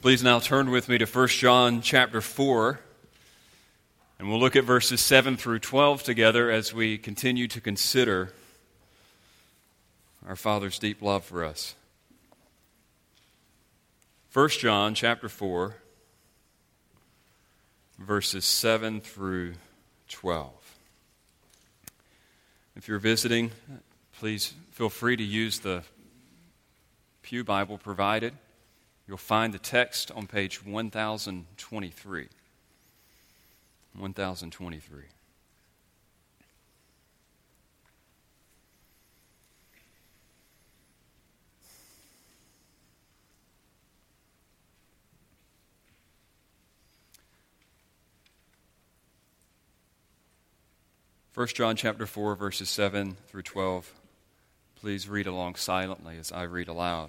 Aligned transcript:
Please 0.00 0.22
now 0.22 0.38
turn 0.38 0.70
with 0.70 0.88
me 0.88 0.96
to 0.98 1.06
1 1.06 1.26
John 1.26 1.82
chapter 1.82 2.20
4, 2.20 2.78
and 4.20 4.28
we'll 4.28 4.38
look 4.38 4.54
at 4.54 4.62
verses 4.62 5.00
7 5.00 5.36
through 5.36 5.58
12 5.58 6.04
together 6.04 6.52
as 6.52 6.72
we 6.72 6.98
continue 6.98 7.48
to 7.48 7.60
consider 7.60 8.32
our 10.24 10.36
Father's 10.36 10.78
deep 10.78 11.02
love 11.02 11.24
for 11.24 11.44
us. 11.44 11.74
1 14.32 14.50
John 14.50 14.94
chapter 14.94 15.28
4, 15.28 15.74
verses 17.98 18.44
7 18.44 19.00
through 19.00 19.54
12. 20.10 20.52
If 22.76 22.86
you're 22.86 23.00
visiting, 23.00 23.50
please 24.20 24.54
feel 24.70 24.90
free 24.90 25.16
to 25.16 25.24
use 25.24 25.58
the 25.58 25.82
Pew 27.22 27.42
Bible 27.42 27.78
provided. 27.78 28.34
You'll 29.08 29.16
find 29.16 29.54
the 29.54 29.58
text 29.58 30.10
on 30.10 30.26
page 30.26 30.62
1023. 30.62 32.28
1023. 33.96 35.02
First 51.32 51.56
John 51.56 51.76
chapter 51.76 52.04
4 52.04 52.34
verses 52.34 52.68
7 52.68 53.16
through 53.28 53.42
12. 53.42 53.94
Please 54.74 55.08
read 55.08 55.26
along 55.26 55.54
silently 55.54 56.18
as 56.18 56.30
I 56.30 56.42
read 56.42 56.68
aloud. 56.68 57.08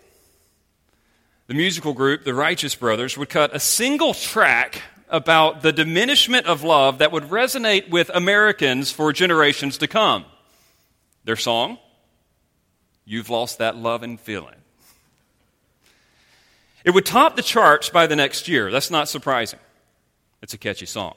the 1.47 1.53
musical 1.53 1.93
group, 1.93 2.23
the 2.23 2.33
Righteous 2.33 2.75
Brothers, 2.75 3.17
would 3.17 3.29
cut 3.29 3.55
a 3.55 3.59
single 3.59 4.13
track 4.13 4.81
about 5.09 5.61
the 5.61 5.73
diminishment 5.73 6.45
of 6.45 6.63
love 6.63 6.99
that 6.99 7.11
would 7.11 7.23
resonate 7.23 7.89
with 7.89 8.09
Americans 8.13 8.91
for 8.91 9.11
generations 9.11 9.77
to 9.79 9.87
come. 9.87 10.25
Their 11.25 11.35
song, 11.35 11.77
You've 13.05 13.29
Lost 13.29 13.57
That 13.57 13.75
Lovin' 13.75 14.17
Feelin'. 14.17 14.55
It 16.83 16.91
would 16.91 17.05
top 17.05 17.35
the 17.35 17.43
charts 17.43 17.89
by 17.89 18.07
the 18.07 18.15
next 18.15 18.47
year. 18.47 18.71
That's 18.71 18.89
not 18.89 19.09
surprising. 19.09 19.59
It's 20.41 20.53
a 20.53 20.57
catchy 20.57 20.85
song. 20.85 21.15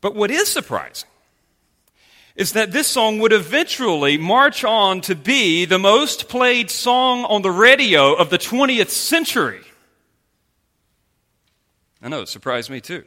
But 0.00 0.14
what 0.14 0.30
is 0.30 0.48
surprising 0.48 1.08
is 2.38 2.52
that 2.52 2.70
this 2.70 2.86
song 2.86 3.18
would 3.18 3.32
eventually 3.32 4.16
march 4.16 4.62
on 4.62 5.00
to 5.00 5.16
be 5.16 5.64
the 5.64 5.78
most 5.78 6.28
played 6.28 6.70
song 6.70 7.24
on 7.24 7.42
the 7.42 7.50
radio 7.50 8.14
of 8.14 8.30
the 8.30 8.38
20th 8.38 8.90
century. 8.90 9.60
I 12.00 12.08
know, 12.08 12.22
it 12.22 12.28
surprised 12.28 12.70
me 12.70 12.80
too. 12.80 13.02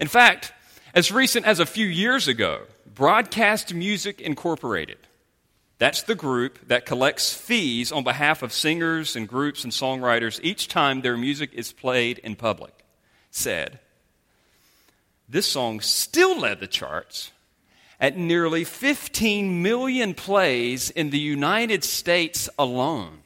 In 0.00 0.06
fact, 0.06 0.52
as 0.94 1.10
recent 1.10 1.44
as 1.44 1.58
a 1.58 1.66
few 1.66 1.86
years 1.86 2.28
ago, 2.28 2.60
Broadcast 2.94 3.74
Music 3.74 4.20
Incorporated, 4.20 4.98
that's 5.78 6.04
the 6.04 6.14
group 6.14 6.68
that 6.68 6.86
collects 6.86 7.34
fees 7.34 7.90
on 7.90 8.04
behalf 8.04 8.44
of 8.44 8.52
singers 8.52 9.16
and 9.16 9.26
groups 9.26 9.64
and 9.64 9.72
songwriters 9.72 10.38
each 10.44 10.68
time 10.68 11.00
their 11.00 11.16
music 11.16 11.52
is 11.52 11.72
played 11.72 12.18
in 12.18 12.36
public, 12.36 12.84
said, 13.32 13.80
This 15.28 15.46
song 15.46 15.80
still 15.80 16.38
led 16.38 16.60
the 16.60 16.68
charts 16.68 17.32
at 18.02 18.16
nearly 18.16 18.64
15 18.64 19.62
million 19.62 20.12
plays 20.12 20.90
in 20.90 21.10
the 21.10 21.20
United 21.20 21.84
States 21.84 22.50
alone. 22.58 23.20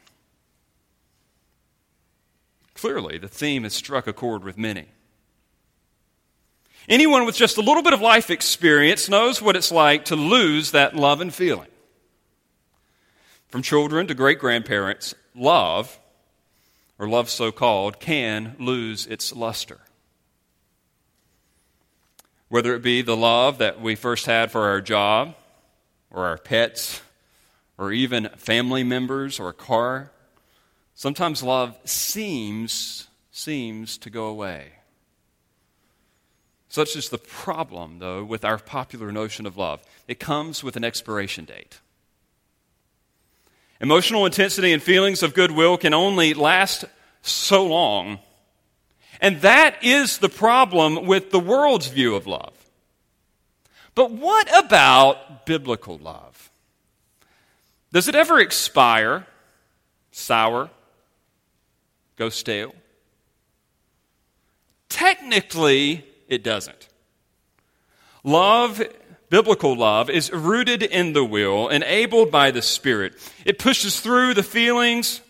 Clearly, 2.75 3.17
the 3.17 3.27
theme 3.27 3.63
has 3.63 3.73
struck 3.73 4.07
a 4.07 4.13
chord 4.13 4.45
with 4.45 4.59
many. 4.59 4.85
Anyone 6.91 7.25
with 7.25 7.35
just 7.35 7.57
a 7.57 7.63
little 7.63 7.83
bit 7.83 7.95
of 7.95 8.03
life 8.03 8.29
experience 8.29 9.09
knows 9.09 9.41
what 9.41 9.57
it's 9.57 9.73
like 9.73 10.05
to 10.05 10.15
lose 10.15 10.73
that 10.73 10.95
love 10.95 11.23
and 11.23 11.33
feeling. 11.33 11.69
From 13.49 13.63
children 13.63 14.07
to 14.09 14.15
great 14.15 14.39
grandparents, 14.39 15.15
love, 15.35 15.99
or 16.99 17.09
love 17.09 17.31
so 17.31 17.51
called, 17.51 17.99
can 17.99 18.55
lose 18.59 19.07
its 19.07 19.35
luster 19.35 19.86
whether 22.49 22.75
it 22.75 22.83
be 22.83 23.03
the 23.03 23.17
love 23.17 23.59
that 23.59 23.81
we 23.81 23.95
first 23.95 24.27
had 24.27 24.51
for 24.51 24.63
our 24.63 24.81
job 24.81 25.35
or 26.11 26.27
our 26.27 26.39
pets 26.39 27.03
or 27.79 27.93
even 27.93 28.29
family 28.37 28.85
members 28.85 29.39
or 29.41 29.49
a 29.49 29.55
car. 29.55 30.11
Sometimes 30.95 31.43
love 31.43 31.77
seems 31.85 33.09
seems 33.31 33.99
to 33.99 34.09
go 34.09 34.27
away. 34.27 34.73
Such 36.69 36.97
is 36.97 37.11
the 37.11 37.19
problem, 37.19 37.99
though, 37.99 38.25
with 38.25 38.45
our 38.45 38.59
popular 38.59 39.13
notion 39.13 39.47
of 39.47 39.57
love. 39.57 39.83
It 40.09 40.19
comes 40.19 40.65
with 40.65 40.77
an 40.77 40.85
expiration 40.85 41.45
date. 41.45 41.81
Emotional 43.81 44.25
intensity 44.25 44.73
and 44.73 44.83
feelings 44.83 45.23
of 45.23 45.35
goodwill 45.35 45.77
can 45.77 45.93
only 45.93 46.33
last 46.33 46.87
so 47.21 47.67
long 47.67 48.19
and 49.21 49.41
that 49.41 49.83
is 49.83 50.19
the 50.19 50.29
problem 50.29 51.07
with 51.07 51.31
the 51.31 51.41
world's 51.41 51.87
view 51.89 52.15
of 52.15 52.27
love. 52.27 52.53
But 53.95 54.11
what 54.11 54.49
about 54.65 55.47
biblical 55.47 55.97
love? 55.99 56.51
Does 57.93 58.09
it 58.09 58.15
ever 58.15 58.39
expire, 58.39 59.27
sour, 60.11 60.71
go 62.17 62.29
stale? 62.29 62.75
Technically, 64.89 66.05
it 66.29 66.43
doesn't. 66.43 66.89
Love, 68.23 68.83
biblical 69.31 69.77
love, 69.77 70.11
is 70.11 70.31
rooted 70.33 70.83
in 70.83 71.13
the 71.13 71.25
will, 71.25 71.69
enabled 71.69 72.31
by 72.31 72.51
the 72.51 72.63
Spirit. 72.63 73.15
It 73.45 73.59
pushes 73.59 74.01
through 74.01 74.35
the 74.35 74.43
feelings, 74.43 75.21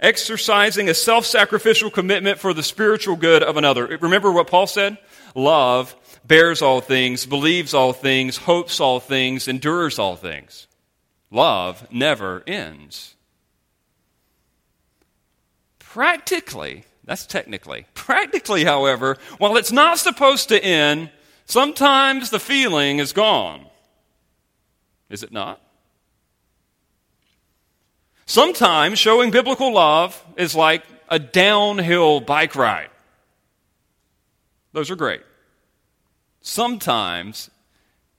exercising 0.00 0.88
a 0.88 0.94
self 0.94 1.26
sacrificial 1.26 1.90
commitment 1.90 2.38
for 2.38 2.54
the 2.54 2.62
spiritual 2.62 3.16
good 3.16 3.42
of 3.42 3.56
another. 3.56 3.86
Remember 4.00 4.30
what 4.30 4.48
Paul 4.48 4.66
said? 4.66 4.98
Love 5.34 5.94
bears 6.26 6.62
all 6.62 6.80
things, 6.80 7.26
believes 7.26 7.74
all 7.74 7.92
things, 7.92 8.36
hopes 8.36 8.80
all 8.80 9.00
things, 9.00 9.48
endures 9.48 9.98
all 9.98 10.16
things. 10.16 10.66
Love 11.30 11.86
never 11.90 12.42
ends. 12.46 13.14
Practically, 15.78 16.84
that's 17.04 17.26
technically. 17.26 17.86
Practically, 17.94 18.64
however, 18.64 19.16
while 19.38 19.56
it's 19.56 19.72
not 19.72 19.98
supposed 19.98 20.48
to 20.50 20.62
end, 20.62 21.10
sometimes 21.46 22.30
the 22.30 22.40
feeling 22.40 22.98
is 22.98 23.12
gone. 23.12 23.66
Is 25.08 25.22
it 25.22 25.32
not? 25.32 25.60
Sometimes 28.28 28.98
showing 28.98 29.30
biblical 29.30 29.72
love 29.72 30.22
is 30.36 30.54
like 30.54 30.82
a 31.08 31.18
downhill 31.18 32.20
bike 32.20 32.54
ride. 32.54 32.90
Those 34.74 34.90
are 34.90 34.96
great. 34.96 35.22
Sometimes 36.42 37.48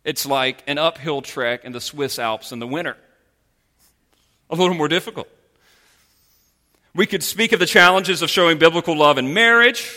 it's 0.03 0.25
like 0.25 0.63
an 0.65 0.79
uphill 0.79 1.21
trek 1.21 1.63
in 1.63 1.73
the 1.73 1.79
Swiss 1.79 2.17
Alps 2.17 2.51
in 2.51 2.57
the 2.57 2.65
winter. 2.65 2.97
A 4.49 4.55
little 4.55 4.73
more 4.73 4.87
difficult. 4.87 5.27
We 6.95 7.05
could 7.05 7.21
speak 7.21 7.51
of 7.51 7.59
the 7.59 7.67
challenges 7.67 8.23
of 8.23 8.31
showing 8.31 8.57
biblical 8.57 8.97
love 8.97 9.19
in 9.19 9.31
marriage. 9.31 9.95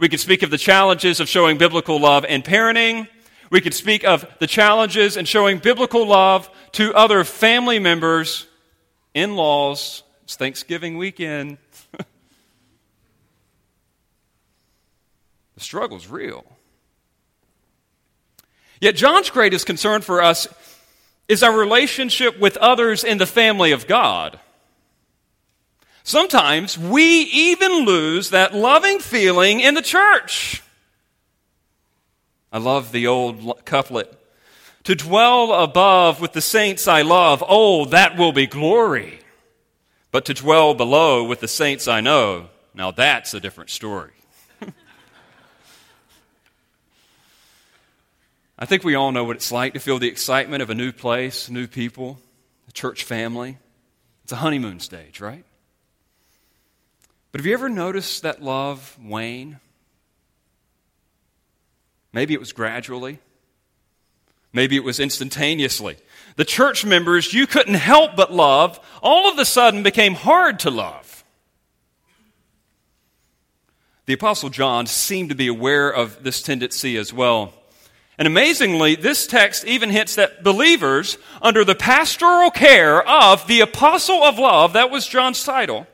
We 0.00 0.08
could 0.08 0.18
speak 0.18 0.42
of 0.42 0.50
the 0.50 0.58
challenges 0.58 1.20
of 1.20 1.28
showing 1.28 1.56
biblical 1.56 2.00
love 2.00 2.24
in 2.24 2.42
parenting. 2.42 3.06
We 3.48 3.60
could 3.60 3.74
speak 3.74 4.04
of 4.04 4.26
the 4.40 4.48
challenges 4.48 5.16
in 5.16 5.24
showing 5.24 5.58
biblical 5.58 6.04
love 6.04 6.50
to 6.72 6.92
other 6.94 7.22
family 7.22 7.78
members, 7.78 8.48
in 9.14 9.36
laws. 9.36 10.02
It's 10.24 10.36
Thanksgiving 10.36 10.96
weekend. 10.96 11.58
the 11.96 12.04
struggle's 15.58 16.06
real. 16.06 16.44
Yet, 18.80 18.96
John's 18.96 19.30
greatest 19.30 19.66
concern 19.66 20.00
for 20.00 20.22
us 20.22 20.48
is 21.28 21.42
our 21.42 21.56
relationship 21.56 22.38
with 22.38 22.56
others 22.56 23.04
in 23.04 23.18
the 23.18 23.26
family 23.26 23.72
of 23.72 23.86
God. 23.86 24.40
Sometimes 26.02 26.78
we 26.78 27.22
even 27.22 27.84
lose 27.84 28.30
that 28.30 28.54
loving 28.54 28.98
feeling 28.98 29.60
in 29.60 29.74
the 29.74 29.82
church. 29.82 30.62
I 32.52 32.58
love 32.58 32.90
the 32.90 33.06
old 33.06 33.64
couplet 33.64 34.19
To 34.84 34.94
dwell 34.94 35.52
above 35.52 36.20
with 36.20 36.32
the 36.32 36.40
saints 36.40 36.88
I 36.88 37.02
love, 37.02 37.44
oh, 37.46 37.84
that 37.86 38.16
will 38.16 38.32
be 38.32 38.46
glory. 38.46 39.20
But 40.10 40.24
to 40.26 40.34
dwell 40.34 40.74
below 40.74 41.24
with 41.24 41.40
the 41.40 41.48
saints 41.48 41.86
I 41.86 42.00
know, 42.00 42.48
now 42.74 42.90
that's 42.90 43.34
a 43.34 43.40
different 43.40 43.70
story. 43.70 44.12
I 48.58 48.64
think 48.64 48.82
we 48.82 48.94
all 48.94 49.12
know 49.12 49.24
what 49.24 49.36
it's 49.36 49.52
like 49.52 49.74
to 49.74 49.80
feel 49.80 49.98
the 49.98 50.08
excitement 50.08 50.62
of 50.62 50.70
a 50.70 50.74
new 50.74 50.92
place, 50.92 51.50
new 51.50 51.66
people, 51.66 52.18
a 52.68 52.72
church 52.72 53.04
family. 53.04 53.58
It's 54.24 54.32
a 54.32 54.36
honeymoon 54.36 54.80
stage, 54.80 55.20
right? 55.20 55.44
But 57.32 57.40
have 57.40 57.46
you 57.46 57.52
ever 57.52 57.68
noticed 57.68 58.22
that 58.22 58.42
love 58.42 58.98
wane? 59.00 59.60
Maybe 62.12 62.34
it 62.34 62.40
was 62.40 62.52
gradually. 62.52 63.20
Maybe 64.52 64.76
it 64.76 64.84
was 64.84 65.00
instantaneously. 65.00 65.96
The 66.36 66.44
church 66.44 66.84
members 66.84 67.32
you 67.32 67.46
couldn't 67.46 67.74
help 67.74 68.16
but 68.16 68.32
love 68.32 68.80
all 69.02 69.30
of 69.30 69.38
a 69.38 69.44
sudden 69.44 69.82
became 69.82 70.14
hard 70.14 70.58
to 70.60 70.70
love. 70.70 71.24
The 74.06 74.14
Apostle 74.14 74.50
John 74.50 74.86
seemed 74.86 75.28
to 75.28 75.36
be 75.36 75.46
aware 75.46 75.88
of 75.88 76.24
this 76.24 76.42
tendency 76.42 76.96
as 76.96 77.12
well. 77.12 77.52
And 78.18 78.26
amazingly, 78.26 78.96
this 78.96 79.26
text 79.26 79.64
even 79.64 79.88
hints 79.88 80.16
that 80.16 80.42
believers, 80.42 81.16
under 81.40 81.64
the 81.64 81.74
pastoral 81.74 82.50
care 82.50 83.02
of 83.08 83.46
the 83.46 83.60
Apostle 83.60 84.22
of 84.24 84.38
Love, 84.38 84.74
that 84.74 84.90
was 84.90 85.06
John's 85.06 85.42
title, 85.42 85.86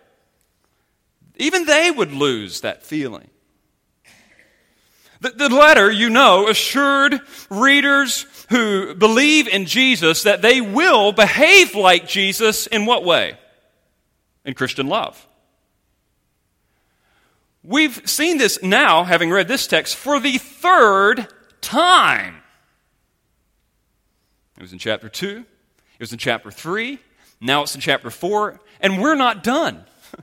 even 1.37 1.67
they 1.67 1.91
would 1.91 2.13
lose 2.13 2.63
that 2.63 2.83
feeling. 2.83 3.29
The, 5.21 5.31
the 5.31 5.49
letter, 5.49 5.91
you 5.91 6.11
know, 6.11 6.49
assured 6.49 7.21
readers 7.51 8.27
who 8.51 8.95
believe 8.95 9.49
in 9.49 9.67
Jesus 9.67 10.25
that 10.25 10.43
they 10.43 10.61
will 10.61 11.13
behave 11.13 11.75
like 11.75 12.07
Jesus 12.07 12.67
in 12.67 12.87
what 12.87 13.05
way? 13.05 13.39
In 14.45 14.55
Christian 14.55 14.89
love. 14.89 15.27
We've 17.63 18.01
seen 18.09 18.39
this 18.39 18.63
now, 18.63 19.03
having 19.03 19.31
read 19.31 19.49
this 19.49 19.67
text, 19.67 19.97
for 19.97 20.21
the 20.21 20.39
third 20.39 21.27
time. 21.61 22.37
It 24.57 24.63
was 24.63 24.73
in 24.73 24.79
chapter 24.79 25.09
2, 25.09 25.39
it 25.39 26.01
was 26.01 26.13
in 26.13 26.19
chapter 26.19 26.51
3, 26.51 26.99
now 27.41 27.63
it's 27.63 27.75
in 27.75 27.81
chapter 27.81 28.11
4, 28.11 28.61
and 28.81 29.03
we're 29.03 29.17
not 29.17 29.43
done. 29.43 29.85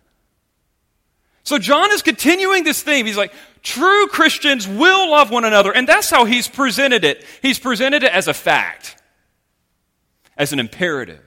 So 1.45 1.60
John 1.60 1.92
is 1.92 2.01
continuing 2.01 2.63
this 2.63 2.81
theme. 2.81 3.06
He's 3.06 3.18
like, 3.18 3.34
true 3.63 4.07
Christians 4.07 4.68
will 4.68 5.10
love 5.10 5.31
one 5.31 5.45
another. 5.45 5.71
And 5.71 5.88
that's 5.88 6.10
how 6.10 6.25
he's 6.25 6.48
presented 6.48 7.04
it. 7.04 7.25
He's 7.42 7.57
presented 7.57 8.04
it 8.04 8.12
as 8.12 8.27
a 8.27 8.33
fact, 8.33 9.01
as 10.38 10.54
an 10.54 10.60
imperative, 10.60 11.24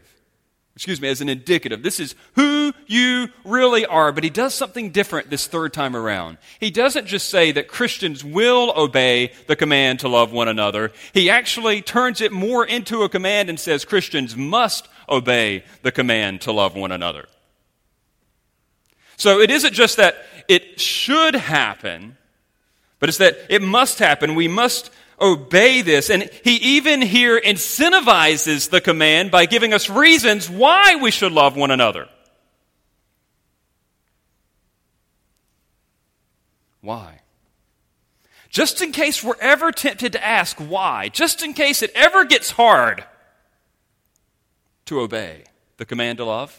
excuse 0.74 1.00
me, 1.00 1.08
as 1.08 1.20
an 1.22 1.28
indicative. 1.28 1.82
This 1.82 1.98
is 1.98 2.14
who 2.34 2.72
you 2.86 3.28
really 3.44 3.86
are. 3.86 4.12
But 4.12 4.24
he 4.24 4.30
does 4.30 4.54
something 4.54 4.90
different 4.90 5.30
this 5.30 5.46
third 5.46 5.72
time 5.72 5.96
around. 5.96 6.38
He 6.60 6.70
doesn't 6.70 7.06
just 7.06 7.30
say 7.30 7.50
that 7.52 7.66
Christians 7.66 8.22
will 8.22 8.72
obey 8.76 9.32
the 9.46 9.56
command 9.56 10.00
to 10.00 10.08
love 10.08 10.32
one 10.32 10.48
another. 10.48 10.92
He 11.14 11.30
actually 11.30 11.80
turns 11.80 12.20
it 12.20 12.30
more 12.30 12.64
into 12.64 13.02
a 13.02 13.08
command 13.08 13.48
and 13.48 13.58
says 13.58 13.84
Christians 13.84 14.36
must 14.36 14.86
obey 15.08 15.64
the 15.82 15.92
command 15.92 16.42
to 16.42 16.52
love 16.52 16.76
one 16.76 16.92
another. 16.92 17.26
So 19.16 19.40
it 19.40 19.50
isn't 19.50 19.72
just 19.72 19.96
that 19.96 20.26
it 20.46 20.78
should 20.78 21.34
happen, 21.34 22.18
but 22.98 23.08
it's 23.08 23.18
that 23.18 23.36
it 23.48 23.62
must 23.62 23.98
happen. 23.98 24.34
We 24.34 24.48
must 24.48 24.90
obey 25.20 25.82
this. 25.82 26.10
And 26.10 26.30
he 26.44 26.56
even 26.56 27.02
here 27.02 27.40
incentivizes 27.40 28.70
the 28.70 28.80
command 28.80 29.30
by 29.30 29.46
giving 29.46 29.72
us 29.72 29.88
reasons 29.88 30.48
why 30.48 30.96
we 30.96 31.10
should 31.10 31.32
love 31.32 31.56
one 31.56 31.70
another. 31.70 32.08
Why? 36.80 37.20
Just 38.48 38.80
in 38.80 38.92
case 38.92 39.22
we're 39.22 39.34
ever 39.40 39.72
tempted 39.72 40.12
to 40.12 40.24
ask 40.24 40.56
why, 40.58 41.08
just 41.08 41.42
in 41.42 41.52
case 41.52 41.82
it 41.82 41.90
ever 41.94 42.24
gets 42.24 42.52
hard 42.52 43.04
to 44.86 45.00
obey 45.00 45.44
the 45.78 45.84
command 45.84 46.18
to 46.18 46.24
love, 46.24 46.58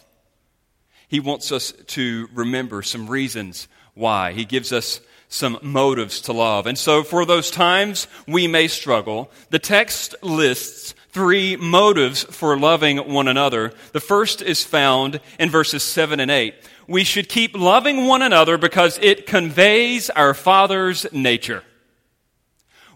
he 1.07 1.21
wants 1.21 1.51
us 1.51 1.71
to 1.71 2.27
remember 2.33 2.81
some 2.81 3.07
reasons 3.07 3.69
why. 3.93 4.33
He 4.33 4.43
gives 4.43 4.73
us 4.73 4.99
some 5.29 5.59
motives 5.61 6.21
to 6.21 6.33
love. 6.33 6.67
And 6.67 6.77
so, 6.77 7.03
for 7.03 7.25
those 7.25 7.51
times 7.51 8.07
we 8.27 8.47
may 8.47 8.67
struggle, 8.67 9.29
the 9.49 9.59
text 9.59 10.15
lists 10.21 10.93
three 11.09 11.55
motives 11.55 12.23
for 12.23 12.57
loving 12.57 12.97
one 13.11 13.27
another. 13.27 13.73
The 13.91 13.99
first 13.99 14.41
is 14.41 14.63
found 14.63 15.19
in 15.39 15.49
verses 15.49 15.83
7 15.83 16.19
and 16.19 16.29
8. 16.29 16.53
We 16.87 17.03
should 17.03 17.27
keep 17.27 17.57
loving 17.57 18.05
one 18.05 18.21
another 18.21 18.57
because 18.57 18.99
it 19.01 19.25
conveys 19.25 20.09
our 20.11 20.33
Father's 20.33 21.11
nature. 21.11 21.63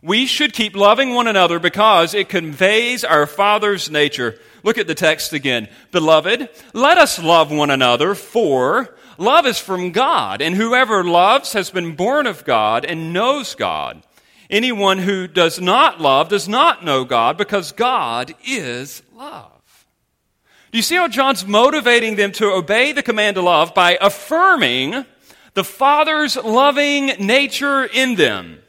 We 0.04 0.26
should 0.26 0.54
keep 0.54 0.76
loving 0.76 1.14
one 1.14 1.28
another 1.28 1.60
because 1.60 2.14
it 2.14 2.30
conveys 2.30 3.04
our 3.04 3.28
Father's 3.28 3.92
nature. 3.92 4.40
Look 4.64 4.78
at 4.78 4.88
the 4.88 4.96
text 4.96 5.34
again. 5.34 5.68
Beloved, 5.92 6.50
let 6.74 6.98
us 6.98 7.22
love 7.22 7.52
one 7.52 7.72
another, 7.72 8.16
for 8.16 8.96
love 9.22 9.46
is 9.46 9.60
from 9.60 9.92
God, 9.92 10.42
and 10.42 10.56
whoever 10.56 11.04
loves 11.04 11.54
has 11.54 11.70
been 11.70 11.96
born 11.96 12.28
of 12.28 12.44
God 12.44 12.84
and 12.84 13.14
knows 13.14 13.56
God. 13.56 14.04
Anyone 14.50 14.98
who 14.98 15.28
does 15.28 15.62
not 15.62 16.02
love 16.02 16.30
does 16.30 16.50
not 16.50 16.84
know 16.84 17.06
God, 17.06 17.38
because 17.38 17.72
God 17.72 18.34
is 18.46 19.02
love. 19.16 19.88
Do 20.72 20.78
you 20.78 20.82
see 20.82 20.96
how 20.96 21.08
John's 21.08 21.46
motivating 21.46 22.16
them 22.16 22.32
to 22.34 22.52
obey 22.52 22.92
the 22.92 23.04
command 23.04 23.36
to 23.36 23.42
love 23.42 23.74
by 23.74 23.98
affirming 24.00 25.06
the 25.54 25.64
Father's 25.64 26.36
loving 26.38 27.08
nature 27.20 27.84
in 27.84 28.16
them? 28.16 28.60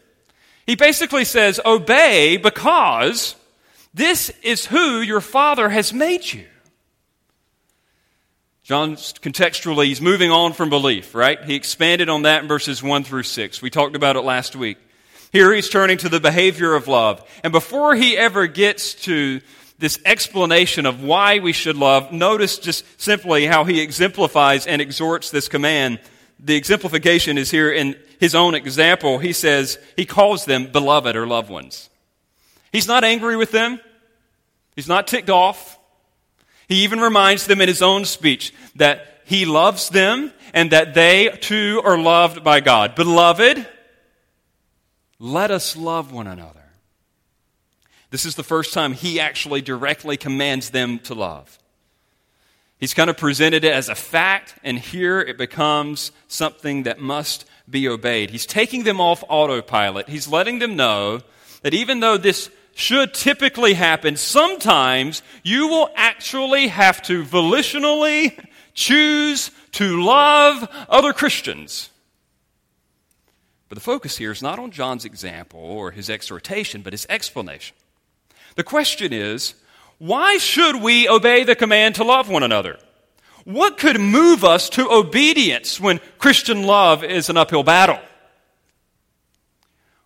He 0.67 0.75
basically 0.75 1.25
says, 1.25 1.61
Obey 1.65 2.37
because 2.37 3.37
this 3.95 4.31
is 4.43 4.67
who 4.67 5.01
your 5.01 5.21
Father 5.21 5.69
has 5.69 5.93
made 5.93 6.33
you. 6.33 6.47
John 8.65 8.95
contextually, 8.95 9.87
he's 9.87 10.01
moving 10.01 10.31
on 10.31 10.53
from 10.53 10.71
belief, 10.71 11.17
right? 11.17 11.43
He 11.45 11.57
expanded 11.57 12.09
on 12.09 12.23
that 12.23 12.43
in 12.43 12.49
verses 12.49 12.81
1 12.81 13.03
through 13.03 13.25
6. 13.25 13.61
We 13.61 13.71
talked 13.71 13.97
about 13.97 14.15
it 14.15 14.21
last 14.21 14.55
week. 14.55 14.79
Here 15.33 15.53
he's 15.53 15.69
turning 15.69 15.99
to 15.99 16.09
the 16.09 16.21
behavior 16.21 16.75
of 16.75 16.87
love. 16.87 17.29
And 17.43 17.53
before 17.53 17.97
he 17.97 18.17
ever 18.17 18.47
gets 18.47 18.95
to 19.07 19.41
this 19.79 19.99
explanation 20.05 20.87
of 20.87 21.03
why 21.03 21.41
we 21.41 21.53
should 21.53 21.77
love, 21.77 22.13
notice 22.13 22.59
just 22.59 22.85
simply 23.01 23.47
how 23.47 23.65
he 23.65 23.81
exemplifies 23.81 24.67
and 24.69 24.81
exhorts 24.81 25.33
this 25.33 25.49
command. 25.49 25.99
The 26.39 26.55
exemplification 26.55 27.39
is 27.39 27.51
here 27.51 27.73
in 27.73 27.99
his 28.21 28.37
own 28.37 28.55
example. 28.55 29.19
He 29.19 29.33
says, 29.33 29.77
he 29.97 30.07
calls 30.07 30.45
them 30.45 30.71
beloved 30.71 31.17
or 31.17 31.27
loved 31.27 31.51
ones. 31.51 31.91
He's 32.71 32.87
not 32.87 33.03
angry 33.03 33.37
with 33.37 33.51
them. 33.51 33.81
He's 34.77 34.89
not 34.89 35.09
ticked 35.09 35.31
off. 35.31 35.79
He 36.73 36.85
even 36.85 37.01
reminds 37.01 37.47
them 37.47 37.61
in 37.61 37.69
his 37.69 37.83
own 37.83 38.07
speech 38.07 38.55
that 38.77 39.21
he 39.27 39.45
loves 39.45 39.91
them 39.91 40.33
and 40.55 40.71
that 40.71 40.95
they 40.95 41.29
too 41.29 41.83
are 41.85 41.99
loved 41.99 42.43
by 42.43 42.61
God. 42.61 42.95
Beloved, 42.95 43.69
let 45.19 45.51
us 45.51 45.77
love 45.77 46.13
one 46.13 46.27
another. 46.27 46.65
This 48.09 48.25
is 48.25 48.37
the 48.37 48.43
first 48.43 48.73
time 48.73 48.95
he 48.95 49.21
actually 49.21 49.61
directly 49.61 50.17
commands 50.17 50.71
them 50.71 50.99
to 51.01 51.13
love. 51.13 51.59
He's 52.79 52.95
kind 52.95 53.11
of 53.11 53.19
presented 53.19 53.65
it 53.65 53.75
as 53.75 53.91
a 53.91 53.95
fact, 53.95 54.55
and 54.65 54.79
here 54.79 55.21
it 55.21 55.37
becomes 55.37 56.11
something 56.27 56.85
that 56.85 56.99
must 56.99 57.45
be 57.69 57.87
obeyed. 57.87 58.31
He's 58.31 58.47
taking 58.47 58.85
them 58.85 58.99
off 58.99 59.23
autopilot. 59.29 60.09
He's 60.09 60.27
letting 60.27 60.59
them 60.59 60.75
know 60.75 61.21
that 61.61 61.75
even 61.75 62.01
though 62.01 62.17
this 62.17 62.51
should 62.75 63.15
typically 63.15 63.75
happen, 63.75 64.17
sometimes 64.17 65.23
you 65.43 65.69
will 65.69 65.91
actually 65.95 66.69
have 66.69 67.03
to 67.03 67.25
volitionally 67.25 68.39
choose 68.75 69.51
to 69.73 70.03
love 70.03 70.69
other 70.89 71.13
Christians. 71.13 71.91
But 73.69 73.77
the 73.77 73.85
focus 73.85 74.19
here 74.19 74.33
is 74.33 74.43
not 74.43 74.59
on 74.59 74.71
John's 74.71 75.05
example 75.05 75.61
or 75.61 75.91
his 75.91 76.11
exhortation, 76.11 76.83
but 76.83 76.93
his 76.93 77.07
explanation. 77.09 77.77
The 78.57 78.65
question 78.65 79.13
is 79.13 79.55
why 79.99 80.39
should 80.39 80.83
we 80.83 81.09
obey 81.09 81.45
the 81.45 81.55
command 81.55 81.95
to 81.95 82.05
love 82.05 82.29
one 82.29 82.43
another? 82.43 82.79
What 83.45 83.79
could 83.79 84.01
move 84.01 84.45
us 84.45 84.69
to 84.71 84.91
obedience 84.91 85.81
when 85.81 86.01
Christian 86.19 86.65
love 86.65 87.03
is 87.03 87.29
an 87.29 87.37
uphill 87.37 87.63
battle? 87.63 87.99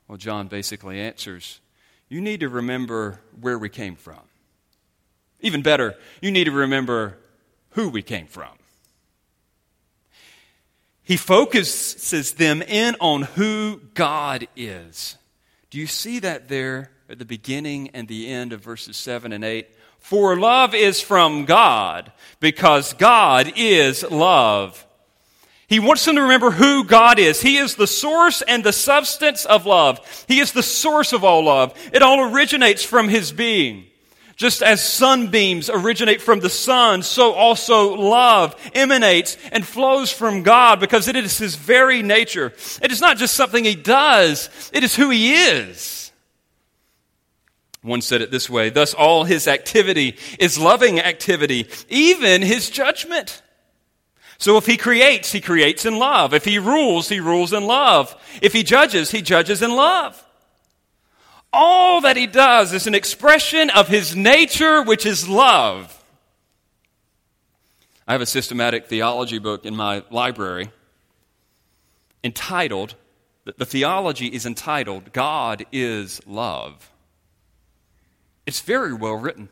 Well, 0.08 0.18
John 0.18 0.48
basically 0.48 1.00
answers 1.00 1.60
you 2.08 2.20
need 2.20 2.40
to 2.40 2.48
remember 2.48 3.20
where 3.40 3.58
we 3.58 3.68
came 3.68 3.96
from. 3.96 4.20
Even 5.40 5.62
better, 5.62 5.94
you 6.20 6.30
need 6.30 6.44
to 6.44 6.52
remember 6.52 7.18
who 7.70 7.88
we 7.88 8.02
came 8.02 8.26
from. 8.26 8.48
He 11.02 11.16
focuses 11.16 12.32
them 12.32 12.62
in 12.62 12.96
on 13.00 13.22
who 13.22 13.80
God 13.94 14.48
is. 14.56 15.16
Do 15.70 15.78
you 15.78 15.86
see 15.86 16.18
that 16.20 16.48
there 16.48 16.90
at 17.08 17.18
the 17.18 17.24
beginning 17.24 17.90
and 17.90 18.08
the 18.08 18.28
end 18.28 18.52
of 18.52 18.60
verses 18.60 18.96
7 18.96 19.32
and 19.32 19.44
8? 19.44 19.68
For 19.98 20.38
love 20.38 20.74
is 20.74 21.00
from 21.00 21.44
God, 21.44 22.12
because 22.38 22.92
God 22.92 23.52
is 23.56 24.08
love. 24.08 24.85
He 25.68 25.80
wants 25.80 26.04
them 26.04 26.14
to 26.14 26.22
remember 26.22 26.52
who 26.52 26.84
God 26.84 27.18
is. 27.18 27.40
He 27.40 27.56
is 27.56 27.74
the 27.74 27.88
source 27.88 28.40
and 28.40 28.62
the 28.62 28.72
substance 28.72 29.44
of 29.44 29.66
love. 29.66 30.00
He 30.28 30.38
is 30.38 30.52
the 30.52 30.62
source 30.62 31.12
of 31.12 31.24
all 31.24 31.44
love. 31.44 31.74
It 31.92 32.02
all 32.02 32.20
originates 32.20 32.84
from 32.84 33.08
His 33.08 33.32
being. 33.32 33.86
Just 34.36 34.62
as 34.62 34.84
sunbeams 34.84 35.70
originate 35.70 36.20
from 36.20 36.40
the 36.40 36.50
sun, 36.50 37.02
so 37.02 37.32
also 37.32 37.96
love 37.96 38.54
emanates 38.74 39.38
and 39.50 39.66
flows 39.66 40.12
from 40.12 40.42
God 40.42 40.78
because 40.78 41.08
it 41.08 41.16
is 41.16 41.38
His 41.38 41.56
very 41.56 42.02
nature. 42.02 42.52
It 42.82 42.92
is 42.92 43.00
not 43.00 43.16
just 43.16 43.34
something 43.34 43.64
He 43.64 43.74
does, 43.74 44.70
it 44.72 44.84
is 44.84 44.94
who 44.94 45.10
He 45.10 45.34
is. 45.34 46.12
One 47.82 48.02
said 48.02 48.20
it 48.20 48.30
this 48.30 48.50
way 48.50 48.70
Thus, 48.70 48.94
all 48.94 49.24
His 49.24 49.48
activity 49.48 50.16
is 50.38 50.58
loving 50.58 51.00
activity, 51.00 51.66
even 51.88 52.42
His 52.42 52.70
judgment. 52.70 53.42
So 54.38 54.56
if 54.56 54.66
he 54.66 54.76
creates, 54.76 55.32
he 55.32 55.40
creates 55.40 55.84
in 55.84 55.98
love. 55.98 56.34
If 56.34 56.44
he 56.44 56.58
rules, 56.58 57.08
he 57.08 57.20
rules 57.20 57.52
in 57.52 57.66
love. 57.66 58.14
If 58.42 58.52
he 58.52 58.62
judges, 58.62 59.10
he 59.10 59.22
judges 59.22 59.62
in 59.62 59.74
love. 59.74 60.22
All 61.52 62.02
that 62.02 62.16
he 62.16 62.26
does 62.26 62.72
is 62.72 62.86
an 62.86 62.94
expression 62.94 63.70
of 63.70 63.88
his 63.88 64.14
nature, 64.14 64.82
which 64.82 65.06
is 65.06 65.28
love. 65.28 65.92
I 68.06 68.12
have 68.12 68.20
a 68.20 68.26
systematic 68.26 68.86
theology 68.86 69.38
book 69.38 69.64
in 69.64 69.74
my 69.74 70.02
library 70.10 70.70
entitled, 72.26 72.96
the 73.44 73.64
theology 73.64 74.26
is 74.26 74.44
entitled, 74.44 75.12
God 75.12 75.64
is 75.70 76.20
Love. 76.26 76.90
It's 78.44 78.60
very 78.60 78.92
well 78.92 79.14
written. 79.14 79.48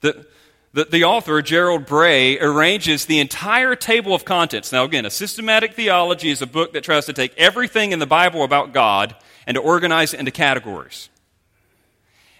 The, 0.00 0.26
the, 0.72 0.84
the 0.84 1.04
author, 1.04 1.42
Gerald 1.42 1.86
Bray, 1.86 2.38
arranges 2.38 3.06
the 3.06 3.18
entire 3.18 3.74
table 3.74 4.14
of 4.14 4.24
contents. 4.24 4.70
Now, 4.70 4.84
again, 4.84 5.04
a 5.04 5.10
systematic 5.10 5.74
theology 5.74 6.30
is 6.30 6.42
a 6.42 6.46
book 6.46 6.74
that 6.74 6.84
tries 6.84 7.06
to 7.06 7.12
take 7.12 7.34
everything 7.36 7.92
in 7.92 7.98
the 7.98 8.06
Bible 8.06 8.44
about 8.44 8.72
God 8.72 9.16
and 9.46 9.56
to 9.56 9.60
organize 9.60 10.14
it 10.14 10.20
into 10.20 10.30
categories. 10.30 11.08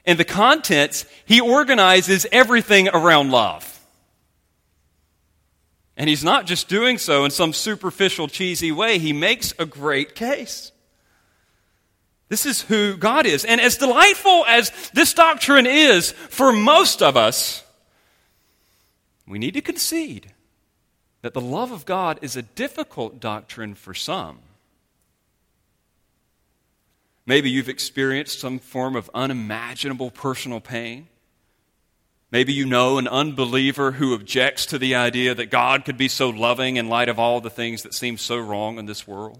In 0.04 0.16
the 0.16 0.24
contents, 0.24 1.06
he 1.24 1.40
organizes 1.40 2.24
everything 2.30 2.88
around 2.88 3.30
love. 3.30 3.80
And 5.96 6.08
he's 6.08 6.24
not 6.24 6.46
just 6.46 6.68
doing 6.68 6.98
so 6.98 7.24
in 7.24 7.30
some 7.30 7.52
superficial, 7.52 8.28
cheesy 8.28 8.72
way, 8.72 8.98
he 8.98 9.12
makes 9.12 9.52
a 9.58 9.66
great 9.66 10.14
case. 10.14 10.72
This 12.28 12.46
is 12.46 12.62
who 12.62 12.96
God 12.96 13.26
is. 13.26 13.44
And 13.44 13.60
as 13.60 13.76
delightful 13.76 14.44
as 14.46 14.70
this 14.94 15.12
doctrine 15.12 15.66
is 15.66 16.12
for 16.12 16.52
most 16.52 17.02
of 17.02 17.16
us, 17.16 17.64
we 19.30 19.38
need 19.38 19.54
to 19.54 19.60
concede 19.60 20.32
that 21.22 21.34
the 21.34 21.40
love 21.40 21.70
of 21.70 21.84
God 21.84 22.18
is 22.22 22.36
a 22.36 22.42
difficult 22.42 23.20
doctrine 23.20 23.74
for 23.74 23.94
some. 23.94 24.38
Maybe 27.26 27.50
you've 27.50 27.68
experienced 27.68 28.40
some 28.40 28.58
form 28.58 28.96
of 28.96 29.10
unimaginable 29.14 30.10
personal 30.10 30.60
pain. 30.60 31.08
Maybe 32.32 32.52
you 32.52 32.64
know 32.64 32.98
an 32.98 33.06
unbeliever 33.06 33.92
who 33.92 34.14
objects 34.14 34.66
to 34.66 34.78
the 34.78 34.94
idea 34.94 35.34
that 35.34 35.50
God 35.50 35.84
could 35.84 35.98
be 35.98 36.08
so 36.08 36.30
loving 36.30 36.76
in 36.76 36.88
light 36.88 37.08
of 37.08 37.18
all 37.18 37.40
the 37.40 37.50
things 37.50 37.82
that 37.82 37.94
seem 37.94 38.18
so 38.18 38.38
wrong 38.38 38.78
in 38.78 38.86
this 38.86 39.06
world. 39.06 39.38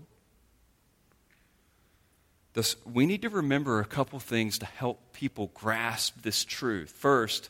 Thus, 2.53 2.77
we 2.85 3.07
need 3.07 3.23
to 3.23 3.29
remember 3.29 3.81
a 3.81 3.85
couple 3.85 4.19
things 4.19 4.59
to 4.59 4.67
help 4.67 5.13
people 5.13 5.53
grasp 5.55 6.23
this 6.23 6.45
truth. 6.45 6.91
First, 6.91 7.49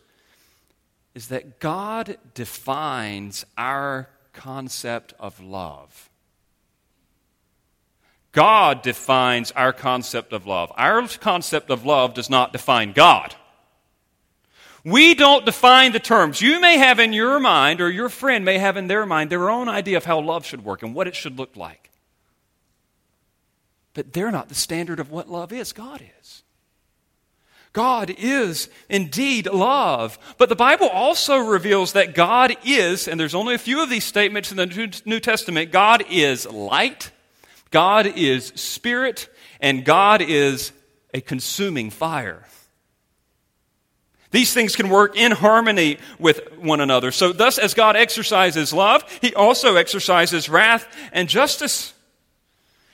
is 1.15 1.29
that 1.29 1.59
God 1.59 2.19
defines 2.35 3.45
our 3.59 4.09
concept 4.33 5.13
of 5.19 5.41
love. 5.41 6.09
God 8.33 8.83
defines 8.83 9.51
our 9.53 9.73
concept 9.73 10.33
of 10.33 10.47
love. 10.47 10.73
Our 10.77 11.07
concept 11.09 11.71
of 11.71 11.85
love 11.85 12.15
does 12.15 12.31
not 12.31 12.53
define 12.53 12.93
God. 12.93 13.35
We 14.85 15.15
don't 15.15 15.45
define 15.45 15.93
the 15.93 16.01
terms. 16.01 16.41
You 16.41 16.61
may 16.61 16.79
have 16.79 17.01
in 17.01 17.13
your 17.13 17.39
mind, 17.39 17.81
or 17.81 17.91
your 17.91 18.09
friend 18.09 18.45
may 18.45 18.59
have 18.59 18.77
in 18.77 18.87
their 18.87 19.05
mind, 19.05 19.31
their 19.31 19.51
own 19.51 19.69
idea 19.69 19.97
of 19.97 20.05
how 20.05 20.21
love 20.21 20.47
should 20.47 20.65
work 20.65 20.83
and 20.83 20.95
what 20.95 21.09
it 21.09 21.15
should 21.15 21.39
look 21.39 21.57
like. 21.57 21.91
But 23.93 24.13
they're 24.13 24.31
not 24.31 24.49
the 24.49 24.55
standard 24.55 25.01
of 25.01 25.11
what 25.11 25.29
love 25.29 25.53
is. 25.53 25.73
God 25.73 26.03
is. 26.21 26.45
God 27.73 28.13
is 28.19 28.69
indeed 28.89 29.47
love. 29.47 30.19
But 30.39 30.49
the 30.49 30.57
Bible 30.57 30.89
also 30.89 31.39
reveals 31.39 31.93
that 31.93 32.15
God 32.15 32.57
is, 32.65 33.07
and 33.07 33.19
there's 33.19 33.35
only 33.35 33.55
a 33.55 33.59
few 33.59 33.83
of 33.83 33.91
these 33.91 34.05
statements 34.05 34.51
in 34.51 34.57
the 34.57 35.01
New 35.05 35.21
Testament 35.21 35.71
God 35.71 36.05
is 36.11 36.47
light, 36.47 37.11
God 37.71 38.07
is 38.07 38.47
spirit, 38.57 39.29
and 39.61 39.85
God 39.85 40.21
is 40.21 40.73
a 41.15 41.21
consuming 41.21 41.91
fire. 41.91 42.45
These 44.33 44.53
things 44.55 44.77
can 44.77 44.89
work 44.89 45.17
in 45.17 45.33
harmony 45.33 45.99
with 46.19 46.41
one 46.59 46.81
another. 46.81 47.11
So, 47.11 47.33
thus, 47.33 47.59
as 47.59 47.75
God 47.75 47.97
exercises 47.97 48.73
love, 48.73 49.05
He 49.21 49.35
also 49.35 49.77
exercises 49.77 50.49
wrath 50.49 50.87
and 51.13 51.29
justice. 51.29 51.93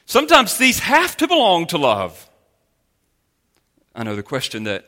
Sometimes 0.07 0.57
these 0.57 0.79
have 0.79 1.17
to 1.19 1.29
belong 1.29 1.67
to 1.69 1.79
love. 1.79 2.31
I 3.97 4.03
know 4.03 4.15
the 4.15 4.23
question 4.23 4.65
that 4.65 4.85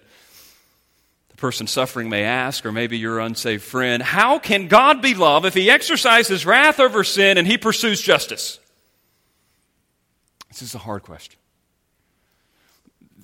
the 1.30 1.36
person 1.36 1.66
suffering 1.66 2.10
may 2.10 2.24
ask, 2.24 2.66
or 2.66 2.72
maybe 2.72 2.98
your 2.98 3.18
unsaved 3.18 3.64
friend 3.64 4.02
how 4.02 4.38
can 4.38 4.68
God 4.68 5.00
be 5.00 5.14
love 5.14 5.46
if 5.46 5.54
he 5.54 5.70
exercises 5.70 6.44
wrath 6.44 6.78
over 6.78 7.02
sin 7.02 7.38
and 7.38 7.46
he 7.46 7.56
pursues 7.56 8.02
justice? 8.02 8.60
This 10.50 10.60
is 10.60 10.74
a 10.74 10.78
hard 10.78 11.02
question. 11.02 11.38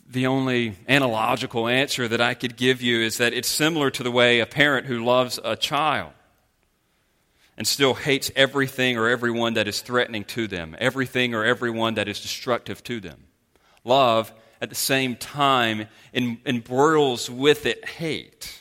The 0.08 0.26
only 0.26 0.76
analogical 0.88 1.68
answer 1.68 2.08
that 2.08 2.20
I 2.20 2.34
could 2.34 2.56
give 2.56 2.80
you 2.80 3.00
is 3.00 3.18
that 3.18 3.34
it's 3.34 3.48
similar 3.48 3.90
to 3.90 4.02
the 4.02 4.10
way 4.10 4.40
a 4.40 4.46
parent 4.46 4.86
who 4.86 5.04
loves 5.04 5.38
a 5.44 5.56
child 5.56 6.12
and 7.58 7.66
still 7.66 7.94
hates 7.94 8.30
everything 8.36 8.96
or 8.96 9.08
everyone 9.08 9.54
that 9.54 9.68
is 9.68 9.80
threatening 9.80 10.24
to 10.24 10.46
them, 10.46 10.76
everything 10.78 11.34
or 11.34 11.44
everyone 11.44 11.94
that 11.94 12.08
is 12.08 12.20
destructive 12.20 12.82
to 12.84 13.00
them. 13.00 13.24
Love 13.84 14.32
at 14.64 14.70
the 14.70 14.74
same 14.74 15.14
time 15.14 15.86
embroils 16.14 17.28
with 17.28 17.66
it 17.66 17.86
hate. 17.86 18.58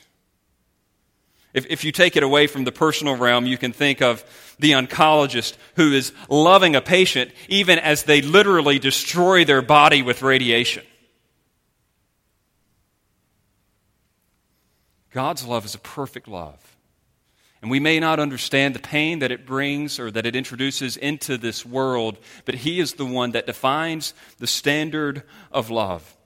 If, 1.54 1.66
if 1.70 1.84
you 1.86 1.94
take 1.94 2.18
it 2.18 2.24
away 2.24 2.48
from 2.48 2.66
the 2.66 2.74
personal 2.74 3.16
realm, 3.16 3.46
you 3.46 3.58
can 3.58 3.72
think 3.72 4.02
of 4.02 4.26
the 4.60 4.72
oncologist 4.72 5.56
who 5.78 5.94
is 5.94 6.12
loving 6.28 6.76
a 6.76 6.82
patient 6.82 7.32
even 7.48 7.80
as 7.80 8.04
they 8.04 8.22
literally 8.22 8.80
destroy 8.80 9.46
their 9.46 9.62
body 9.62 10.02
with 10.02 10.22
radiation. 10.22 10.84
God's 15.12 15.46
love 15.46 15.64
is 15.64 15.74
a 15.74 15.80
perfect 15.80 16.28
love. 16.28 16.73
And 17.64 17.72
we 17.72 17.80
may 17.80 17.98
not 17.98 18.20
understand 18.20 18.76
the 18.76 18.80
pain 18.80 19.20
that 19.20 19.32
it 19.32 19.46
brings 19.46 19.98
or 19.98 20.12
that 20.12 20.26
it 20.26 20.36
introduces 20.36 20.98
into 20.98 21.38
this 21.38 21.66
world, 21.66 22.18
but 22.44 22.56
He 22.56 22.82
is 22.82 22.96
the 22.96 23.06
one 23.06 23.32
that 23.32 23.46
defines 23.46 24.14
the 24.38 24.48
standard 24.48 25.24
of 25.50 25.70
love. 25.70 26.18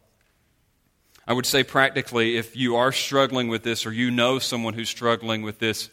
I 1.28 1.34
would 1.34 1.46
say 1.46 1.64
practically, 1.64 2.38
if 2.38 2.56
you 2.56 2.76
are 2.78 2.92
struggling 2.92 3.50
with 3.50 3.62
this 3.62 3.86
or 3.86 3.94
you 3.94 4.10
know 4.10 4.40
someone 4.40 4.74
who's 4.74 4.90
struggling 4.90 5.44
with 5.44 5.60
this, 5.60 5.92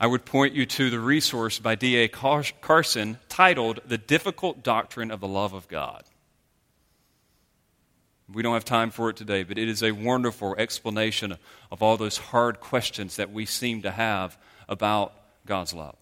I 0.00 0.08
would 0.08 0.24
point 0.24 0.54
you 0.54 0.66
to 0.66 0.90
the 0.90 0.98
resource 0.98 1.60
by 1.60 1.76
D.A. 1.76 2.08
Carson 2.08 3.18
titled 3.28 3.78
The 3.86 3.98
Difficult 3.98 4.64
Doctrine 4.64 5.12
of 5.12 5.20
the 5.20 5.28
Love 5.28 5.52
of 5.52 5.68
God. 5.68 6.02
We 8.28 8.42
don't 8.42 8.54
have 8.54 8.64
time 8.64 8.90
for 8.90 9.08
it 9.08 9.16
today, 9.16 9.44
but 9.44 9.56
it 9.56 9.68
is 9.68 9.84
a 9.84 9.92
wonderful 9.92 10.56
explanation 10.58 11.36
of 11.70 11.80
all 11.80 11.96
those 11.96 12.16
hard 12.16 12.58
questions 12.58 13.14
that 13.14 13.30
we 13.30 13.46
seem 13.46 13.82
to 13.82 13.92
have 13.92 14.36
about 14.70 15.12
God's 15.44 15.74
love. 15.74 15.96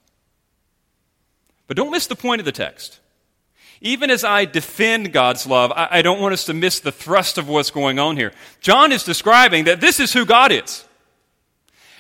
But 1.67 1.77
don't 1.77 1.91
miss 1.91 2.07
the 2.07 2.15
point 2.15 2.41
of 2.41 2.45
the 2.45 2.53
text. 2.53 3.01
Even 3.81 4.11
as 4.11 4.25
I 4.25 4.45
defend 4.45 5.13
God's 5.13 5.47
love, 5.47 5.73
I, 5.73 5.89
I, 5.91 6.03
don't 6.03 6.21
want 6.21 6.33
us 6.33 6.47
to 6.47 6.55
miss 6.55 6.81
the 6.81 6.93
thrust 6.93 7.39
of 7.39 7.49
what's 7.49 7.71
going 7.71 7.99
on 7.99 8.17
here. 8.17 8.33
John 8.61 8.91
is 8.93 9.05
describing 9.05 9.65
that 9.65 9.81
this 9.81 10.01
is 10.01 10.13
who 10.13 10.27
God 10.27 10.53
is. 10.53 10.85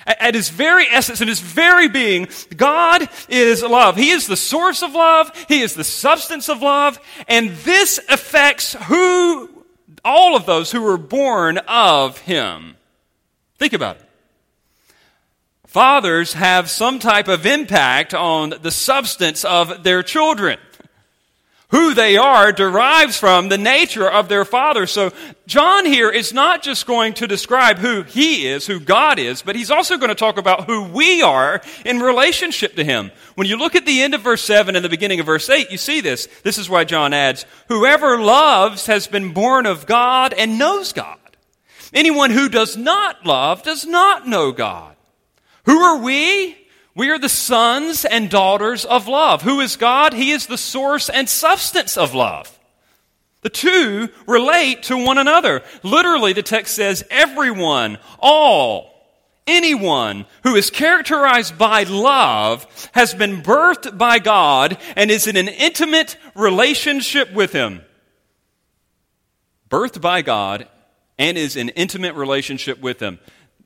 At, 0.04 0.34
his 0.34 0.48
very 0.48 0.86
essence, 0.86 1.20
in 1.20 1.28
his 1.28 1.40
very 1.40 1.88
being, 1.88 2.28
God 2.56 3.08
is 3.28 3.62
love. 3.62 3.94
He 3.94 4.10
is 4.10 4.26
the 4.26 4.38
source 4.38 4.82
of 4.82 4.94
love. 4.94 5.30
He 5.48 5.60
is 5.60 5.74
the 5.74 5.84
substance 5.84 6.48
of 6.48 6.62
love. 6.62 6.98
And 7.28 7.50
this 7.50 8.00
affects 8.08 8.74
who, 8.86 9.50
all 10.04 10.34
of 10.34 10.46
those 10.46 10.72
who 10.72 10.80
were 10.80 10.96
born 10.96 11.58
of 11.58 12.18
him. 12.18 12.76
Think 13.58 13.74
about 13.74 13.96
it. 13.96 14.07
Fathers 15.68 16.32
have 16.32 16.70
some 16.70 16.98
type 16.98 17.28
of 17.28 17.44
impact 17.44 18.14
on 18.14 18.54
the 18.62 18.70
substance 18.70 19.44
of 19.44 19.84
their 19.84 20.02
children 20.02 20.58
who 21.70 21.92
they 21.92 22.16
are 22.16 22.50
derives 22.52 23.18
from 23.18 23.50
the 23.50 23.58
nature 23.58 24.10
of 24.10 24.30
their 24.30 24.46
father. 24.46 24.86
So 24.86 25.12
John 25.46 25.84
here 25.84 26.08
is 26.08 26.32
not 26.32 26.62
just 26.62 26.86
going 26.86 27.12
to 27.14 27.26
describe 27.26 27.76
who 27.76 28.02
he 28.02 28.46
is, 28.46 28.66
who 28.66 28.80
God 28.80 29.18
is, 29.18 29.42
but 29.42 29.54
he's 29.56 29.70
also 29.70 29.98
going 29.98 30.08
to 30.08 30.14
talk 30.14 30.38
about 30.38 30.64
who 30.64 30.84
we 30.84 31.20
are 31.20 31.60
in 31.84 32.00
relationship 32.00 32.74
to 32.76 32.84
him. 32.84 33.10
When 33.34 33.46
you 33.46 33.58
look 33.58 33.74
at 33.74 33.84
the 33.84 34.00
end 34.00 34.14
of 34.14 34.22
verse 34.22 34.42
7 34.42 34.74
and 34.74 34.82
the 34.82 34.88
beginning 34.88 35.20
of 35.20 35.26
verse 35.26 35.50
8, 35.50 35.70
you 35.70 35.76
see 35.76 36.00
this. 36.00 36.26
This 36.42 36.56
is 36.56 36.70
why 36.70 36.84
John 36.84 37.12
adds, 37.12 37.44
whoever 37.68 38.18
loves 38.18 38.86
has 38.86 39.06
been 39.06 39.34
born 39.34 39.66
of 39.66 39.84
God 39.84 40.32
and 40.32 40.58
knows 40.58 40.94
God. 40.94 41.18
Anyone 41.92 42.30
who 42.30 42.48
does 42.48 42.78
not 42.78 43.26
love 43.26 43.62
does 43.62 43.84
not 43.84 44.26
know 44.26 44.52
God. 44.52 44.96
Who 45.68 45.78
are 45.80 45.98
we? 45.98 46.56
We 46.94 47.10
are 47.10 47.18
the 47.18 47.28
sons 47.28 48.06
and 48.06 48.30
daughters 48.30 48.86
of 48.86 49.06
love. 49.06 49.42
Who 49.42 49.60
is 49.60 49.76
God? 49.76 50.14
He 50.14 50.30
is 50.30 50.46
the 50.46 50.56
source 50.56 51.10
and 51.10 51.28
substance 51.28 51.98
of 51.98 52.14
love. 52.14 52.58
The 53.42 53.50
two 53.50 54.08
relate 54.26 54.84
to 54.84 54.96
one 54.96 55.18
another. 55.18 55.62
Literally, 55.82 56.32
the 56.32 56.42
text 56.42 56.74
says, 56.74 57.04
everyone, 57.10 57.98
all, 58.18 58.94
anyone 59.46 60.24
who 60.42 60.56
is 60.56 60.70
characterized 60.70 61.58
by 61.58 61.82
love 61.82 62.66
has 62.92 63.12
been 63.12 63.42
birthed 63.42 63.98
by 63.98 64.20
God 64.20 64.78
and 64.96 65.10
is 65.10 65.26
in 65.26 65.36
an 65.36 65.48
intimate 65.48 66.16
relationship 66.34 67.30
with 67.34 67.52
Him. 67.52 67.82
Birthed 69.68 70.00
by 70.00 70.22
God 70.22 70.66
and 71.18 71.36
is 71.36 71.56
in 71.56 71.68
intimate 71.68 72.14
relationship 72.14 72.80
with 72.80 73.00
Him 73.00 73.18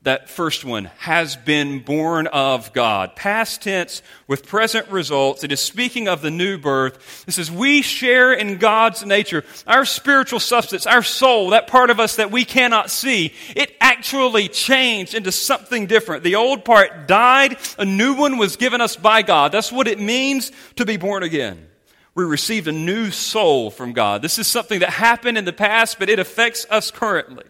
that 0.03 0.29
first 0.29 0.65
one 0.65 0.85
has 0.99 1.37
been 1.37 1.79
born 1.79 2.27
of 2.27 2.73
God. 2.73 3.15
Past 3.15 3.61
tense 3.61 4.01
with 4.27 4.45
present 4.45 4.89
results. 4.89 5.45
It 5.45 5.51
is 5.53 5.61
speaking 5.61 6.09
of 6.09 6.21
the 6.21 6.29
new 6.29 6.57
birth. 6.57 7.25
This 7.25 7.37
is 7.37 7.49
we 7.49 7.81
share 7.81 8.33
in 8.33 8.57
God's 8.57 9.05
nature. 9.05 9.45
Our 9.65 9.85
spiritual 9.85 10.41
substance, 10.41 10.85
our 10.85 11.03
soul, 11.03 11.51
that 11.51 11.67
part 11.67 11.89
of 11.89 12.01
us 12.01 12.17
that 12.17 12.31
we 12.31 12.43
cannot 12.43 12.91
see, 12.91 13.33
it 13.55 13.73
actually 13.79 14.49
changed 14.49 15.13
into 15.13 15.31
something 15.31 15.87
different. 15.87 16.23
The 16.23 16.35
old 16.35 16.65
part 16.65 17.07
died. 17.07 17.57
A 17.77 17.85
new 17.85 18.13
one 18.13 18.37
was 18.37 18.57
given 18.57 18.81
us 18.81 18.97
by 18.97 19.21
God. 19.21 19.53
That's 19.53 19.71
what 19.71 19.87
it 19.87 20.01
means 20.01 20.51
to 20.75 20.85
be 20.85 20.97
born 20.97 21.23
again. 21.23 21.69
We 22.13 22.25
received 22.25 22.67
a 22.67 22.73
new 22.73 23.09
soul 23.09 23.71
from 23.71 23.93
God. 23.93 24.21
This 24.21 24.37
is 24.37 24.47
something 24.47 24.81
that 24.81 24.89
happened 24.89 25.37
in 25.37 25.45
the 25.45 25.53
past, 25.53 25.97
but 25.97 26.09
it 26.09 26.19
affects 26.19 26.67
us 26.69 26.91
currently. 26.91 27.45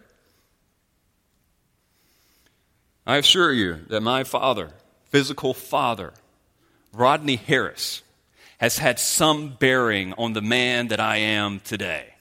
I 3.06 3.16
assure 3.16 3.52
you 3.52 3.80
that 3.88 4.00
my 4.00 4.24
father, 4.24 4.70
physical 5.04 5.52
father, 5.52 6.14
Rodney 6.92 7.36
Harris, 7.36 8.02
has 8.58 8.78
had 8.78 8.98
some 8.98 9.50
bearing 9.50 10.14
on 10.14 10.32
the 10.32 10.40
man 10.40 10.88
that 10.88 11.00
I 11.00 11.18
am 11.18 11.60
today. 11.60 12.14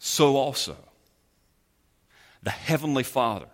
So 0.00 0.36
also, 0.36 0.76
the 2.42 2.50
Heavenly 2.50 3.04
Father, 3.04 3.46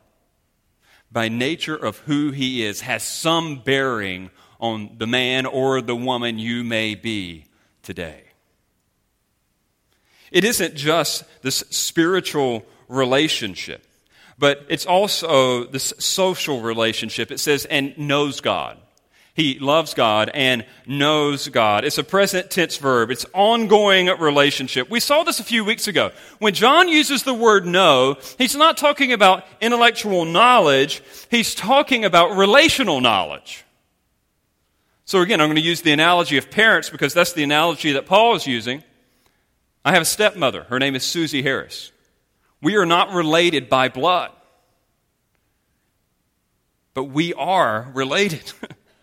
by 1.12 1.28
nature 1.28 1.76
of 1.76 1.98
who 1.98 2.30
He 2.30 2.64
is, 2.64 2.80
has 2.80 3.02
some 3.02 3.60
bearing 3.60 4.30
on 4.58 4.96
the 4.98 5.06
man 5.06 5.44
or 5.44 5.82
the 5.82 5.96
woman 5.96 6.38
you 6.38 6.64
may 6.64 6.94
be 6.94 7.44
today. 7.82 8.22
It 10.30 10.44
isn't 10.44 10.74
just 10.74 11.24
this 11.42 11.56
spiritual 11.70 12.64
relationship 12.88 13.86
but 14.40 14.64
it's 14.68 14.86
also 14.86 15.64
this 15.64 15.92
social 15.98 16.62
relationship. 16.62 17.30
It 17.30 17.38
says, 17.38 17.66
and 17.66 17.96
knows 17.98 18.40
God. 18.40 18.78
He 19.34 19.58
loves 19.58 19.94
God 19.94 20.30
and 20.32 20.64
knows 20.86 21.48
God. 21.48 21.84
It's 21.84 21.98
a 21.98 22.04
present 22.04 22.50
tense 22.50 22.78
verb. 22.78 23.10
It's 23.10 23.26
ongoing 23.34 24.06
relationship. 24.06 24.90
We 24.90 24.98
saw 24.98 25.22
this 25.24 25.40
a 25.40 25.44
few 25.44 25.62
weeks 25.62 25.86
ago. 25.86 26.10
When 26.38 26.54
John 26.54 26.88
uses 26.88 27.22
the 27.22 27.34
word 27.34 27.66
know, 27.66 28.16
he's 28.38 28.56
not 28.56 28.78
talking 28.78 29.12
about 29.12 29.44
intellectual 29.60 30.24
knowledge. 30.24 31.02
He's 31.30 31.54
talking 31.54 32.06
about 32.06 32.36
relational 32.36 33.00
knowledge. 33.00 33.64
So 35.04 35.20
again, 35.20 35.40
I'm 35.40 35.48
going 35.48 35.56
to 35.56 35.62
use 35.62 35.82
the 35.82 35.92
analogy 35.92 36.38
of 36.38 36.50
parents 36.50 36.88
because 36.88 37.12
that's 37.12 37.34
the 37.34 37.42
analogy 37.42 37.92
that 37.92 38.06
Paul 38.06 38.36
is 38.36 38.46
using. 38.46 38.82
I 39.84 39.92
have 39.92 40.02
a 40.02 40.06
stepmother. 40.06 40.64
Her 40.64 40.78
name 40.78 40.94
is 40.94 41.04
Susie 41.04 41.42
Harris. 41.42 41.92
We 42.62 42.76
are 42.76 42.86
not 42.86 43.12
related 43.12 43.68
by 43.68 43.88
blood, 43.88 44.30
but 46.92 47.04
we 47.04 47.32
are 47.34 47.90
related. 47.94 48.52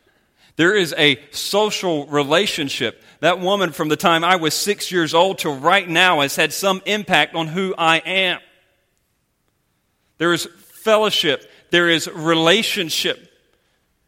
there 0.57 0.75
is 0.75 0.93
a 0.97 1.19
social 1.31 2.05
relationship. 2.07 3.03
That 3.19 3.39
woman, 3.39 3.71
from 3.71 3.89
the 3.89 3.95
time 3.95 4.23
I 4.23 4.35
was 4.35 4.53
six 4.53 4.91
years 4.91 5.13
old 5.13 5.39
till 5.39 5.55
right 5.55 5.87
now, 5.87 6.21
has 6.21 6.35
had 6.35 6.53
some 6.53 6.81
impact 6.85 7.33
on 7.33 7.47
who 7.47 7.73
I 7.77 7.97
am. 7.97 8.39
There 10.19 10.33
is 10.33 10.47
fellowship, 10.57 11.49
there 11.71 11.89
is 11.89 12.07
relationship, 12.07 13.27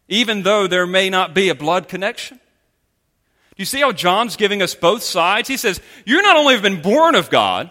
even 0.07 0.43
though 0.43 0.67
there 0.67 0.87
may 0.87 1.09
not 1.09 1.33
be 1.33 1.49
a 1.49 1.55
blood 1.55 1.87
connection. 1.87 2.37
Do 2.37 3.61
you 3.61 3.65
see 3.65 3.81
how 3.81 3.91
John's 3.91 4.35
giving 4.35 4.61
us 4.61 4.75
both 4.75 5.03
sides? 5.03 5.49
He 5.49 5.57
says, 5.57 5.81
You're 6.05 6.21
not 6.21 6.37
only 6.37 6.53
have 6.53 6.63
been 6.63 6.81
born 6.81 7.15
of 7.15 7.29
God, 7.29 7.69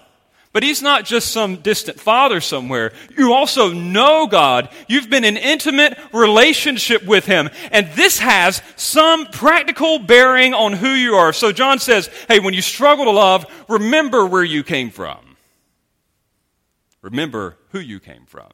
but 0.52 0.62
he's 0.62 0.82
not 0.82 1.04
just 1.04 1.30
some 1.30 1.56
distant 1.56 2.00
father 2.00 2.40
somewhere. 2.40 2.92
You 3.16 3.32
also 3.32 3.72
know 3.72 4.26
God. 4.26 4.70
You've 4.88 5.10
been 5.10 5.24
in 5.24 5.36
intimate 5.36 5.98
relationship 6.12 7.04
with 7.04 7.26
him. 7.26 7.50
And 7.70 7.88
this 7.92 8.18
has 8.18 8.62
some 8.76 9.26
practical 9.26 9.98
bearing 9.98 10.54
on 10.54 10.72
who 10.72 10.90
you 10.90 11.14
are. 11.14 11.32
So 11.32 11.52
John 11.52 11.78
says, 11.78 12.08
hey, 12.28 12.40
when 12.40 12.54
you 12.54 12.62
struggle 12.62 13.04
to 13.04 13.10
love, 13.10 13.46
remember 13.68 14.24
where 14.26 14.44
you 14.44 14.62
came 14.62 14.90
from. 14.90 15.36
Remember 17.02 17.56
who 17.70 17.78
you 17.78 18.00
came 18.00 18.24
from. 18.26 18.50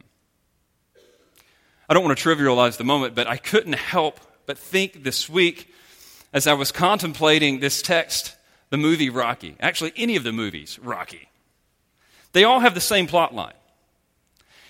I 1.89 1.95
don't 1.95 2.05
want 2.05 2.19
to 2.19 2.29
trivialize 2.29 2.77
the 2.77 2.85
moment, 2.85 3.15
but 3.15 3.27
I 3.27 3.37
couldn't 3.37 3.75
help 3.75 4.21
but 4.47 4.59
think 4.59 5.05
this 5.05 5.29
week 5.29 5.73
as 6.33 6.47
I 6.47 6.55
was 6.55 6.73
contemplating 6.73 7.61
this 7.61 7.81
text, 7.81 8.35
the 8.71 8.77
movie 8.77 9.11
Rocky. 9.11 9.55
Actually, 9.61 9.93
any 9.97 10.17
of 10.17 10.25
the 10.25 10.33
movies, 10.33 10.79
Rocky. 10.81 11.29
They 12.35 12.44
all 12.44 12.61
have 12.61 12.75
the 12.75 12.81
same 12.81 13.07
plot 13.07 13.35
line. 13.35 13.55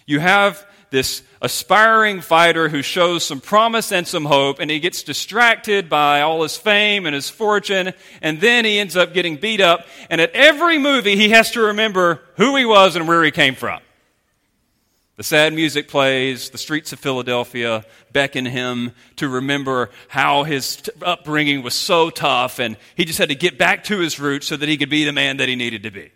You 0.06 0.20
have 0.20 0.64
this 0.90 1.22
aspiring 1.42 2.20
fighter 2.20 2.68
who 2.68 2.82
shows 2.82 3.24
some 3.24 3.40
promise 3.40 3.90
and 3.90 4.06
some 4.06 4.26
hope, 4.26 4.60
and 4.60 4.70
he 4.70 4.78
gets 4.78 5.02
distracted 5.02 5.88
by 5.88 6.20
all 6.20 6.42
his 6.42 6.56
fame 6.56 7.06
and 7.06 7.14
his 7.14 7.28
fortune, 7.28 7.92
and 8.22 8.40
then 8.40 8.64
he 8.64 8.78
ends 8.78 8.96
up 8.96 9.12
getting 9.12 9.36
beat 9.36 9.60
up. 9.60 9.86
And 10.08 10.20
at 10.20 10.30
every 10.32 10.78
movie, 10.78 11.16
he 11.16 11.30
has 11.30 11.50
to 11.52 11.62
remember 11.62 12.22
who 12.36 12.54
he 12.54 12.64
was 12.64 12.96
and 12.96 13.08
where 13.08 13.24
he 13.24 13.30
came 13.30 13.54
from. 13.54 13.80
The 15.16 15.22
sad 15.22 15.54
music 15.54 15.88
plays, 15.88 16.50
the 16.50 16.58
streets 16.58 16.92
of 16.92 17.00
Philadelphia 17.00 17.84
beckon 18.12 18.44
him 18.44 18.92
to 19.16 19.28
remember 19.28 19.90
how 20.08 20.42
his 20.42 20.82
upbringing 21.00 21.62
was 21.62 21.74
so 21.74 22.10
tough, 22.10 22.58
and 22.58 22.76
he 22.94 23.04
just 23.04 23.18
had 23.18 23.30
to 23.30 23.34
get 23.34 23.56
back 23.56 23.84
to 23.84 24.00
his 24.00 24.20
roots 24.20 24.46
so 24.46 24.56
that 24.56 24.68
he 24.68 24.76
could 24.76 24.90
be 24.90 25.04
the 25.04 25.12
man 25.12 25.38
that 25.38 25.48
he 25.48 25.56
needed 25.56 25.84
to 25.84 25.90
be. 25.90 26.10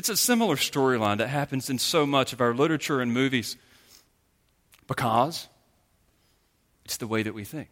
It's 0.00 0.08
a 0.08 0.16
similar 0.16 0.56
storyline 0.56 1.18
that 1.18 1.28
happens 1.28 1.68
in 1.68 1.78
so 1.78 2.06
much 2.06 2.32
of 2.32 2.40
our 2.40 2.54
literature 2.54 3.02
and 3.02 3.12
movies 3.12 3.58
because 4.88 5.46
it's 6.86 6.96
the 6.96 7.06
way 7.06 7.22
that 7.22 7.34
we 7.34 7.44
think. 7.44 7.68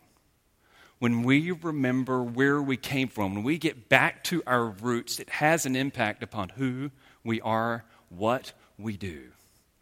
When 0.98 1.22
we 1.22 1.52
remember 1.52 2.22
where 2.22 2.60
we 2.60 2.76
came 2.76 3.08
from, 3.08 3.36
when 3.36 3.44
we 3.44 3.56
get 3.56 3.88
back 3.88 4.24
to 4.24 4.42
our 4.46 4.66
roots, 4.66 5.20
it 5.20 5.30
has 5.30 5.64
an 5.64 5.74
impact 5.74 6.22
upon 6.22 6.50
who 6.50 6.90
we 7.24 7.40
are, 7.40 7.86
what 8.10 8.52
we 8.76 8.98
do. 8.98 9.30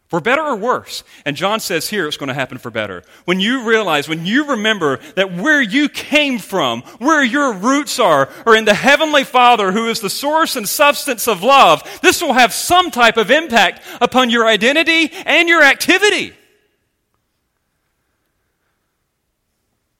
For 0.07 0.21
better 0.21 0.41
or 0.41 0.55
worse. 0.55 1.03
And 1.25 1.35
John 1.35 1.59
says 1.59 1.89
here 1.89 2.07
it's 2.07 2.15
going 2.15 2.29
to 2.29 2.33
happen 2.33 2.57
for 2.57 2.71
better. 2.71 3.03
When 3.25 3.41
you 3.41 3.67
realize, 3.67 4.07
when 4.07 4.25
you 4.25 4.45
remember 4.51 4.99
that 5.15 5.33
where 5.33 5.61
you 5.61 5.89
came 5.89 6.39
from, 6.39 6.81
where 6.99 7.23
your 7.23 7.53
roots 7.53 7.99
are, 7.99 8.29
are 8.45 8.55
in 8.55 8.63
the 8.63 8.73
Heavenly 8.73 9.25
Father 9.25 9.73
who 9.73 9.89
is 9.89 9.99
the 9.99 10.09
source 10.09 10.55
and 10.55 10.67
substance 10.67 11.27
of 11.27 11.43
love, 11.43 11.83
this 12.01 12.21
will 12.21 12.33
have 12.33 12.53
some 12.53 12.89
type 12.89 13.17
of 13.17 13.29
impact 13.29 13.81
upon 13.99 14.29
your 14.29 14.47
identity 14.47 15.11
and 15.25 15.49
your 15.49 15.61
activity. 15.61 16.33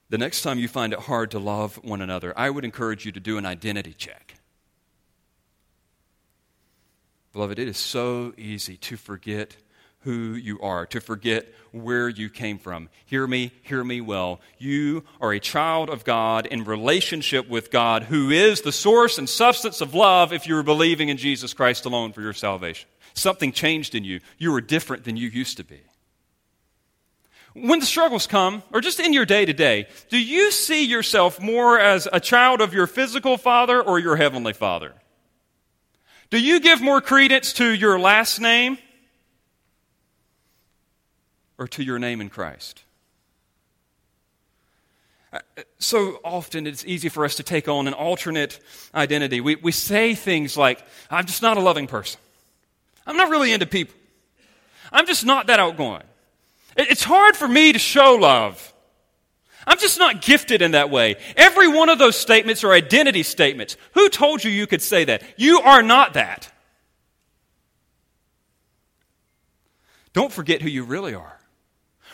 The 0.10 0.18
next 0.18 0.42
time 0.42 0.58
you 0.58 0.70
find 0.70 0.94
it 0.94 1.00
hard 1.00 1.32
to 1.32 1.40
love 1.40 1.84
one 1.84 2.02
another, 2.02 2.34
I 2.40 2.50
would 2.50 2.64
encourage 2.64 3.06
you 3.06 3.12
to 3.12 3.20
do 3.20 3.38
an 3.38 3.46
identity 3.46 3.94
check. 3.94 4.36
Beloved, 7.34 7.60
it 7.60 7.68
is 7.68 7.78
so 7.78 8.34
easy 8.38 8.78
to 8.78 8.96
forget 8.96 9.58
who 10.02 10.34
you 10.34 10.60
are, 10.62 10.86
to 10.88 11.02
forget 11.02 11.48
where 11.72 12.08
you 12.08 12.30
came 12.30 12.58
from. 12.58 12.90
Hear 13.06 13.28
me, 13.28 13.52
hear 13.64 13.84
me 13.84 14.02
well. 14.02 14.40
You 14.58 15.04
are 15.20 15.34
a 15.34 15.40
child 15.40 15.90
of 15.90 16.04
God 16.04 16.46
in 16.46 16.64
relationship 16.64 17.50
with 17.50 17.72
God, 17.72 18.04
who 18.04 18.30
is 18.30 18.62
the 18.62 18.72
source 18.72 19.18
and 19.18 19.28
substance 19.28 19.82
of 19.82 19.94
love 19.94 20.32
if 20.32 20.48
you 20.48 20.56
are 20.58 20.64
believing 20.64 21.10
in 21.10 21.18
Jesus 21.18 21.54
Christ 21.54 21.86
alone 21.86 22.14
for 22.14 22.22
your 22.22 22.34
salvation. 22.34 22.88
Something 23.14 23.52
changed 23.52 23.96
in 23.96 24.04
you. 24.04 24.20
You 24.38 24.54
are 24.54 24.62
different 24.62 25.04
than 25.04 25.18
you 25.18 25.28
used 25.28 25.58
to 25.58 25.64
be. 25.64 25.82
When 27.54 27.80
the 27.80 27.88
struggles 27.88 28.28
come, 28.28 28.62
or 28.72 28.82
just 28.82 29.00
in 29.00 29.14
your 29.14 29.26
day 29.26 29.44
to 29.46 29.54
day, 29.54 29.88
do 30.10 30.20
you 30.20 30.52
see 30.52 30.86
yourself 30.86 31.42
more 31.42 31.80
as 31.80 32.08
a 32.14 32.20
child 32.20 32.62
of 32.62 32.74
your 32.74 32.86
physical 32.86 33.36
father 33.36 33.82
or 33.82 33.98
your 33.98 34.16
heavenly 34.16 34.54
father? 34.54 34.94
Do 36.30 36.40
you 36.40 36.60
give 36.60 36.82
more 36.82 37.02
credence 37.02 37.54
to 37.54 37.74
your 37.74 38.00
last 38.00 38.40
name 38.40 38.78
or 41.58 41.68
to 41.70 41.84
your 41.84 42.00
name 42.00 42.22
in 42.22 42.30
Christ? 42.30 42.84
Uh, 45.34 45.40
so 45.78 46.20
often 46.24 46.66
it's 46.66 46.86
easy 46.86 47.10
for 47.10 47.26
us 47.26 47.36
to 47.36 47.44
take 47.44 47.68
on 47.68 47.88
an 47.88 47.94
alternate 47.94 48.60
identity. 48.96 49.42
We, 49.42 49.56
we 49.56 49.72
say 49.72 50.16
things 50.16 50.56
like, 50.56 50.84
I'm 51.10 51.26
just 51.26 51.42
not 51.42 51.58
a 51.58 51.62
loving 51.62 51.88
person. 51.88 52.20
I'm 53.06 53.18
not 53.18 53.30
really 53.30 53.52
into 53.52 53.66
people. 53.66 53.96
I'm 54.92 55.06
just 55.06 55.26
not 55.26 55.48
that 55.48 55.60
outgoing. 55.60 56.04
It's 56.78 57.04
hard 57.04 57.36
for 57.36 57.48
me 57.48 57.74
to 57.74 57.80
show 57.80 58.16
love. 58.16 58.74
I'm 59.66 59.80
just 59.80 60.00
not 60.00 60.22
gifted 60.22 60.62
in 60.62 60.72
that 60.72 60.90
way. 60.90 61.16
Every 61.36 61.68
one 61.68 61.90
of 61.90 62.00
those 62.00 62.16
statements 62.16 62.64
are 62.64 62.72
identity 62.72 63.24
statements. 63.24 63.76
Who 63.96 64.08
told 64.08 64.44
you 64.44 64.52
you 64.52 64.66
could 64.66 64.82
say 64.82 65.04
that? 65.06 65.24
You 65.36 65.60
are 65.60 65.82
not 65.82 66.14
that. 66.14 66.50
Don't 70.14 70.32
forget 70.32 70.62
who 70.62 70.70
you 70.70 70.84
really 70.84 71.14
are. 71.14 71.37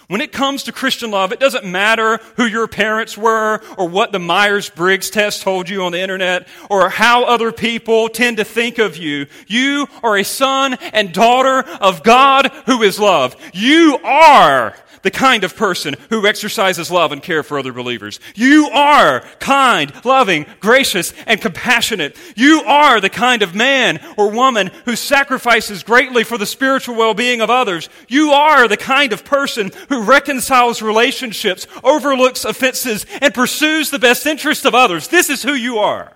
When 0.07 0.21
it 0.21 0.31
comes 0.31 0.63
to 0.63 0.71
Christian 0.71 1.11
love, 1.11 1.31
it 1.31 1.39
doesn't 1.39 1.65
matter 1.65 2.19
who 2.35 2.45
your 2.45 2.67
parents 2.67 3.17
were 3.17 3.61
or 3.77 3.87
what 3.87 4.11
the 4.11 4.19
Myers 4.19 4.69
Briggs 4.69 5.09
test 5.09 5.41
told 5.41 5.69
you 5.69 5.83
on 5.83 5.91
the 5.91 6.01
internet 6.01 6.47
or 6.69 6.89
how 6.89 7.23
other 7.23 7.51
people 7.51 8.09
tend 8.09 8.37
to 8.37 8.43
think 8.43 8.79
of 8.79 8.97
you. 8.97 9.27
You 9.47 9.87
are 10.03 10.17
a 10.17 10.23
son 10.23 10.73
and 10.91 11.13
daughter 11.13 11.67
of 11.79 12.03
God 12.03 12.51
who 12.65 12.83
is 12.83 12.99
love. 12.99 13.35
You 13.53 13.97
are 14.03 14.75
the 15.03 15.11
kind 15.11 15.43
of 15.43 15.55
person 15.55 15.95
who 16.09 16.25
exercises 16.25 16.89
love 16.89 17.11
and 17.11 17.21
care 17.21 17.43
for 17.43 17.59
other 17.59 17.71
believers. 17.71 18.19
You 18.35 18.69
are 18.73 19.21
kind, 19.39 19.93
loving, 20.03 20.45
gracious, 20.59 21.13
and 21.27 21.39
compassionate. 21.39 22.17
You 22.35 22.63
are 22.65 22.99
the 22.99 23.09
kind 23.09 23.41
of 23.41 23.53
man 23.53 23.99
or 24.17 24.31
woman 24.31 24.71
who 24.85 24.95
sacrifices 24.95 25.83
greatly 25.83 26.23
for 26.23 26.37
the 26.37 26.45
spiritual 26.45 26.95
well-being 26.95 27.41
of 27.41 27.49
others. 27.49 27.89
You 28.07 28.31
are 28.31 28.67
the 28.67 28.77
kind 28.77 29.13
of 29.13 29.23
person 29.23 29.71
who 29.89 30.03
reconciles 30.03 30.81
relationships, 30.81 31.67
overlooks 31.83 32.45
offenses, 32.45 33.05
and 33.21 33.33
pursues 33.33 33.91
the 33.91 33.99
best 33.99 34.25
interest 34.25 34.65
of 34.65 34.73
others. 34.73 35.09
This 35.09 35.29
is 35.29 35.43
who 35.43 35.53
you 35.53 35.77
are. 35.77 36.13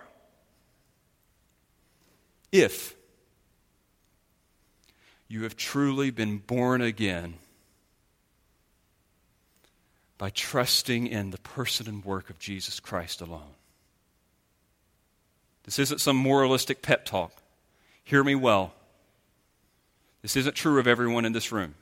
If 2.51 2.95
you 5.27 5.43
have 5.43 5.57
truly 5.57 6.09
been 6.09 6.37
born 6.37 6.81
again, 6.81 7.33
by 10.17 10.29
trusting 10.29 11.07
in 11.07 11.31
the 11.31 11.37
person 11.37 11.87
and 11.87 12.03
work 12.03 12.29
of 12.29 12.39
Jesus 12.39 12.79
Christ 12.79 13.21
alone. 13.21 13.53
This 15.63 15.79
isn't 15.79 16.01
some 16.01 16.15
moralistic 16.15 16.81
pep 16.81 17.05
talk. 17.05 17.33
Hear 18.03 18.23
me 18.23 18.35
well. 18.35 18.73
This 20.21 20.35
isn't 20.35 20.55
true 20.55 20.79
of 20.79 20.87
everyone 20.87 21.25
in 21.25 21.33
this 21.33 21.51
room. 21.51 21.75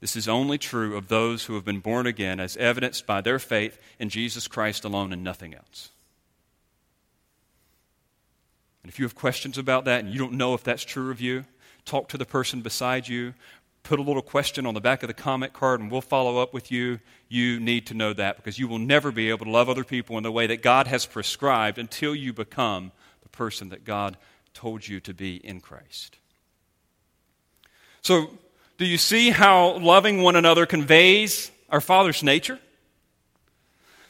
This 0.00 0.16
is 0.16 0.28
only 0.28 0.58
true 0.58 0.96
of 0.96 1.08
those 1.08 1.44
who 1.44 1.54
have 1.54 1.64
been 1.64 1.80
born 1.80 2.06
again, 2.06 2.40
as 2.40 2.56
evidenced 2.56 3.06
by 3.06 3.20
their 3.20 3.38
faith 3.38 3.78
in 3.98 4.08
Jesus 4.08 4.48
Christ 4.48 4.84
alone 4.84 5.12
and 5.12 5.22
nothing 5.22 5.54
else. 5.54 5.90
And 8.82 8.90
if 8.90 8.98
you 8.98 9.04
have 9.06 9.14
questions 9.14 9.56
about 9.56 9.86
that 9.86 10.04
and 10.04 10.12
you 10.12 10.18
don't 10.18 10.34
know 10.34 10.52
if 10.52 10.62
that's 10.62 10.84
true 10.84 11.10
of 11.10 11.20
you, 11.20 11.46
talk 11.86 12.08
to 12.10 12.18
the 12.18 12.26
person 12.26 12.60
beside 12.60 13.08
you, 13.08 13.32
put 13.84 13.98
a 13.98 14.02
little 14.02 14.22
question 14.22 14.66
on 14.66 14.74
the 14.74 14.80
back 14.80 15.02
of 15.02 15.06
the 15.06 15.14
comment 15.14 15.52
card 15.52 15.78
and 15.78 15.90
we'll 15.90 16.00
follow 16.00 16.38
up 16.38 16.52
with 16.52 16.72
you. 16.72 16.98
You 17.28 17.60
need 17.60 17.86
to 17.88 17.94
know 17.94 18.12
that 18.14 18.36
because 18.36 18.58
you 18.58 18.66
will 18.66 18.78
never 18.78 19.12
be 19.12 19.28
able 19.28 19.44
to 19.44 19.50
love 19.52 19.68
other 19.68 19.84
people 19.84 20.16
in 20.16 20.22
the 20.22 20.32
way 20.32 20.46
that 20.48 20.62
God 20.62 20.86
has 20.86 21.06
prescribed 21.06 21.78
until 21.78 22.14
you 22.14 22.32
become 22.32 22.90
the 23.22 23.28
person 23.28 23.68
that 23.68 23.84
God 23.84 24.16
told 24.54 24.88
you 24.88 25.00
to 25.00 25.12
be 25.12 25.36
in 25.36 25.60
Christ. 25.60 26.18
So, 28.00 28.30
do 28.76 28.84
you 28.84 28.98
see 28.98 29.30
how 29.30 29.78
loving 29.78 30.22
one 30.22 30.34
another 30.34 30.66
conveys 30.66 31.50
our 31.70 31.80
Father's 31.80 32.22
nature? 32.22 32.58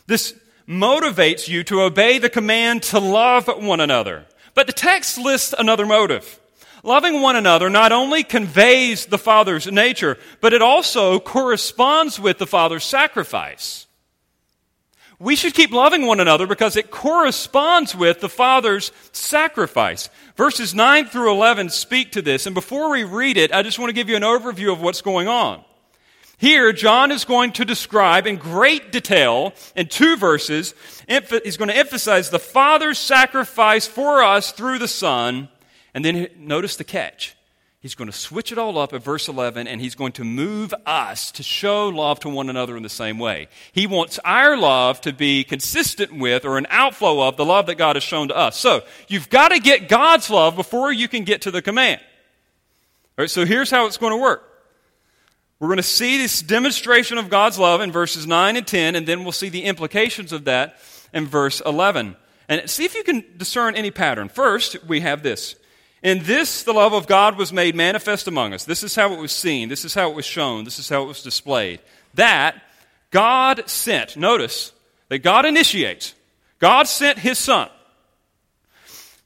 This 0.07 0.35
motivates 0.69 1.49
you 1.49 1.65
to 1.65 1.83
obey 1.83 2.19
the 2.19 2.31
command 2.31 2.83
to 2.85 2.99
love 2.99 3.49
one 3.49 3.81
another. 3.81 4.27
But 4.55 4.67
the 4.67 4.73
text 4.73 5.19
lists 5.19 5.55
another 5.57 5.85
motive. 5.85 6.41
Loving 6.85 7.23
one 7.23 7.35
another 7.35 7.71
not 7.71 7.93
only 7.93 8.23
conveys 8.23 9.07
the 9.07 9.17
Father's 9.17 9.67
nature, 9.67 10.19
but 10.43 10.53
it 10.53 10.61
also 10.61 11.19
corresponds 11.19 12.21
with 12.21 12.37
the 12.37 12.47
Father's 12.47 12.85
sacrifice. 12.85 13.87
We 15.19 15.35
should 15.35 15.55
keep 15.55 15.73
loving 15.73 16.05
one 16.07 16.21
another 16.21 16.47
because 16.47 16.77
it 16.77 16.91
corresponds 16.91 17.97
with 17.97 18.21
the 18.21 18.29
Father's 18.29 18.93
sacrifice. 19.13 20.11
Verses 20.37 20.75
9 20.75 21.07
through 21.07 21.33
11 21.33 21.71
speak 21.71 22.13
to 22.13 22.23
this, 22.23 22.45
and 22.45 22.55
before 22.55 22.91
we 22.91 23.03
read 23.03 23.39
it, 23.39 23.51
I 23.51 23.63
just 23.63 23.79
want 23.79 23.89
to 23.89 23.95
give 23.95 24.11
you 24.11 24.17
an 24.17 24.23
overview 24.23 24.71
of 24.71 24.83
what's 24.83 25.01
going 25.01 25.27
on. 25.27 25.65
Here, 26.37 26.71
John 26.75 27.11
is 27.11 27.25
going 27.25 27.53
to 27.53 27.65
describe 27.65 28.27
in 28.27 28.37
great 28.37 28.93
detail 28.93 29.55
in 29.75 29.87
two 29.87 30.19
verses, 30.19 30.75
he's 31.09 31.57
going 31.57 31.71
to 31.71 31.77
emphasize 31.77 32.29
the 32.29 32.39
Father's 32.39 32.99
sacrifice 32.99 33.87
for 33.87 34.23
us 34.23 34.53
through 34.53 34.81
the 34.81 34.89
Son 34.89 35.49
and 35.95 36.05
then 36.05 36.29
notice 36.37 36.77
the 36.77 36.85
catch. 36.85 37.37
He's 37.85 37.95
going 37.95 38.11
to 38.11 38.17
switch 38.17 38.51
it 38.51 38.57
all 38.57 38.79
up 38.79 38.95
at 38.95 39.03
verse 39.03 39.29
11 39.29 39.69
and 39.69 39.79
he's 39.79 39.95
going 39.95 40.13
to 40.13 40.25
move 40.25 40.73
us 40.87 41.31
to 41.33 41.43
show 41.43 41.89
love 41.89 42.19
to 42.21 42.31
one 42.31 42.49
another 42.49 42.79
in 42.79 42.83
the 42.83 42.89
same 42.89 43.19
way. 43.19 43.49
He 43.73 43.87
wants 43.87 44.19
our 44.25 44.57
love 44.57 45.03
to 45.03 45.13
be 45.13 45.45
consistent 45.45 46.19
with 46.19 46.47
or 46.47 46.57
an 46.57 46.67
outflow 46.71 47.29
of 47.29 47.37
the 47.37 47.45
love 47.45 47.67
that 47.67 47.75
God 47.75 47.97
has 47.97 48.03
shown 48.03 48.29
to 48.29 48.37
us. 48.37 48.59
So, 48.59 48.85
you've 49.07 49.29
got 49.29 49.49
to 49.49 49.61
get 49.61 49.91
God's 49.91 50.31
love 50.31 50.57
before 50.57 50.93
you 50.93 51.09
can 51.09 51.25
get 51.25 51.43
to 51.43 51.51
the 51.51 51.61
command. 51.61 52.01
All 53.19 53.23
right, 53.23 53.31
so 53.31 53.45
here's 53.45 53.71
how 53.71 53.85
it's 53.85 53.99
going 53.99 54.13
to 54.13 54.23
work. 54.23 54.51
We're 55.61 55.69
going 55.69 55.77
to 55.77 55.83
see 55.83 56.17
this 56.17 56.41
demonstration 56.41 57.19
of 57.19 57.29
God's 57.29 57.59
love 57.59 57.83
in 57.83 57.93
verses 57.93 58.27
9 58.27 58.57
and 58.57 58.67
10, 58.67 58.97
and 58.97 59.07
then 59.07 59.25
we'll 59.25 59.33
see 59.33 59.51
the 59.51 59.65
implications 59.65 60.33
of 60.33 60.45
that 60.45 60.79
in 61.13 61.27
verse 61.27 61.61
11. 61.65 62.17
And 62.49 62.69
see 62.69 62.87
if 62.87 62.95
you 62.95 63.05
can 63.05 63.25
discern 63.37 63.75
any 63.75 63.91
pattern. 63.91 64.31
First, 64.31 64.85
we 64.85 65.01
have 65.01 65.23
this 65.23 65.55
in 66.05 66.23
this, 66.25 66.63
the 66.65 66.75
love 66.75 66.93
of 66.93 67.07
God 67.07 67.39
was 67.39 67.51
made 67.51 67.75
manifest 67.75 68.29
among 68.29 68.53
us. 68.53 68.67
This 68.67 68.83
is 68.83 68.95
how 68.95 69.15
it 69.15 69.19
was 69.19 69.33
seen. 69.33 69.71
This 69.71 69.87
is 69.87 69.95
how 69.95 70.11
it 70.11 70.15
was 70.15 70.27
shown. 70.27 70.65
This 70.65 70.79
is 70.79 70.87
how 70.87 71.03
it 71.03 71.07
was 71.07 71.23
displayed. 71.23 71.81
That 72.13 72.63
God 73.11 73.69
sent, 73.71 74.15
notice 74.15 74.73
that 75.09 75.21
God 75.21 75.47
initiates. 75.47 76.15
God 76.59 76.89
sent 76.89 77.19
His 77.19 77.39
Son. 77.39 77.71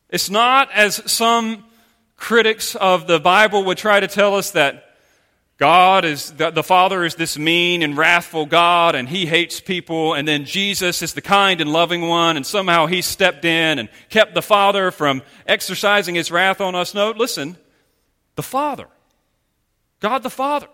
It's 0.09 0.31
not 0.31 0.71
as 0.73 1.11
some 1.11 1.64
critics 2.17 2.77
of 2.77 3.09
the 3.09 3.19
Bible 3.19 3.64
would 3.64 3.79
try 3.79 3.99
to 3.99 4.07
tell 4.07 4.37
us 4.37 4.53
that 4.53 4.88
God 5.59 6.05
is, 6.05 6.31
the 6.31 6.62
Father 6.62 7.05
is 7.05 7.16
this 7.16 7.37
mean 7.37 7.83
and 7.83 7.97
wrathful 7.97 8.47
God 8.47 8.94
and 8.94 9.09
He 9.09 9.27
hates 9.27 9.59
people 9.59 10.14
and 10.14 10.27
then 10.27 10.44
Jesus 10.44 11.03
is 11.03 11.14
the 11.14 11.21
kind 11.21 11.61
and 11.61 11.73
loving 11.73 12.07
one 12.07 12.37
and 12.37 12.47
somehow 12.47 12.87
He 12.87 13.03
stepped 13.03 13.44
in 13.44 13.81
and 13.81 13.88
kept 14.09 14.35
the 14.35 14.42
Father 14.42 14.92
from 14.92 15.21
exercising 15.47 16.14
His 16.14 16.31
wrath 16.31 16.61
on 16.61 16.77
us. 16.77 16.94
No, 16.94 17.11
listen, 17.11 17.57
the 18.37 18.42
Father, 18.42 18.87
God 19.99 20.23
the 20.23 20.31
Father, 20.31 20.68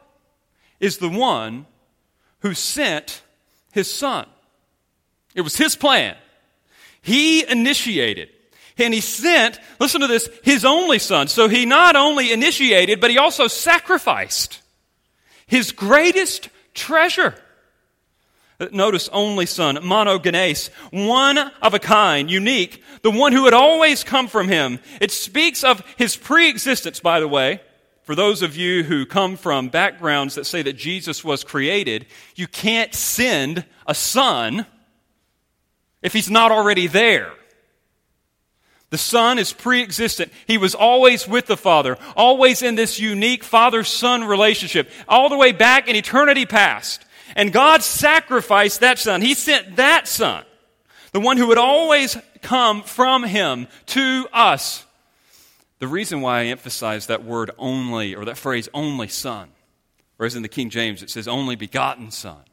is 0.81 0.99
the 0.99 1.09
one 1.09 1.65
who 2.41 2.53
sent 2.53 3.23
His 3.73 3.91
Son. 3.91 4.27
It 5.35 5.41
was 5.41 5.57
His 5.57 5.77
plan. 5.77 6.15
He 7.01 7.47
initiated. 7.47 8.29
And 8.77 8.93
he 8.93 9.01
sent, 9.01 9.61
listen 9.79 10.01
to 10.01 10.09
this, 10.09 10.29
his 10.43 10.65
only 10.65 10.99
son. 10.99 11.29
So 11.29 11.49
he 11.49 11.65
not 11.65 11.95
only 11.95 12.33
initiated, 12.33 13.01
but 13.01 13.09
he 13.09 13.19
also 13.19 13.47
sacrificed 13.47 14.61
his 15.47 15.73
greatest 15.73 16.49
treasure. 16.75 17.35
Notice 18.71 19.09
only 19.09 19.47
son, 19.47 19.77
monogenes, 19.77 20.71
one 20.91 21.39
of 21.39 21.75
a 21.75 21.79
kind, 21.79 22.31
unique, 22.31 22.83
the 23.03 23.11
one 23.11 23.33
who 23.33 23.45
had 23.45 23.55
always 23.55 24.05
come 24.05 24.29
from 24.29 24.49
him. 24.49 24.79
It 25.01 25.11
speaks 25.11 25.65
of 25.65 25.83
his 25.97 26.17
pre-existence, 26.17 27.01
by 27.01 27.21
the 27.21 27.29
way. 27.29 27.61
For 28.05 28.15
those 28.15 28.43
of 28.43 28.57
you 28.57 28.85
who 28.85 29.07
come 29.07 29.37
from 29.37 29.71
backgrounds 29.71 30.35
that 30.35 30.45
say 30.45 30.63
that 30.63 30.75
Jesus 30.75 31.25
was 31.25 31.43
created, 31.43 32.07
you 32.37 32.47
can't 32.47 32.95
send 32.95 33.65
a 33.87 33.95
son 33.95 34.67
if 36.03 36.13
he's 36.13 36.31
not 36.31 36.53
already 36.53 36.87
there? 36.87 37.33
The 38.95 38.99
Son 38.99 39.41
is 39.41 39.53
pre 39.53 39.83
existent. 39.83 40.31
He 40.47 40.57
was 40.57 40.77
always 40.77 41.27
with 41.27 41.47
the 41.47 41.57
Father, 41.57 41.99
always 42.17 42.63
in 42.63 42.77
this 42.77 43.01
unique 43.01 43.43
father 43.43 43.83
son 43.83 44.23
relationship, 44.23 44.89
all 45.09 45.29
the 45.29 45.37
way 45.37 45.51
back 45.51 45.89
in 45.89 45.97
eternity 45.97 46.47
past. 46.47 47.05
And 47.35 47.53
God 47.53 47.83
sacrificed 47.83 48.83
that 48.83 49.01
Son. 49.01 49.21
He 49.21 49.35
sent 49.35 49.75
that 49.75 50.07
Son, 50.07 50.45
the 51.11 51.19
one 51.19 51.39
who 51.39 51.49
would 51.49 51.59
always 51.59 52.17
come 52.41 52.85
from 52.85 53.25
Him 53.25 53.67
to 53.87 54.29
us. 54.33 54.85
The 55.81 55.89
reason 55.89 56.21
why 56.21 56.43
I 56.43 56.45
emphasize 56.45 57.09
that 57.09 57.25
word 57.25 57.51
only, 57.59 58.15
or 58.15 58.27
that 58.27 58.39
phrase 58.39 58.69
only 58.73 59.09
Son, 59.09 59.49
whereas 60.19 60.37
in 60.37 60.43
the 60.43 60.49
King 60.49 60.71
James 60.71 61.03
it 61.03 61.11
says 61.11 61.27
only 61.27 61.57
begotten 61.57 62.13
Son, 62.13 62.45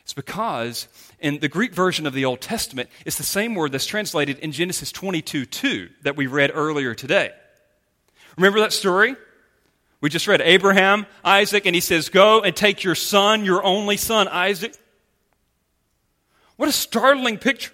it's 0.00 0.14
because 0.14 0.88
in 1.20 1.38
the 1.38 1.48
Greek 1.48 1.72
version 1.72 2.06
of 2.06 2.14
the 2.14 2.24
Old 2.24 2.40
Testament, 2.40 2.88
it's 3.04 3.18
the 3.18 3.24
same 3.24 3.54
word 3.54 3.72
that's 3.72 3.86
translated 3.86 4.38
in 4.38 4.52
Genesis 4.52 4.92
22 4.92 5.46
2 5.46 5.88
that 6.02 6.16
we 6.16 6.26
read 6.26 6.50
earlier 6.54 6.94
today. 6.94 7.32
Remember 8.36 8.60
that 8.60 8.72
story? 8.72 9.16
We 10.00 10.10
just 10.10 10.28
read 10.28 10.40
Abraham, 10.40 11.06
Isaac, 11.24 11.66
and 11.66 11.74
he 11.74 11.80
says, 11.80 12.08
Go 12.08 12.40
and 12.40 12.54
take 12.54 12.84
your 12.84 12.94
son, 12.94 13.44
your 13.44 13.64
only 13.64 13.96
son, 13.96 14.28
Isaac. 14.28 14.76
What 16.56 16.68
a 16.68 16.72
startling 16.72 17.38
picture. 17.38 17.72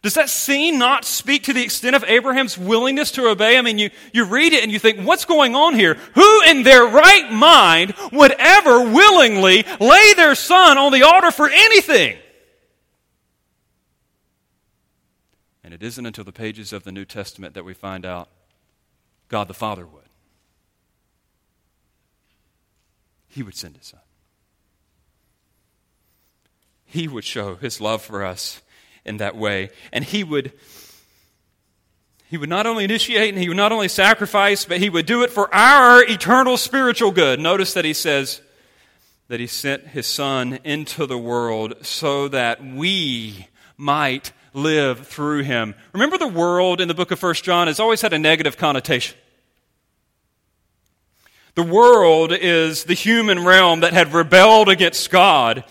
Does 0.00 0.14
that 0.14 0.30
scene 0.30 0.78
not 0.78 1.04
speak 1.04 1.44
to 1.44 1.52
the 1.52 1.62
extent 1.62 1.96
of 1.96 2.04
Abraham's 2.04 2.56
willingness 2.56 3.10
to 3.12 3.28
obey? 3.28 3.58
I 3.58 3.62
mean, 3.62 3.78
you, 3.78 3.90
you 4.12 4.24
read 4.24 4.52
it 4.52 4.62
and 4.62 4.70
you 4.70 4.78
think, 4.78 5.00
what's 5.00 5.24
going 5.24 5.56
on 5.56 5.74
here? 5.74 5.94
Who 6.14 6.42
in 6.42 6.62
their 6.62 6.84
right 6.84 7.32
mind 7.32 7.94
would 8.12 8.32
ever 8.38 8.92
willingly 8.92 9.64
lay 9.80 10.14
their 10.14 10.36
son 10.36 10.78
on 10.78 10.92
the 10.92 11.02
altar 11.02 11.32
for 11.32 11.50
anything? 11.50 12.16
It 15.80 15.86
isn't 15.86 16.06
until 16.06 16.24
the 16.24 16.32
pages 16.32 16.72
of 16.72 16.82
the 16.82 16.90
New 16.90 17.04
Testament 17.04 17.54
that 17.54 17.64
we 17.64 17.72
find 17.72 18.04
out 18.04 18.28
God 19.28 19.46
the 19.46 19.54
Father 19.54 19.86
would. 19.86 20.08
He 23.28 23.44
would 23.44 23.54
send 23.54 23.76
his 23.76 23.86
son. 23.86 24.00
He 26.84 27.06
would 27.06 27.22
show 27.22 27.54
his 27.54 27.80
love 27.80 28.02
for 28.02 28.24
us 28.24 28.60
in 29.04 29.18
that 29.18 29.36
way. 29.36 29.70
And 29.92 30.02
he 30.04 30.24
would 30.24 30.52
he 32.28 32.36
would 32.36 32.48
not 32.48 32.66
only 32.66 32.82
initiate 32.82 33.32
and 33.32 33.40
he 33.40 33.46
would 33.46 33.56
not 33.56 33.70
only 33.70 33.86
sacrifice, 33.88 34.64
but 34.64 34.78
he 34.78 34.90
would 34.90 35.06
do 35.06 35.22
it 35.22 35.30
for 35.30 35.54
our 35.54 36.02
eternal 36.02 36.56
spiritual 36.56 37.12
good. 37.12 37.38
Notice 37.38 37.72
that 37.74 37.84
he 37.84 37.94
says 37.94 38.40
that 39.28 39.38
he 39.38 39.46
sent 39.46 39.86
his 39.86 40.08
son 40.08 40.58
into 40.64 41.06
the 41.06 41.18
world 41.18 41.74
so 41.82 42.26
that 42.26 42.64
we 42.64 43.46
might 43.76 44.32
live 44.52 45.06
through 45.06 45.42
him. 45.42 45.74
Remember, 45.92 46.18
the 46.18 46.28
world 46.28 46.80
in 46.80 46.88
the 46.88 46.94
book 46.94 47.10
of 47.10 47.18
First 47.18 47.44
John 47.44 47.66
has 47.66 47.80
always 47.80 48.00
had 48.00 48.12
a 48.12 48.18
negative 48.18 48.56
connotation. 48.56 49.16
The 51.54 51.62
world 51.62 52.32
is 52.32 52.84
the 52.84 52.94
human 52.94 53.44
realm 53.44 53.80
that 53.80 53.92
had 53.92 54.12
rebelled 54.12 54.68
against 54.68 55.10
God. 55.10 55.64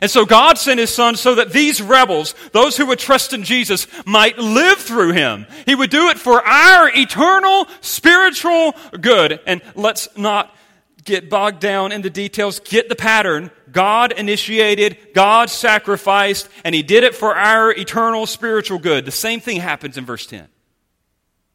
And 0.00 0.10
so 0.10 0.24
God 0.24 0.58
sent 0.58 0.80
his 0.80 0.92
son 0.94 1.16
so 1.16 1.34
that 1.34 1.52
these 1.52 1.80
rebels, 1.80 2.34
those 2.52 2.76
who 2.76 2.86
would 2.86 2.98
trust 2.98 3.32
in 3.32 3.44
Jesus, 3.44 3.86
might 4.06 4.38
live 4.38 4.78
through 4.78 5.12
him. 5.12 5.46
He 5.66 5.74
would 5.74 5.90
do 5.90 6.08
it 6.08 6.18
for 6.18 6.44
our 6.46 6.90
eternal 6.94 7.66
spiritual 7.80 8.74
good. 9.00 9.40
And 9.46 9.62
let's 9.74 10.08
not 10.16 10.54
get 11.04 11.30
bogged 11.30 11.60
down 11.60 11.92
in 11.92 12.02
the 12.02 12.10
details. 12.10 12.60
Get 12.60 12.88
the 12.88 12.96
pattern. 12.96 13.50
God 13.70 14.12
initiated, 14.12 14.98
God 15.14 15.50
sacrificed, 15.50 16.48
and 16.64 16.74
He 16.74 16.82
did 16.82 17.04
it 17.04 17.14
for 17.14 17.34
our 17.34 17.70
eternal 17.72 18.26
spiritual 18.26 18.78
good. 18.78 19.04
The 19.04 19.10
same 19.10 19.40
thing 19.40 19.60
happens 19.60 19.96
in 19.96 20.04
verse 20.04 20.26
10. 20.26 20.44
Do 20.44 20.48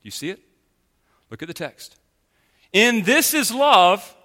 you 0.03 0.11
see 0.11 0.29
it? 0.29 0.39
Look 1.29 1.41
at 1.41 1.47
the 1.47 1.53
text. 1.53 1.97
In 2.73 3.03
this 3.03 3.33
is 3.33 3.51
love, 3.51 4.15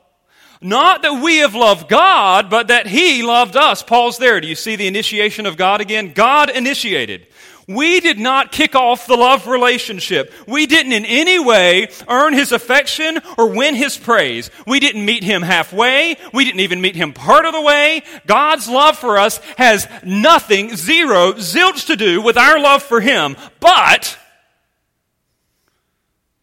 not 0.60 1.02
that 1.02 1.22
we 1.22 1.38
have 1.38 1.54
loved 1.54 1.88
God, 1.88 2.48
but 2.48 2.68
that 2.68 2.86
He 2.86 3.22
loved 3.22 3.56
us. 3.56 3.82
Pause 3.82 4.18
there. 4.18 4.40
Do 4.40 4.46
you 4.46 4.54
see 4.54 4.76
the 4.76 4.86
initiation 4.86 5.44
of 5.44 5.56
God 5.56 5.80
again? 5.80 6.12
God 6.12 6.50
initiated. 6.50 7.26
We 7.74 8.00
did 8.00 8.18
not 8.18 8.52
kick 8.52 8.74
off 8.74 9.06
the 9.06 9.16
love 9.16 9.46
relationship. 9.46 10.32
We 10.46 10.66
didn't 10.66 10.92
in 10.92 11.04
any 11.04 11.38
way 11.38 11.88
earn 12.08 12.32
his 12.32 12.52
affection 12.52 13.18
or 13.38 13.50
win 13.50 13.74
his 13.74 13.96
praise. 13.96 14.50
We 14.66 14.80
didn't 14.80 15.04
meet 15.04 15.24
him 15.24 15.42
halfway. 15.42 16.16
We 16.32 16.44
didn't 16.44 16.60
even 16.60 16.80
meet 16.80 16.96
him 16.96 17.12
part 17.12 17.44
of 17.44 17.52
the 17.52 17.60
way. 17.62 18.02
God's 18.26 18.68
love 18.68 18.98
for 18.98 19.18
us 19.18 19.38
has 19.56 19.88
nothing, 20.04 20.76
zero, 20.76 21.32
zilch 21.34 21.86
to 21.86 21.96
do 21.96 22.22
with 22.22 22.36
our 22.36 22.60
love 22.60 22.82
for 22.82 23.00
him. 23.00 23.36
But 23.60 24.18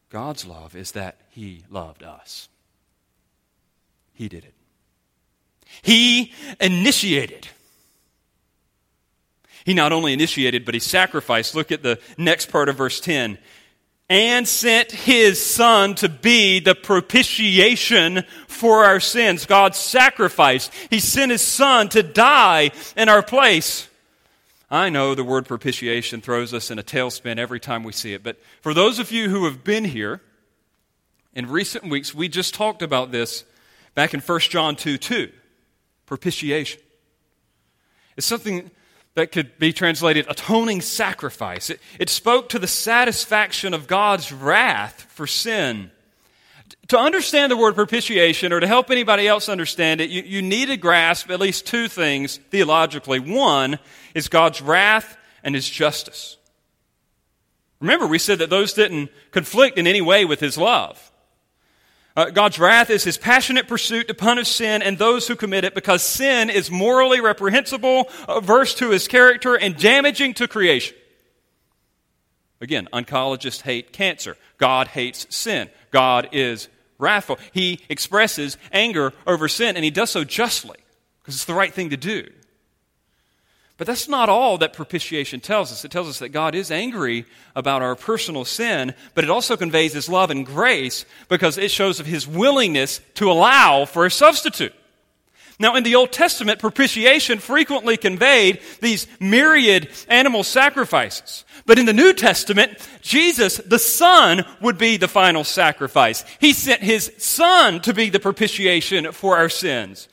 God's 0.09 0.45
love 0.45 0.75
is 0.75 0.93
that 0.93 1.17
he 1.29 1.63
loved 1.69 2.03
us. 2.03 2.49
He 4.13 4.27
did 4.27 4.43
it. 4.43 4.53
He 5.81 6.33
initiated. 6.59 7.47
He 9.69 9.75
not 9.75 9.91
only 9.91 10.13
initiated, 10.13 10.65
but 10.65 10.73
he 10.73 10.79
sacrificed. 10.79 11.53
Look 11.53 11.71
at 11.71 11.83
the 11.83 11.99
next 12.17 12.47
part 12.47 12.69
of 12.69 12.77
verse 12.77 12.99
10. 12.99 13.37
And 14.09 14.47
sent 14.47 14.91
his 14.91 15.45
son 15.45 15.93
to 15.97 16.09
be 16.09 16.59
the 16.59 16.73
propitiation 16.73 18.23
for 18.47 18.83
our 18.83 18.99
sins. 18.99 19.45
God 19.45 19.75
sacrificed. 19.75 20.73
He 20.89 20.99
sent 20.99 21.31
his 21.31 21.43
son 21.43 21.87
to 21.89 22.01
die 22.01 22.71
in 22.97 23.09
our 23.09 23.21
place. 23.21 23.87
I 24.71 24.89
know 24.89 25.13
the 25.13 25.23
word 25.23 25.45
propitiation 25.45 26.19
throws 26.19 26.51
us 26.51 26.71
in 26.71 26.79
a 26.79 26.83
tailspin 26.83 27.37
every 27.37 27.59
time 27.59 27.83
we 27.83 27.91
see 27.91 28.15
it, 28.15 28.23
but 28.23 28.37
for 28.61 28.73
those 28.73 28.97
of 28.97 29.11
you 29.11 29.29
who 29.29 29.45
have 29.45 29.63
been 29.63 29.85
here, 29.85 30.19
in 31.35 31.47
recent 31.47 31.87
weeks, 31.87 32.11
we 32.11 32.27
just 32.27 32.55
talked 32.55 32.81
about 32.81 33.11
this 33.11 33.45
back 33.93 34.15
in 34.15 34.19
1 34.19 34.39
John 34.39 34.75
2 34.75 34.97
2. 34.97 35.31
Propitiation. 36.07 36.81
It's 38.17 38.25
something 38.25 38.71
that 39.15 39.31
could 39.31 39.57
be 39.59 39.73
translated 39.73 40.25
atoning 40.29 40.81
sacrifice. 40.81 41.69
It, 41.69 41.79
it 41.99 42.09
spoke 42.09 42.49
to 42.49 42.59
the 42.59 42.67
satisfaction 42.67 43.73
of 43.73 43.87
God's 43.87 44.31
wrath 44.31 45.07
for 45.09 45.27
sin. 45.27 45.91
To 46.89 46.97
understand 46.97 47.51
the 47.51 47.57
word 47.57 47.75
propitiation, 47.75 48.51
or 48.51 48.59
to 48.59 48.67
help 48.67 48.89
anybody 48.89 49.27
else 49.27 49.49
understand 49.49 50.01
it, 50.01 50.09
you, 50.09 50.23
you 50.23 50.41
need 50.41 50.67
to 50.67 50.77
grasp 50.77 51.29
at 51.29 51.39
least 51.39 51.67
two 51.67 51.87
things 51.87 52.37
theologically. 52.49 53.19
One 53.19 53.79
is 54.15 54.27
God's 54.27 54.61
wrath 54.61 55.17
and 55.43 55.53
his 55.53 55.69
justice. 55.69 56.37
Remember, 57.79 58.07
we 58.07 58.17
said 58.19 58.39
that 58.39 58.49
those 58.49 58.73
didn't 58.73 59.09
conflict 59.31 59.77
in 59.77 59.87
any 59.87 60.01
way 60.01 60.25
with 60.25 60.39
his 60.39 60.57
love. 60.57 61.11
Uh, 62.19 62.29
God's 62.31 62.59
wrath 62.59 62.89
is 62.89 63.05
his 63.05 63.17
passionate 63.17 63.69
pursuit 63.69 64.09
to 64.09 64.13
punish 64.13 64.49
sin 64.49 64.81
and 64.81 64.97
those 64.97 65.25
who 65.25 65.37
commit 65.37 65.63
it 65.63 65.73
because 65.73 66.03
sin 66.03 66.49
is 66.49 66.69
morally 66.69 67.21
reprehensible, 67.21 68.09
averse 68.27 68.75
to 68.75 68.89
his 68.89 69.07
character, 69.07 69.55
and 69.55 69.77
damaging 69.77 70.33
to 70.33 70.45
creation. 70.45 70.97
Again, 72.59 72.89
oncologists 72.91 73.61
hate 73.61 73.93
cancer. 73.93 74.35
God 74.57 74.89
hates 74.89 75.33
sin. 75.33 75.69
God 75.91 76.27
is 76.33 76.67
wrathful. 76.97 77.39
He 77.53 77.79
expresses 77.87 78.57
anger 78.73 79.13
over 79.25 79.47
sin, 79.47 79.77
and 79.77 79.85
he 79.85 79.89
does 79.89 80.09
so 80.09 80.25
justly 80.25 80.79
because 81.21 81.35
it's 81.35 81.45
the 81.45 81.53
right 81.53 81.73
thing 81.73 81.91
to 81.91 81.97
do. 81.97 82.29
But 83.79 83.87
that's 83.87 84.09
not 84.09 84.27
all 84.27 84.57
that 84.57 84.73
propitiation 84.73 85.39
tells 85.39 85.71
us. 85.71 85.85
It 85.85 85.91
tells 85.91 86.09
us 86.09 86.19
that 86.19 86.29
God 86.29 86.53
is 86.53 86.69
angry 86.69 87.25
about 87.55 87.81
our 87.81 87.95
personal 87.95 88.43
sin, 88.43 88.93
but 89.15 89.23
it 89.23 89.29
also 89.29 89.55
conveys 89.55 89.93
his 89.93 90.09
love 90.09 90.31
and 90.31 90.45
grace 90.45 91.05
because 91.29 91.57
it 91.57 91.71
shows 91.71 92.01
of 92.01 92.05
his 92.05 92.27
willingness 92.27 92.99
to 93.15 93.31
allow 93.31 93.85
for 93.85 94.05
a 94.05 94.11
substitute. 94.11 94.73
Now, 95.61 95.75
in 95.75 95.83
the 95.83 95.95
Old 95.95 96.11
Testament, 96.11 96.59
propitiation 96.59 97.39
frequently 97.39 97.95
conveyed 97.95 98.59
these 98.81 99.07
myriad 99.21 99.89
animal 100.09 100.43
sacrifices. 100.43 101.45
But 101.65 101.79
in 101.79 101.85
the 101.85 101.93
New 101.93 102.11
Testament, 102.11 102.77
Jesus, 103.01 103.57
the 103.59 103.79
Son, 103.79 104.43
would 104.59 104.77
be 104.77 104.97
the 104.97 105.07
final 105.07 105.45
sacrifice. 105.45 106.25
He 106.41 106.51
sent 106.51 106.81
His 106.81 107.13
Son 107.17 107.79
to 107.81 107.93
be 107.93 108.09
the 108.09 108.19
propitiation 108.19 109.13
for 109.13 109.37
our 109.37 109.49
sins. 109.49 110.08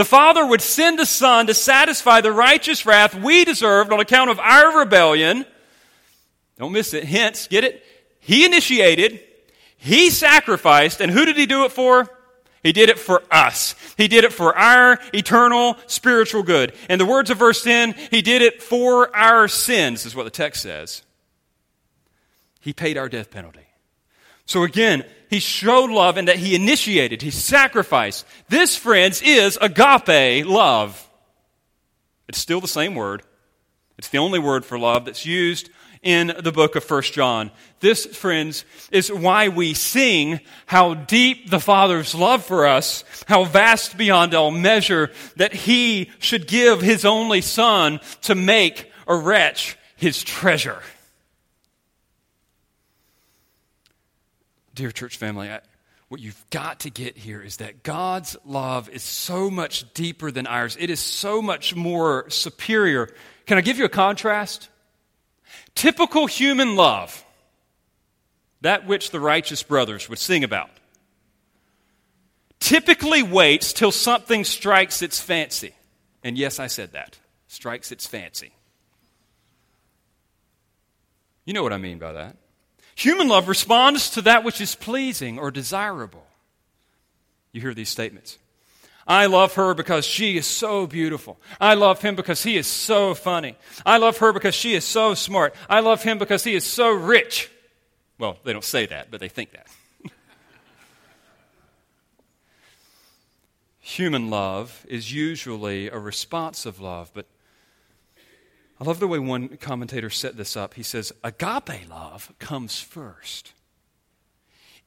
The 0.00 0.06
Father 0.06 0.46
would 0.46 0.62
send 0.62 0.98
the 0.98 1.04
Son 1.04 1.46
to 1.46 1.52
satisfy 1.52 2.22
the 2.22 2.32
righteous 2.32 2.86
wrath 2.86 3.14
we 3.14 3.44
deserved 3.44 3.92
on 3.92 4.00
account 4.00 4.30
of 4.30 4.38
our 4.38 4.78
rebellion. 4.78 5.44
Don't 6.56 6.72
miss 6.72 6.94
it. 6.94 7.04
Hence, 7.04 7.46
get 7.48 7.64
it? 7.64 7.84
He 8.18 8.46
initiated, 8.46 9.20
He 9.76 10.08
sacrificed, 10.08 11.02
and 11.02 11.12
who 11.12 11.26
did 11.26 11.36
He 11.36 11.44
do 11.44 11.66
it 11.66 11.72
for? 11.72 12.08
He 12.62 12.72
did 12.72 12.88
it 12.88 12.98
for 12.98 13.22
us. 13.30 13.74
He 13.98 14.08
did 14.08 14.24
it 14.24 14.32
for 14.32 14.56
our 14.56 14.98
eternal 15.12 15.76
spiritual 15.86 16.44
good. 16.44 16.72
In 16.88 16.98
the 16.98 17.04
words 17.04 17.28
of 17.28 17.36
verse 17.36 17.62
10, 17.62 17.92
He 18.10 18.22
did 18.22 18.40
it 18.40 18.62
for 18.62 19.14
our 19.14 19.48
sins, 19.48 20.06
is 20.06 20.14
what 20.16 20.24
the 20.24 20.30
text 20.30 20.62
says. 20.62 21.02
He 22.58 22.72
paid 22.72 22.96
our 22.96 23.10
death 23.10 23.30
penalty. 23.30 23.69
So 24.50 24.64
again, 24.64 25.04
he 25.28 25.38
showed 25.38 25.90
love 25.90 26.18
in 26.18 26.24
that 26.24 26.34
he 26.34 26.56
initiated, 26.56 27.22
he 27.22 27.30
sacrificed. 27.30 28.26
This, 28.48 28.74
friends, 28.74 29.22
is 29.22 29.56
agape 29.60 30.44
love. 30.44 31.08
It's 32.28 32.38
still 32.38 32.60
the 32.60 32.66
same 32.66 32.96
word. 32.96 33.22
It's 33.96 34.08
the 34.08 34.18
only 34.18 34.40
word 34.40 34.64
for 34.64 34.76
love 34.76 35.04
that's 35.04 35.24
used 35.24 35.70
in 36.02 36.34
the 36.36 36.50
book 36.50 36.74
of 36.74 36.82
First 36.82 37.12
John. 37.12 37.52
This, 37.78 38.06
friends, 38.06 38.64
is 38.90 39.12
why 39.12 39.50
we 39.50 39.72
sing 39.72 40.40
how 40.66 40.94
deep 40.94 41.48
the 41.48 41.60
Father's 41.60 42.12
love 42.12 42.44
for 42.44 42.66
us, 42.66 43.04
how 43.28 43.44
vast 43.44 43.96
beyond 43.96 44.34
all 44.34 44.50
measure, 44.50 45.12
that 45.36 45.54
He 45.54 46.10
should 46.18 46.48
give 46.48 46.80
His 46.80 47.04
only 47.04 47.40
Son 47.40 48.00
to 48.22 48.34
make 48.34 48.90
a 49.06 49.14
wretch 49.14 49.78
His 49.94 50.24
treasure. 50.24 50.82
Dear 54.74 54.90
church 54.90 55.16
family, 55.16 55.50
I, 55.50 55.60
what 56.08 56.20
you've 56.20 56.44
got 56.50 56.80
to 56.80 56.90
get 56.90 57.16
here 57.16 57.40
is 57.40 57.58
that 57.58 57.82
God's 57.82 58.36
love 58.44 58.88
is 58.88 59.02
so 59.02 59.50
much 59.50 59.92
deeper 59.94 60.30
than 60.30 60.46
ours. 60.46 60.76
It 60.78 60.90
is 60.90 61.00
so 61.00 61.40
much 61.40 61.74
more 61.76 62.28
superior. 62.30 63.08
Can 63.46 63.58
I 63.58 63.60
give 63.60 63.78
you 63.78 63.84
a 63.84 63.88
contrast? 63.88 64.68
Typical 65.74 66.26
human 66.26 66.76
love, 66.76 67.24
that 68.60 68.86
which 68.86 69.10
the 69.10 69.20
righteous 69.20 69.62
brothers 69.62 70.08
would 70.08 70.18
sing 70.18 70.44
about, 70.44 70.70
typically 72.58 73.22
waits 73.22 73.72
till 73.72 73.92
something 73.92 74.44
strikes 74.44 75.02
its 75.02 75.20
fancy. 75.20 75.74
And 76.22 76.36
yes, 76.36 76.58
I 76.58 76.66
said 76.66 76.92
that 76.92 77.18
strikes 77.46 77.90
its 77.90 78.06
fancy. 78.06 78.52
You 81.44 81.54
know 81.54 81.62
what 81.62 81.72
I 81.72 81.78
mean 81.78 81.98
by 81.98 82.12
that. 82.12 82.36
Human 83.00 83.28
love 83.28 83.48
responds 83.48 84.10
to 84.10 84.20
that 84.22 84.44
which 84.44 84.60
is 84.60 84.74
pleasing 84.74 85.38
or 85.38 85.50
desirable. 85.50 86.26
You 87.50 87.62
hear 87.62 87.72
these 87.72 87.88
statements. 87.88 88.36
I 89.06 89.24
love 89.24 89.54
her 89.54 89.72
because 89.72 90.04
she 90.04 90.36
is 90.36 90.44
so 90.44 90.86
beautiful. 90.86 91.40
I 91.58 91.72
love 91.72 92.02
him 92.02 92.14
because 92.14 92.42
he 92.42 92.58
is 92.58 92.66
so 92.66 93.14
funny. 93.14 93.56
I 93.86 93.96
love 93.96 94.18
her 94.18 94.34
because 94.34 94.54
she 94.54 94.74
is 94.74 94.84
so 94.84 95.14
smart. 95.14 95.54
I 95.66 95.80
love 95.80 96.02
him 96.02 96.18
because 96.18 96.44
he 96.44 96.54
is 96.54 96.64
so 96.64 96.90
rich. 96.90 97.50
Well, 98.18 98.36
they 98.44 98.52
don't 98.52 98.62
say 98.62 98.84
that, 98.84 99.10
but 99.10 99.18
they 99.18 99.30
think 99.30 99.52
that. 99.52 99.66
Human 103.80 104.28
love 104.28 104.84
is 104.90 105.10
usually 105.10 105.88
a 105.88 105.98
responsive 105.98 106.80
love, 106.80 107.10
but 107.14 107.24
I 108.80 108.84
love 108.84 108.98
the 108.98 109.08
way 109.08 109.18
one 109.18 109.48
commentator 109.58 110.08
set 110.08 110.36
this 110.38 110.56
up. 110.56 110.74
He 110.74 110.82
says, 110.82 111.12
Agape 111.22 111.88
love 111.90 112.32
comes 112.38 112.80
first. 112.80 113.52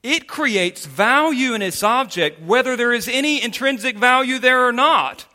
It 0.01 0.27
creates 0.27 0.85
value 0.85 1.53
in 1.53 1.61
its 1.61 1.83
object, 1.83 2.41
whether 2.41 2.75
there 2.75 2.91
is 2.91 3.07
any 3.07 3.41
intrinsic 3.41 3.95
value 3.97 4.39
there 4.39 4.67
or 4.67 4.73
not. 4.73 5.27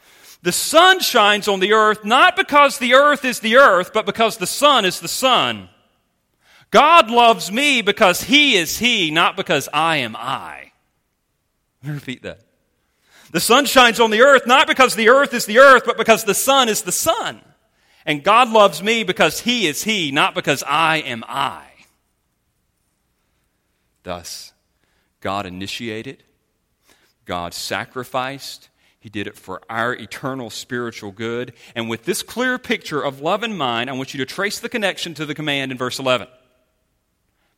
The 0.42 0.53
sun 0.53 1.01
shines 1.01 1.49
on 1.49 1.61
the 1.61 1.73
earth 1.73 2.05
not 2.05 2.37
because 2.37 2.79
the 2.79 2.94
earth 2.94 3.25
is 3.25 3.40
the 3.40 3.57
earth, 3.57 3.92
but 3.94 4.07
because 4.07 4.37
the 4.37 4.47
sun 4.47 4.85
is 4.85 5.01
the 5.01 5.09
sun. 5.09 5.68
God 6.71 7.11
loves 7.11 7.51
me 7.51 7.81
because 7.81 8.23
he 8.23 8.57
is 8.57 8.79
he, 8.79 9.11
not 9.11 9.37
because 9.37 9.68
I 9.73 9.99
am 9.99 10.14
I. 10.16 10.73
Repeat 11.83 12.23
that. 12.25 12.40
The 13.31 13.40
sun 13.40 13.66
shines 13.66 14.01
on 14.01 14.11
the 14.11 14.23
earth 14.23 14.47
not 14.47 14.66
because 14.66 14.97
the 14.97 15.09
earth 15.09 15.33
is 15.33 15.47
the 15.47 15.59
earth, 15.59 15.85
but 15.87 15.97
because 15.97 16.25
the 16.25 16.35
sun 16.35 16.68
is 16.68 16.83
the 16.83 16.92
sun. 16.92 17.40
And 18.09 18.25
God 18.25 18.49
loves 18.49 18.83
me 18.83 19.05
because 19.05 19.40
he 19.40 19.66
is 19.66 19.85
he, 19.85 20.11
not 20.11 20.35
because 20.35 20.64
I 20.66 20.97
am 20.97 21.23
I. 21.29 21.62
Thus, 24.03 24.55
God 25.21 25.44
initiated, 25.44 26.25
God 27.27 27.53
sacrificed, 27.53 28.71
He 28.99 29.11
did 29.11 29.27
it 29.27 29.37
for 29.37 29.61
our 29.68 29.92
eternal 29.92 30.49
spiritual 30.49 31.12
good. 31.12 31.53
And 31.75 31.90
with 31.90 32.05
this 32.05 32.23
clear 32.23 32.59
picture 32.59 33.03
of 33.03 33.21
love 33.21 33.42
in 33.42 33.55
mind, 33.55 33.90
I 33.90 33.92
want 33.92 34.14
you 34.14 34.18
to 34.18 34.27
trace 34.27 34.59
the 34.59 34.71
connection 34.71 35.12
to 35.12 35.27
the 35.27 35.35
command 35.35 35.71
in 35.71 35.77
verse 35.77 35.99
11. 35.99 36.29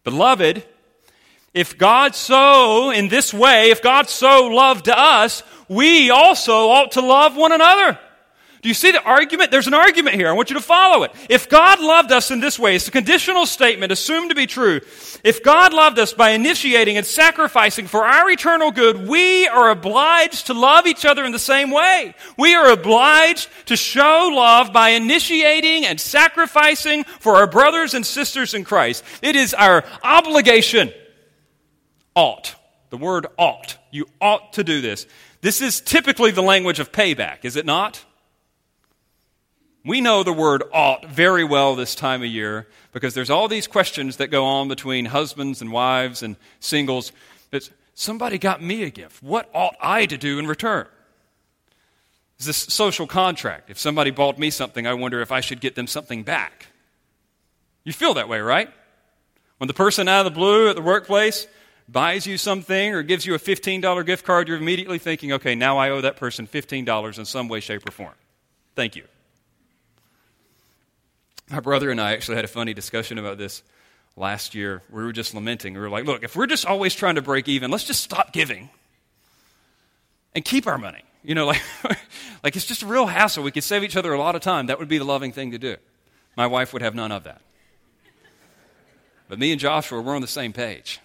Beloved, 0.03 0.65
if 1.55 1.79
God 1.79 2.17
so, 2.17 2.91
in 2.91 3.07
this 3.07 3.33
way, 3.33 3.71
if 3.71 3.83
God 3.83 4.09
so 4.09 4.49
loved 4.49 4.89
us, 4.89 5.45
we 5.69 6.11
also 6.11 6.71
ought 6.71 6.91
to 6.93 7.01
love 7.01 7.37
one 7.37 7.53
another. 7.53 8.01
Do 8.62 8.68
you 8.68 8.75
see 8.75 8.90
the 8.90 9.03
argument? 9.03 9.51
There's 9.51 9.68
an 9.68 9.75
argument 9.75 10.16
here. 10.16 10.29
I 10.29 10.33
want 10.33 10.51
you 10.51 10.57
to 10.57 10.62
follow 10.62 11.03
it. 11.05 11.12
If 11.31 11.49
God 11.49 11.81
loved 11.81 12.12
us 12.12 12.31
in 12.31 12.40
this 12.40 12.59
way, 12.59 12.77
it's 12.77 12.88
a 12.88 12.90
conditional 12.90 13.46
statement 13.46 13.90
assumed 13.90 14.29
to 14.31 14.37
be 14.37 14.46
true. 14.46 14.81
If 15.25 15.42
God 15.42 15.73
loved 15.73 15.99
us 15.99 16.12
by 16.12 16.31
initiating 16.31 16.99
and 16.99 17.07
sacrificing 17.07 17.87
for 17.87 18.05
our 18.05 18.29
eternal 18.29 18.70
good, 18.70 19.09
we 19.09 19.49
are 19.49 19.70
obliged 19.70 20.49
to 20.49 20.55
love 20.55 20.87
each 20.87 21.07
other 21.07 21.25
in 21.25 21.33
the 21.33 21.38
same 21.38 21.70
way. 21.70 22.14
We 22.37 22.55
are 22.55 22.70
obliged 22.70 23.49
to 23.66 23.77
show 23.77 24.31
love 24.31 24.75
by 24.75 24.90
initiating 24.90 25.87
and 25.87 25.99
sacrificing 25.99 27.05
for 27.05 27.37
our 27.37 27.46
brothers 27.46 27.94
and 27.94 28.05
sisters 28.05 28.53
in 28.53 28.64
Christ. 28.64 29.05
It 29.23 29.37
is 29.37 29.55
our 29.55 29.85
obligation. 30.03 30.92
Ought. 32.14 32.57
The 32.90 32.99
word 32.99 33.27
ought. 33.38 33.79
You 33.90 34.07
ought 34.20 34.53
to 34.55 34.64
do 34.64 34.83
this. 34.83 35.07
This 35.40 35.62
is 35.62 35.81
typically 35.81 36.31
the 36.31 36.42
language 36.42 36.79
of 36.79 36.92
payback, 36.92 37.46
is 37.46 37.57
it 37.57 37.64
not? 37.64 38.05
We 39.85 40.01
know 40.01 40.23
the 40.23 40.33
word 40.33 40.62
ought 40.73 41.07
very 41.07 41.45
well 41.45 41.75
this 41.75 41.95
time 41.95 42.23
of 42.23 42.29
year 42.29 42.66
because 42.93 43.14
there's 43.14 43.31
all 43.31 43.49
these 43.49 43.66
questions 43.66 44.19
that 44.19 44.29
go 44.29 44.45
on 44.45 44.69
between 44.69 45.07
husbands 45.07 45.62
and 45.62 45.73
wives 45.73 46.23
and 46.23 46.37
singles. 46.61 47.12
It's, 47.51 47.71
somebody 47.95 48.37
got 48.37 48.62
me 48.62 48.83
a 48.83 48.90
gift. 48.90 49.23
What 49.23 49.49
ought 49.55 49.77
I 49.81 50.07
to 50.07 50.19
do 50.19 50.38
in 50.38 50.47
return? 50.47 50.87
Is 52.38 52.47
this 52.47 52.57
social 52.57 53.07
contract. 53.07 53.71
If 53.71 53.79
somebody 53.79 54.11
bought 54.11 54.38
me 54.38 54.51
something, 54.51 54.87
I 54.87 54.95
wonder 54.95 55.21
if 55.21 55.33
I 55.33 55.40
should 55.40 55.61
get 55.61 55.75
them 55.75 55.87
something 55.87 56.23
back. 56.23 56.66
You 57.85 57.93
feel 57.93 58.14
that 58.14 58.29
way, 58.29 58.40
right? 58.40 58.71
When 59.59 59.69
the 59.69 59.75
person 59.75 60.09
out 60.09 60.27
of 60.27 60.33
the 60.33 60.38
blue 60.38 60.69
at 60.69 60.77
the 60.77 60.83
workplace 60.83 61.47
buys 61.88 62.27
you 62.27 62.38
something 62.38 62.95
or 62.95 63.03
gives 63.03 63.27
you 63.27 63.35
a 63.35 63.38
$15 63.38 64.07
gift 64.07 64.25
card, 64.25 64.49
you're 64.49 64.57
immediately 64.57 64.99
thinking, 64.99 65.33
okay, 65.33 65.55
now 65.55 65.77
I 65.77 65.90
owe 65.90 66.01
that 66.01 66.16
person 66.16 66.47
$15 66.47 67.19
in 67.19 67.25
some 67.25 67.49
way, 67.49 67.61
shape, 67.61 67.87
or 67.87 67.93
form. 67.93 68.14
Thank 68.75 68.97
you. 68.97 69.05
My 71.51 71.61
brother 71.61 71.91
and 71.91 72.01
I 72.01 72.13
actually 72.13 72.37
had 72.37 72.45
a 72.45 72.49
funny 72.49 72.75
discussion 72.75 73.19
about 73.19 73.37
this 73.37 73.63
last 74.17 74.55
year. 74.55 74.83
We 74.91 75.03
were 75.03 75.13
just 75.13 75.35
lamenting. 75.35 75.75
We 75.75 75.81
were 75.81 75.89
like, 75.89 76.05
look, 76.05 76.23
if 76.23 76.37
we're 76.37 76.47
just 76.47 76.65
always 76.65 76.95
trying 76.95 77.17
to 77.17 77.23
break 77.23 77.49
even, 77.49 77.71
let's 77.73 77.85
just 77.85 78.03
stop 78.03 78.33
giving 78.33 78.71
and 80.35 80.45
keep 80.45 80.69
our 80.69 80.79
money. 80.79 81.03
You 81.25 81.35
know, 81.35 81.47
like, 81.47 81.63
like 82.45 82.57
it's 82.57 82.67
just 82.67 82.83
a 82.83 82.87
real 82.87 83.07
hassle. 83.07 83.43
We 83.43 83.51
could 83.51 83.65
save 83.65 83.83
each 83.83 83.97
other 83.97 84.13
a 84.13 84.19
lot 84.19 84.37
of 84.37 84.43
time. 84.43 84.67
That 84.67 84.79
would 84.79 84.89
be 84.89 84.99
the 84.99 85.05
loving 85.05 85.33
thing 85.33 85.51
to 85.51 85.59
do. 85.59 85.77
My 86.37 86.47
wife 86.47 86.73
would 86.73 86.83
have 86.83 86.95
none 86.95 87.11
of 87.11 87.25
that. 87.25 87.41
But 89.29 89.39
me 89.39 89.51
and 89.51 89.61
Joshua, 89.61 90.01
we're 90.01 90.15
on 90.15 90.23
the 90.23 90.29
same 90.29 90.53
page. 90.53 91.01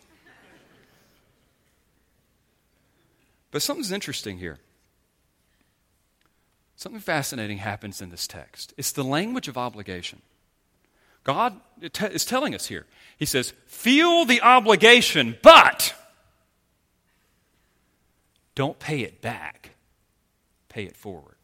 But 3.52 3.62
something's 3.62 3.92
interesting 3.92 4.38
here. 4.38 4.60
Something 6.76 7.02
fascinating 7.02 7.60
happens 7.60 8.02
in 8.02 8.10
this 8.10 8.28
text. 8.28 8.74
It's 8.78 8.92
the 8.92 9.04
language 9.04 9.48
of 9.48 9.58
obligation. 9.58 10.22
God 11.26 11.60
is 11.82 12.24
telling 12.24 12.56
us 12.56 12.68
here. 12.68 12.86
He 13.18 13.26
says, 13.26 13.54
feel 13.68 14.24
the 14.24 14.42
obligation, 14.42 15.38
but 15.42 15.94
don't 18.54 18.80
pay 18.80 19.02
it 19.02 19.22
back, 19.22 19.72
pay 20.70 20.84
it 20.84 20.96
forward. 20.96 21.36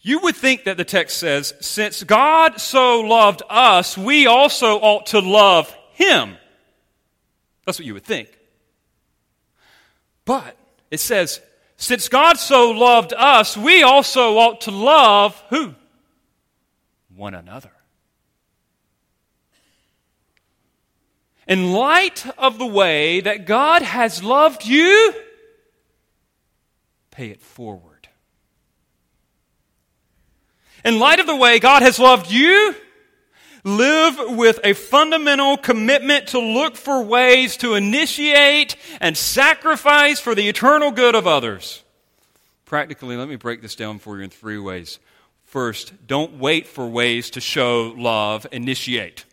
You 0.00 0.20
would 0.20 0.36
think 0.36 0.64
that 0.64 0.78
the 0.78 0.84
text 0.84 1.18
says, 1.18 1.52
since 1.60 2.02
God 2.02 2.60
so 2.60 3.00
loved 3.00 3.42
us, 3.50 3.98
we 3.98 4.26
also 4.26 4.78
ought 4.78 5.06
to 5.06 5.18
love 5.20 5.74
him. 5.92 6.36
That's 7.66 7.78
what 7.78 7.84
you 7.84 7.92
would 7.94 8.06
think. 8.06 8.30
But 10.24 10.56
it 10.90 11.00
says, 11.00 11.40
since 11.78 12.08
God 12.08 12.38
so 12.38 12.72
loved 12.72 13.14
us, 13.16 13.56
we 13.56 13.84
also 13.84 14.36
ought 14.36 14.62
to 14.62 14.72
love 14.72 15.40
who? 15.48 15.76
One 17.14 17.34
another. 17.34 17.70
In 21.46 21.72
light 21.72 22.26
of 22.36 22.58
the 22.58 22.66
way 22.66 23.20
that 23.20 23.46
God 23.46 23.82
has 23.82 24.24
loved 24.24 24.66
you, 24.66 25.14
pay 27.12 27.28
it 27.28 27.40
forward. 27.40 28.08
In 30.84 30.98
light 30.98 31.20
of 31.20 31.26
the 31.26 31.36
way 31.36 31.60
God 31.60 31.82
has 31.82 32.00
loved 32.00 32.28
you, 32.28 32.74
live 33.64 34.36
with 34.36 34.60
a 34.64 34.72
fundamental 34.72 35.56
commitment 35.56 36.28
to 36.28 36.38
look 36.38 36.76
for 36.76 37.02
ways 37.02 37.56
to 37.58 37.74
initiate 37.74 38.76
and 39.00 39.16
sacrifice 39.16 40.20
for 40.20 40.34
the 40.34 40.48
eternal 40.48 40.90
good 40.90 41.14
of 41.14 41.26
others. 41.26 41.82
Practically, 42.64 43.16
let 43.16 43.28
me 43.28 43.36
break 43.36 43.62
this 43.62 43.74
down 43.74 43.98
for 43.98 44.18
you 44.18 44.24
in 44.24 44.30
three 44.30 44.58
ways. 44.58 44.98
First, 45.44 45.92
don't 46.06 46.38
wait 46.38 46.66
for 46.66 46.86
ways 46.86 47.30
to 47.30 47.40
show 47.40 47.94
love, 47.96 48.46
initiate. 48.52 49.24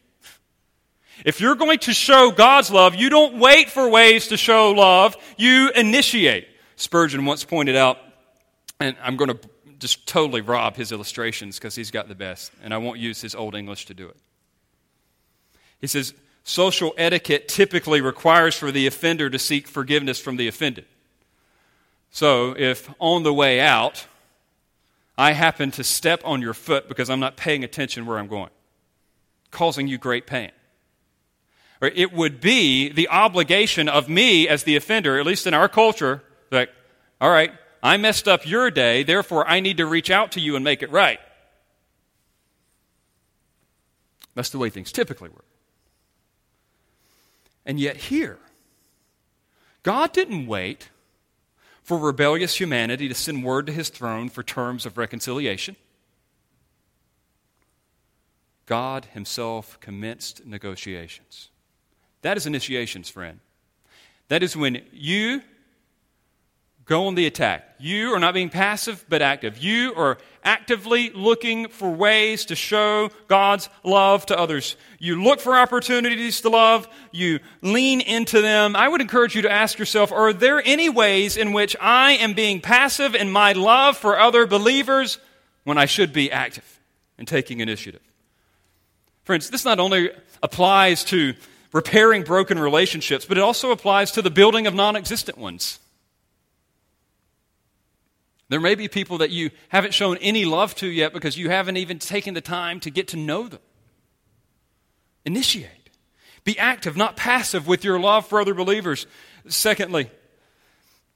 If 1.25 1.41
you're 1.41 1.55
going 1.55 1.79
to 1.79 1.93
show 1.93 2.31
God's 2.31 2.71
love, 2.71 2.95
you 2.95 3.09
don't 3.09 3.37
wait 3.37 3.69
for 3.69 3.89
ways 3.89 4.27
to 4.27 4.37
show 4.37 4.71
love, 4.71 5.15
you 5.37 5.71
initiate. 5.75 6.47
Spurgeon 6.77 7.25
once 7.25 7.43
pointed 7.43 7.75
out, 7.75 7.97
and 8.79 8.95
I'm 9.01 9.15
going 9.15 9.29
to 9.29 9.39
just 9.79 10.07
totally 10.07 10.41
rob 10.41 10.75
his 10.75 10.91
illustrations 10.91 11.57
because 11.57 11.75
he's 11.75 11.91
got 11.91 12.07
the 12.07 12.15
best, 12.15 12.51
and 12.63 12.73
I 12.73 12.77
won't 12.77 12.99
use 12.99 13.21
his 13.21 13.35
Old 13.35 13.55
English 13.55 13.85
to 13.87 13.93
do 13.93 14.07
it. 14.07 14.17
He 15.79 15.87
says, 15.87 16.13
Social 16.43 16.93
etiquette 16.95 17.47
typically 17.47 18.01
requires 18.01 18.55
for 18.55 18.71
the 18.71 18.85
offender 18.85 19.31
to 19.31 19.39
seek 19.39 19.67
forgiveness 19.67 20.19
from 20.19 20.37
the 20.37 20.47
offended. 20.47 20.85
So, 22.11 22.55
if 22.57 22.89
on 22.99 23.23
the 23.23 23.33
way 23.33 23.59
out, 23.59 24.05
I 25.17 25.31
happen 25.31 25.71
to 25.71 25.83
step 25.83 26.21
on 26.23 26.41
your 26.41 26.53
foot 26.53 26.87
because 26.87 27.09
I'm 27.09 27.19
not 27.19 27.35
paying 27.35 27.63
attention 27.63 28.05
where 28.05 28.19
I'm 28.19 28.27
going, 28.27 28.51
causing 29.49 29.87
you 29.87 29.97
great 29.97 30.27
pain. 30.27 30.51
Or 31.81 31.87
it 31.87 32.13
would 32.13 32.39
be 32.39 32.89
the 32.89 33.09
obligation 33.09 33.89
of 33.89 34.07
me 34.07 34.47
as 34.47 34.63
the 34.63 34.75
offender, 34.75 35.19
at 35.19 35.25
least 35.25 35.47
in 35.47 35.53
our 35.53 35.67
culture, 35.67 36.23
that, 36.51 36.69
all 37.19 37.29
right, 37.29 37.51
I 37.85 37.97
messed 37.97 38.27
up 38.27 38.47
your 38.47 38.71
day, 38.71 39.03
therefore 39.03 39.47
I 39.47 39.59
need 39.59 39.77
to 39.77 39.85
reach 39.85 40.09
out 40.09 40.31
to 40.31 40.39
you 40.39 40.55
and 40.55 40.63
make 40.63 40.81
it 40.81 40.89
right. 40.89 41.19
That's 44.33 44.49
the 44.49 44.57
way 44.57 44.71
things 44.71 44.91
typically 44.91 45.29
work. 45.29 45.45
And 47.63 47.79
yet, 47.79 47.95
here, 47.95 48.39
God 49.83 50.13
didn't 50.13 50.47
wait 50.47 50.89
for 51.83 51.99
rebellious 51.99 52.59
humanity 52.59 53.07
to 53.07 53.13
send 53.13 53.43
word 53.43 53.67
to 53.67 53.71
his 53.71 53.89
throne 53.89 54.29
for 54.29 54.41
terms 54.41 54.87
of 54.87 54.97
reconciliation. 54.97 55.75
God 58.65 59.05
himself 59.13 59.79
commenced 59.79 60.43
negotiations. 60.43 61.49
That 62.23 62.35
is 62.35 62.47
initiations, 62.47 63.11
friend. 63.11 63.41
That 64.29 64.41
is 64.41 64.57
when 64.57 64.81
you 64.91 65.43
go 66.85 67.07
on 67.07 67.15
the 67.15 67.25
attack. 67.25 67.75
You 67.79 68.13
are 68.13 68.19
not 68.19 68.33
being 68.33 68.49
passive, 68.49 69.03
but 69.09 69.21
active. 69.21 69.57
You 69.57 69.93
are 69.95 70.17
actively 70.43 71.09
looking 71.09 71.67
for 71.67 71.89
ways 71.89 72.45
to 72.45 72.55
show 72.55 73.09
God's 73.27 73.67
love 73.83 74.25
to 74.27 74.39
others. 74.39 74.75
You 74.99 75.21
look 75.21 75.39
for 75.39 75.57
opportunities 75.57 76.41
to 76.41 76.49
love, 76.49 76.87
you 77.11 77.39
lean 77.61 78.01
into 78.01 78.41
them. 78.41 78.75
I 78.75 78.87
would 78.87 79.01
encourage 79.01 79.35
you 79.35 79.41
to 79.41 79.51
ask 79.51 79.77
yourself 79.79 80.11
are 80.11 80.31
there 80.31 80.61
any 80.63 80.89
ways 80.89 81.35
in 81.37 81.51
which 81.51 81.75
I 81.81 82.13
am 82.13 82.33
being 82.33 82.61
passive 82.61 83.15
in 83.15 83.31
my 83.31 83.53
love 83.53 83.97
for 83.97 84.19
other 84.19 84.45
believers 84.45 85.17
when 85.63 85.77
I 85.77 85.85
should 85.85 86.13
be 86.13 86.31
active 86.31 86.79
and 87.17 87.27
taking 87.27 87.59
initiative? 87.59 88.01
Friends, 89.23 89.49
this 89.49 89.65
not 89.65 89.79
only 89.79 90.11
applies 90.43 91.03
to 91.05 91.33
repairing 91.73 92.23
broken 92.23 92.59
relationships, 92.59 93.25
but 93.25 93.37
it 93.37 93.41
also 93.41 93.71
applies 93.71 94.11
to 94.11 94.21
the 94.21 94.29
building 94.29 94.67
of 94.67 94.75
non 94.75 94.95
existent 94.95 95.39
ones. 95.39 95.79
There 98.49 98.59
may 98.59 98.75
be 98.75 98.87
people 98.87 99.17
that 99.19 99.31
you 99.31 99.49
haven't 99.69 99.93
shown 99.93 100.17
any 100.17 100.45
love 100.45 100.75
to 100.75 100.87
yet 100.87 101.13
because 101.13 101.37
you 101.37 101.49
haven't 101.49 101.77
even 101.77 101.97
taken 101.97 102.33
the 102.33 102.41
time 102.41 102.79
to 102.81 102.91
get 102.91 103.07
to 103.09 103.17
know 103.17 103.47
them. 103.47 103.59
Initiate. 105.25 105.89
Be 106.43 106.57
active, 106.59 106.95
not 106.95 107.15
passive, 107.15 107.67
with 107.67 107.83
your 107.83 107.99
love 107.99 108.27
for 108.27 108.39
other 108.39 108.53
believers. 108.53 109.07
Secondly, 109.47 110.11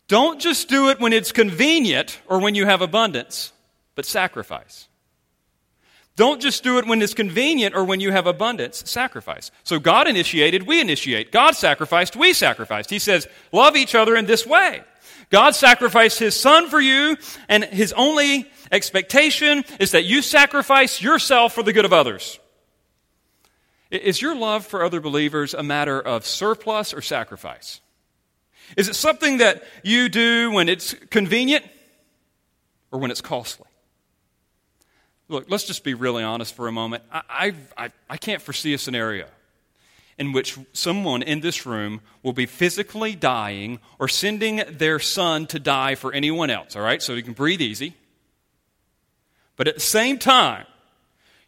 don't 0.07 0.41
just 0.41 0.69
do 0.69 0.89
it 0.89 0.99
when 0.99 1.13
it's 1.13 1.31
convenient 1.31 2.19
or 2.27 2.39
when 2.39 2.55
you 2.55 2.65
have 2.65 2.81
abundance, 2.81 3.53
but 3.93 4.05
sacrifice. 4.05 4.87
Don't 6.15 6.41
just 6.41 6.63
do 6.63 6.79
it 6.79 6.87
when 6.87 7.01
it's 7.01 7.13
convenient 7.13 7.75
or 7.75 7.85
when 7.85 7.99
you 7.99 8.11
have 8.11 8.25
abundance. 8.25 8.83
Sacrifice. 8.89 9.51
So 9.63 9.79
God 9.79 10.07
initiated, 10.07 10.63
we 10.63 10.81
initiate. 10.81 11.31
God 11.31 11.55
sacrificed, 11.55 12.15
we 12.15 12.33
sacrificed. 12.33 12.89
He 12.89 12.99
says, 12.99 13.27
love 13.51 13.77
each 13.77 13.93
other 13.93 14.15
in 14.15 14.25
this 14.25 14.45
way. 14.47 14.81
God 15.29 15.55
sacrificed 15.55 16.19
his 16.19 16.39
son 16.39 16.69
for 16.69 16.79
you, 16.79 17.17
and 17.47 17.63
his 17.63 17.93
only 17.93 18.49
expectation 18.71 19.63
is 19.79 19.91
that 19.91 20.05
you 20.05 20.21
sacrifice 20.21 21.01
yourself 21.01 21.53
for 21.53 21.63
the 21.63 21.73
good 21.73 21.85
of 21.85 21.93
others. 21.93 22.39
Is 23.91 24.21
your 24.21 24.35
love 24.35 24.65
for 24.65 24.83
other 24.83 24.99
believers 24.99 25.53
a 25.53 25.63
matter 25.63 25.99
of 25.99 26.25
surplus 26.25 26.93
or 26.93 27.01
sacrifice? 27.01 27.81
Is 28.77 28.87
it 28.87 28.95
something 28.95 29.37
that 29.37 29.63
you 29.83 30.09
do 30.09 30.51
when 30.51 30.69
it's 30.69 30.93
convenient 31.09 31.65
or 32.91 32.99
when 32.99 33.09
it's 33.09 33.21
costly? 33.21 33.65
Look, 35.27 35.45
let's 35.49 35.63
just 35.63 35.83
be 35.83 35.93
really 35.93 36.23
honest 36.23 36.55
for 36.55 36.67
a 36.67 36.71
moment. 36.71 37.03
I, 37.11 37.53
I, 37.77 37.91
I 38.09 38.17
can't 38.17 38.41
foresee 38.41 38.73
a 38.73 38.77
scenario 38.77 39.25
in 40.19 40.33
which 40.33 40.59
someone 40.73 41.23
in 41.23 41.39
this 41.39 41.65
room 41.65 42.01
will 42.21 42.33
be 42.33 42.45
physically 42.45 43.15
dying 43.15 43.79
or 43.97 44.09
sending 44.09 44.61
their 44.69 44.99
son 44.99 45.47
to 45.47 45.59
die 45.59 45.95
for 45.95 46.13
anyone 46.13 46.49
else, 46.49 46.75
all 46.75 46.81
right? 46.81 47.01
So 47.01 47.13
you 47.13 47.23
can 47.23 47.33
breathe 47.33 47.61
easy. 47.61 47.95
But 49.55 49.69
at 49.69 49.75
the 49.75 49.81
same 49.81 50.19
time, 50.19 50.65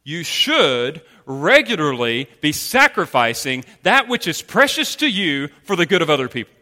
you 0.04 0.24
should 0.24 1.02
regularly 1.26 2.30
be 2.40 2.54
sacrificing 2.54 3.66
that 3.84 4.08
which 4.08 4.26
is 4.26 4.42
precious 4.42 4.96
to 4.96 5.08
you 5.08 5.50
for 5.64 5.76
the 5.76 5.86
good 5.86 6.02
of 6.02 6.10
other 6.10 6.30
people. 6.30 6.54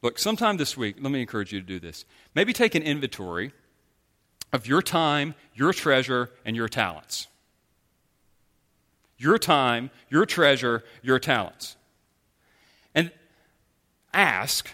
Look, 0.00 0.18
sometime 0.18 0.56
this 0.56 0.76
week, 0.76 0.96
let 1.00 1.10
me 1.10 1.20
encourage 1.20 1.52
you 1.52 1.60
to 1.60 1.66
do 1.66 1.80
this. 1.80 2.04
Maybe 2.36 2.52
take 2.52 2.76
an 2.76 2.84
inventory 2.84 3.52
of 4.52 4.68
your 4.68 4.80
time, 4.80 5.34
your 5.54 5.72
treasure, 5.72 6.30
and 6.44 6.54
your 6.54 6.68
talents 6.68 7.26
your 9.18 9.38
time, 9.38 9.90
your 10.08 10.26
treasure, 10.26 10.84
your 11.02 11.18
talents. 11.18 11.76
And 12.94 13.10
ask 14.12 14.70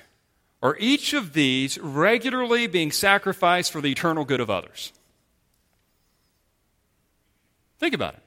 are 0.62 0.76
each 0.78 1.12
of 1.12 1.32
these 1.32 1.76
regularly 1.78 2.68
being 2.68 2.92
sacrificed 2.92 3.72
for 3.72 3.80
the 3.80 3.90
eternal 3.90 4.24
good 4.24 4.40
of 4.40 4.48
others? 4.48 4.92
Think 7.80 7.94
about 7.94 8.14
it. 8.14 8.20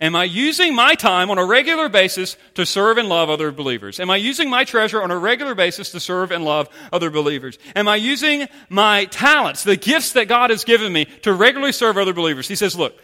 Am 0.00 0.16
I 0.16 0.24
using 0.24 0.74
my 0.74 0.94
time 0.94 1.30
on 1.30 1.36
a 1.36 1.44
regular 1.44 1.90
basis 1.90 2.36
to 2.54 2.64
serve 2.64 2.96
and 2.96 3.08
love 3.08 3.28
other 3.28 3.52
believers? 3.52 4.00
Am 4.00 4.10
I 4.10 4.16
using 4.16 4.48
my 4.48 4.64
treasure 4.64 5.00
on 5.00 5.10
a 5.10 5.18
regular 5.18 5.54
basis 5.54 5.90
to 5.92 6.00
serve 6.00 6.32
and 6.32 6.42
love 6.42 6.68
other 6.90 7.10
believers? 7.10 7.58
Am 7.76 7.86
I 7.86 7.96
using 7.96 8.48
my 8.70 9.04
talents, 9.04 9.62
the 9.62 9.76
gifts 9.76 10.12
that 10.14 10.26
God 10.26 10.50
has 10.50 10.64
given 10.64 10.90
me, 10.92 11.04
to 11.22 11.34
regularly 11.34 11.72
serve 11.72 11.98
other 11.98 12.14
believers? 12.14 12.48
He 12.48 12.56
says, 12.56 12.74
Look, 12.74 12.98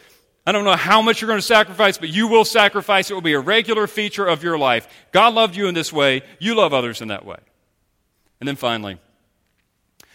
I 0.46 0.52
don't 0.52 0.64
know 0.64 0.76
how 0.76 1.02
much 1.02 1.20
you're 1.20 1.28
going 1.28 1.40
to 1.40 1.46
sacrifice, 1.46 1.98
but 1.98 2.08
you 2.08 2.28
will 2.28 2.44
sacrifice. 2.44 3.10
It 3.10 3.14
will 3.14 3.20
be 3.20 3.32
a 3.32 3.40
regular 3.40 3.88
feature 3.88 4.24
of 4.24 4.44
your 4.44 4.56
life. 4.56 4.86
God 5.10 5.34
loved 5.34 5.56
you 5.56 5.66
in 5.66 5.74
this 5.74 5.92
way. 5.92 6.22
You 6.38 6.54
love 6.54 6.72
others 6.72 7.00
in 7.02 7.08
that 7.08 7.26
way. 7.26 7.38
And 8.40 8.46
then 8.46 8.54
finally, 8.54 8.98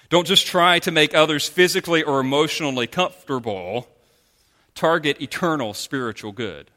don't 0.09 0.25
just 0.25 0.47
try 0.47 0.79
to 0.79 0.91
make 0.91 1.13
others 1.13 1.49
physically 1.49 2.01
or 2.01 2.21
emotionally 2.21 2.87
comfortable. 2.87 3.89
Target 4.73 5.21
eternal 5.21 5.73
spiritual 5.73 6.31
good. 6.31 6.71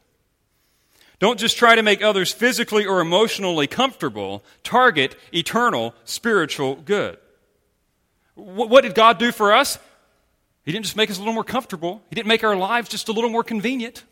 Don't 1.20 1.38
just 1.38 1.56
try 1.56 1.76
to 1.76 1.82
make 1.82 2.02
others 2.02 2.32
physically 2.32 2.84
or 2.84 3.00
emotionally 3.00 3.68
comfortable. 3.68 4.44
Target 4.64 5.14
eternal 5.32 5.94
spiritual 6.04 6.74
good. 6.74 7.18
What 8.34 8.80
did 8.80 8.96
God 8.96 9.18
do 9.18 9.30
for 9.30 9.52
us? 9.52 9.78
He 10.64 10.72
didn't 10.72 10.84
just 10.84 10.96
make 10.96 11.10
us 11.10 11.16
a 11.16 11.20
little 11.20 11.34
more 11.34 11.44
comfortable, 11.44 12.02
He 12.08 12.14
didn't 12.14 12.28
make 12.28 12.44
our 12.44 12.56
lives 12.56 12.88
just 12.88 13.08
a 13.08 13.12
little 13.12 13.30
more 13.30 13.44
convenient. 13.44 14.04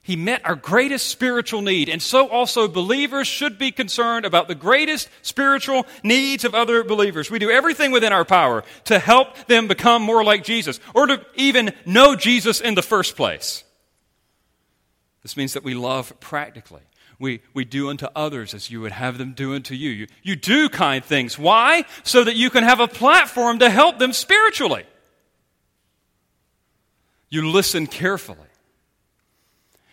He 0.00 0.16
met 0.16 0.46
our 0.46 0.54
greatest 0.54 1.08
spiritual 1.08 1.60
need. 1.60 1.90
And 1.90 2.00
so 2.00 2.28
also 2.28 2.66
believers 2.66 3.26
should 3.26 3.58
be 3.58 3.70
concerned 3.70 4.24
about 4.24 4.48
the 4.48 4.54
greatest 4.54 5.10
spiritual 5.20 5.86
needs 6.02 6.44
of 6.44 6.54
other 6.54 6.82
believers. 6.82 7.30
We 7.30 7.38
do 7.38 7.50
everything 7.50 7.90
within 7.90 8.10
our 8.10 8.24
power 8.24 8.64
to 8.84 8.98
help 8.98 9.34
them 9.48 9.68
become 9.68 10.00
more 10.00 10.24
like 10.24 10.44
Jesus 10.44 10.80
or 10.94 11.08
to 11.08 11.26
even 11.34 11.74
know 11.84 12.16
Jesus 12.16 12.62
in 12.62 12.74
the 12.74 12.80
first 12.80 13.16
place. 13.16 13.64
This 15.22 15.36
means 15.36 15.52
that 15.52 15.62
we 15.62 15.74
love 15.74 16.18
practically. 16.20 16.80
We, 17.18 17.42
we 17.52 17.66
do 17.66 17.90
unto 17.90 18.06
others 18.16 18.54
as 18.54 18.70
you 18.70 18.80
would 18.80 18.92
have 18.92 19.18
them 19.18 19.34
do 19.34 19.54
unto 19.54 19.74
you. 19.74 19.90
you. 19.90 20.06
You 20.22 20.36
do 20.36 20.70
kind 20.70 21.04
things. 21.04 21.38
Why? 21.38 21.84
So 22.04 22.24
that 22.24 22.34
you 22.34 22.48
can 22.48 22.64
have 22.64 22.80
a 22.80 22.88
platform 22.88 23.58
to 23.58 23.68
help 23.68 23.98
them 23.98 24.14
spiritually. 24.14 24.86
You 27.30 27.50
listen 27.50 27.86
carefully. 27.86 28.38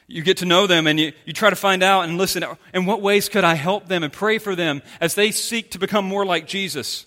You 0.08 0.22
get 0.22 0.38
to 0.38 0.46
know 0.46 0.68
them 0.68 0.86
and 0.88 1.00
you, 1.00 1.14
you 1.26 1.34
try 1.34 1.50
to 1.50 1.56
find 1.56 1.82
out 1.82 2.02
and 2.06 2.18
listen. 2.18 2.44
In 2.74 2.86
what 2.86 3.02
ways 3.02 3.28
could 3.28 3.44
I 3.44 3.56
help 3.56 3.88
them 3.88 4.04
and 4.04 4.14
pray 4.14 4.38
for 4.38 4.56
them 4.56 4.82
as 5.02 5.16
they 5.16 5.32
seek 5.32 5.72
to 5.72 5.80
become 5.80 6.06
more 6.06 6.26
like 6.26 6.48
Jesus? 6.48 7.06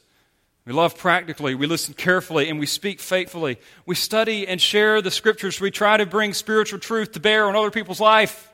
We 0.65 0.75
love 0.75 0.99
practically, 0.99 1.55
we 1.55 1.67
listen 1.67 1.95
carefully, 1.95 2.51
and 2.51 2.59
we 2.59 2.67
speak 2.67 3.01
faithfully. 3.01 3.59
We 3.87 3.95
study 3.95 4.47
and 4.47 4.61
share 4.61 5.01
the 5.01 5.11
scriptures. 5.11 5.61
We 5.63 5.71
try 5.71 5.97
to 5.97 6.05
bring 6.05 6.35
spiritual 6.35 6.79
truth 6.79 7.13
to 7.13 7.21
bear 7.21 7.47
on 7.47 7.57
other 7.57 7.71
people's 7.71 8.01
life. 8.01 8.53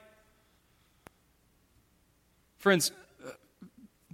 Friends, 2.58 2.92
uh, 3.26 3.30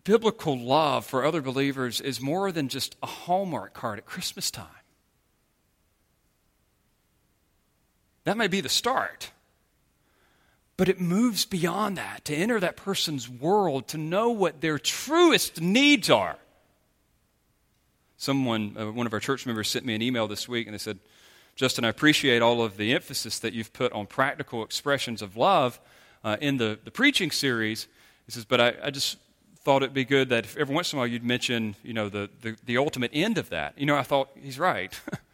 biblical 0.03 0.59
love 0.59 1.05
for 1.05 1.27
other 1.27 1.43
believers 1.43 2.01
is 2.01 2.23
more 2.23 2.51
than 2.53 2.69
just 2.69 2.97
a 3.03 3.07
Hallmark 3.07 3.75
card 3.75 3.99
at 3.99 4.07
Christmas 4.07 4.51
time. 4.51 4.67
That 8.25 8.37
may 8.37 8.49
be 8.49 8.61
the 8.61 8.69
start. 8.69 9.31
But 10.77 10.89
it 10.89 11.01
moves 11.01 11.45
beyond 11.45 11.99
that 11.99 12.25
to 12.25 12.35
enter 12.35 12.59
that 12.61 12.77
person's 12.77 13.29
world, 13.29 13.89
to 13.89 13.99
know 13.99 14.31
what 14.31 14.61
their 14.61 14.79
truest 14.79 15.61
needs 15.61 16.09
are, 16.09 16.37
Someone, 18.21 18.77
uh, 18.79 18.93
one 18.93 19.07
of 19.07 19.15
our 19.15 19.19
church 19.19 19.47
members, 19.47 19.71
sent 19.71 19.87
me 19.87 19.95
an 19.95 20.03
email 20.03 20.29
this 20.29 20.47
week 20.47 20.67
and 20.67 20.75
they 20.75 20.79
said, 20.79 20.99
Justin, 21.57 21.87
I 21.87 21.89
appreciate 21.89 22.43
all 22.43 22.63
of 22.63 22.77
the 22.77 22.93
emphasis 22.93 23.39
that 23.39 23.55
you've 23.55 23.73
put 23.73 23.95
on 23.95 24.07
practical 24.07 24.63
expressions 24.63 25.23
of 25.23 25.39
love 25.39 25.81
uh, 26.23 26.37
in 26.39 26.59
the, 26.59 26.79
the 26.85 26.91
preaching 26.91 27.31
series. 27.31 27.89
He 28.27 28.33
says, 28.33 28.45
but 28.45 28.61
I, 28.61 28.75
I 28.85 28.91
just 28.91 29.17
thought 29.61 29.83
it'd 29.83 29.95
be 29.95 30.05
good 30.05 30.29
that 30.29 30.45
if 30.45 30.55
every 30.59 30.75
once 30.75 30.93
in 30.93 30.99
a 30.99 31.01
while 31.01 31.07
you'd 31.07 31.25
mention, 31.25 31.77
you 31.83 31.95
know, 31.95 32.11
the, 32.11 32.29
the, 32.43 32.57
the 32.67 32.77
ultimate 32.77 33.11
end 33.15 33.39
of 33.39 33.49
that. 33.49 33.73
You 33.79 33.87
know, 33.87 33.97
I 33.97 34.03
thought, 34.03 34.29
he's 34.39 34.59
right. 34.59 35.01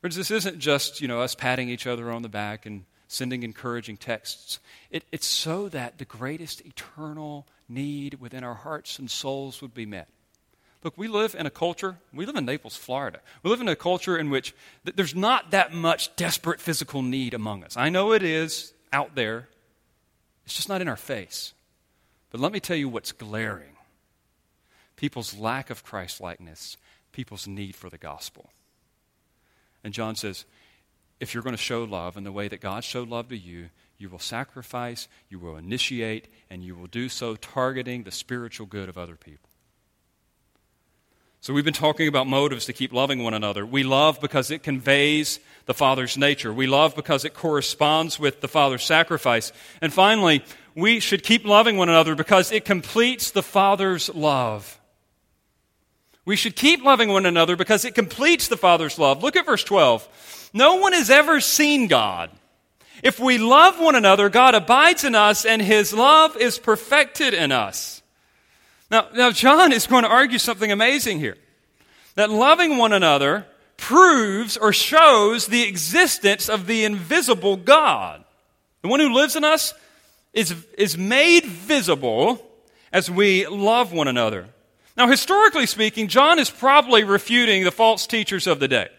Friends, 0.00 0.16
this 0.16 0.30
isn't 0.30 0.58
just, 0.58 1.00
you 1.00 1.08
know, 1.08 1.20
us 1.20 1.34
patting 1.34 1.68
each 1.68 1.86
other 1.86 2.10
on 2.10 2.22
the 2.22 2.28
back 2.28 2.64
and 2.64 2.84
sending 3.06 3.42
encouraging 3.42 3.96
texts. 3.96 4.58
It, 4.90 5.04
it's 5.12 5.26
so 5.26 5.68
that 5.68 5.98
the 5.98 6.04
greatest 6.04 6.64
eternal 6.64 7.46
need 7.68 8.14
within 8.14 8.42
our 8.42 8.54
hearts 8.54 8.98
and 8.98 9.10
souls 9.10 9.60
would 9.60 9.74
be 9.74 9.84
met. 9.84 10.08
Look, 10.82 10.96
we 10.96 11.08
live 11.08 11.34
in 11.34 11.44
a 11.44 11.50
culture, 11.50 11.98
we 12.14 12.24
live 12.24 12.36
in 12.36 12.46
Naples, 12.46 12.76
Florida. 12.76 13.20
We 13.42 13.50
live 13.50 13.60
in 13.60 13.68
a 13.68 13.76
culture 13.76 14.16
in 14.16 14.30
which 14.30 14.54
th- 14.86 14.96
there's 14.96 15.14
not 15.14 15.50
that 15.50 15.74
much 15.74 16.16
desperate 16.16 16.60
physical 16.60 17.02
need 17.02 17.34
among 17.34 17.64
us. 17.64 17.76
I 17.76 17.90
know 17.90 18.12
it 18.12 18.22
is 18.22 18.72
out 18.92 19.14
there, 19.14 19.48
it's 20.46 20.54
just 20.54 20.70
not 20.70 20.80
in 20.80 20.88
our 20.88 20.96
face. 20.96 21.52
But 22.30 22.40
let 22.40 22.52
me 22.52 22.60
tell 22.60 22.76
you 22.76 22.88
what's 22.88 23.12
glaring 23.12 23.76
people's 24.96 25.36
lack 25.36 25.70
of 25.70 25.82
Christ 25.82 26.20
likeness, 26.20 26.76
people's 27.12 27.46
need 27.46 27.74
for 27.74 27.88
the 27.88 27.98
gospel. 27.98 28.50
And 29.84 29.94
John 29.94 30.16
says, 30.16 30.44
if 31.20 31.34
you're 31.34 31.42
going 31.42 31.56
to 31.56 31.62
show 31.62 31.84
love 31.84 32.16
in 32.16 32.24
the 32.24 32.32
way 32.32 32.48
that 32.48 32.60
God 32.60 32.82
showed 32.82 33.08
love 33.08 33.28
to 33.28 33.36
you, 33.36 33.68
you 33.98 34.08
will 34.08 34.18
sacrifice, 34.18 35.06
you 35.28 35.38
will 35.38 35.56
initiate, 35.56 36.28
and 36.48 36.64
you 36.64 36.74
will 36.74 36.86
do 36.86 37.08
so 37.08 37.36
targeting 37.36 38.02
the 38.02 38.10
spiritual 38.10 38.66
good 38.66 38.88
of 38.88 38.96
other 38.96 39.16
people. 39.16 39.50
So, 41.42 41.54
we've 41.54 41.64
been 41.64 41.72
talking 41.72 42.06
about 42.06 42.26
motives 42.26 42.66
to 42.66 42.74
keep 42.74 42.92
loving 42.92 43.22
one 43.22 43.32
another. 43.32 43.64
We 43.64 43.82
love 43.82 44.20
because 44.20 44.50
it 44.50 44.62
conveys 44.62 45.40
the 45.64 45.72
Father's 45.72 46.18
nature. 46.18 46.52
We 46.52 46.66
love 46.66 46.94
because 46.94 47.24
it 47.24 47.32
corresponds 47.32 48.18
with 48.18 48.42
the 48.42 48.48
Father's 48.48 48.84
sacrifice. 48.84 49.50
And 49.80 49.90
finally, 49.90 50.44
we 50.74 51.00
should 51.00 51.22
keep 51.22 51.46
loving 51.46 51.78
one 51.78 51.88
another 51.88 52.14
because 52.14 52.52
it 52.52 52.66
completes 52.66 53.30
the 53.30 53.42
Father's 53.42 54.14
love. 54.14 54.79
We 56.24 56.36
should 56.36 56.56
keep 56.56 56.84
loving 56.84 57.08
one 57.08 57.26
another 57.26 57.56
because 57.56 57.84
it 57.84 57.94
completes 57.94 58.48
the 58.48 58.56
Father's 58.56 58.98
love. 58.98 59.22
Look 59.22 59.36
at 59.36 59.46
verse 59.46 59.64
12. 59.64 60.50
No 60.52 60.76
one 60.76 60.92
has 60.92 61.10
ever 61.10 61.40
seen 61.40 61.86
God. 61.86 62.30
If 63.02 63.18
we 63.18 63.38
love 63.38 63.80
one 63.80 63.94
another, 63.94 64.28
God 64.28 64.54
abides 64.54 65.04
in 65.04 65.14
us 65.14 65.44
and 65.44 65.62
his 65.62 65.92
love 65.92 66.36
is 66.36 66.58
perfected 66.58 67.32
in 67.32 67.52
us. 67.52 68.02
Now, 68.90 69.06
now, 69.14 69.30
John 69.30 69.72
is 69.72 69.86
going 69.86 70.02
to 70.02 70.10
argue 70.10 70.38
something 70.38 70.70
amazing 70.70 71.20
here 71.20 71.36
that 72.16 72.28
loving 72.28 72.76
one 72.76 72.92
another 72.92 73.46
proves 73.76 74.56
or 74.56 74.72
shows 74.72 75.46
the 75.46 75.62
existence 75.62 76.48
of 76.48 76.66
the 76.66 76.84
invisible 76.84 77.56
God. 77.56 78.24
The 78.82 78.88
one 78.88 79.00
who 79.00 79.14
lives 79.14 79.36
in 79.36 79.44
us 79.44 79.72
is, 80.32 80.54
is 80.76 80.98
made 80.98 81.44
visible 81.44 82.44
as 82.92 83.10
we 83.10 83.46
love 83.46 83.92
one 83.92 84.08
another. 84.08 84.48
Now, 85.00 85.08
historically 85.08 85.64
speaking, 85.64 86.08
John 86.08 86.38
is 86.38 86.50
probably 86.50 87.04
refuting 87.04 87.64
the 87.64 87.70
false 87.70 88.06
teachers 88.06 88.46
of 88.46 88.60
the 88.60 88.68
day 88.68 88.90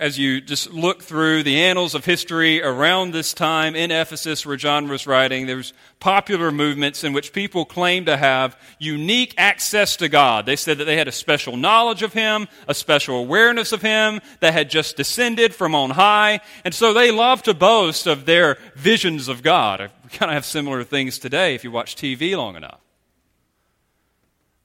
as 0.00 0.16
you 0.16 0.40
just 0.40 0.72
look 0.72 1.02
through 1.02 1.42
the 1.42 1.60
annals 1.60 1.96
of 1.96 2.04
history 2.04 2.62
around 2.62 3.10
this 3.10 3.34
time 3.34 3.74
in 3.74 3.90
Ephesus 3.90 4.46
where 4.46 4.56
John 4.56 4.88
was 4.88 5.04
writing, 5.04 5.46
there 5.46 5.56
was 5.56 5.72
popular 5.98 6.52
movements 6.52 7.02
in 7.02 7.12
which 7.12 7.32
people 7.32 7.64
claimed 7.64 8.06
to 8.06 8.16
have 8.16 8.56
unique 8.78 9.34
access 9.36 9.96
to 9.96 10.08
God. 10.08 10.46
They 10.46 10.54
said 10.54 10.78
that 10.78 10.84
they 10.84 10.96
had 10.96 11.08
a 11.08 11.12
special 11.12 11.56
knowledge 11.56 12.02
of 12.02 12.12
Him, 12.12 12.46
a 12.68 12.74
special 12.74 13.16
awareness 13.16 13.72
of 13.72 13.82
Him 13.82 14.20
that 14.38 14.52
had 14.52 14.70
just 14.70 14.96
descended 14.96 15.52
from 15.52 15.74
on 15.74 15.90
high. 15.90 16.38
And 16.64 16.72
so 16.72 16.92
they 16.92 17.10
loved 17.10 17.46
to 17.46 17.54
boast 17.54 18.06
of 18.06 18.26
their 18.26 18.58
visions 18.76 19.26
of 19.26 19.42
God. 19.42 19.90
We 20.04 20.10
kind 20.10 20.30
of 20.30 20.34
have 20.34 20.44
similar 20.44 20.84
things 20.84 21.18
today 21.18 21.56
if 21.56 21.64
you 21.64 21.72
watch 21.72 21.96
TV 21.96 22.36
long 22.36 22.54
enough. 22.54 22.83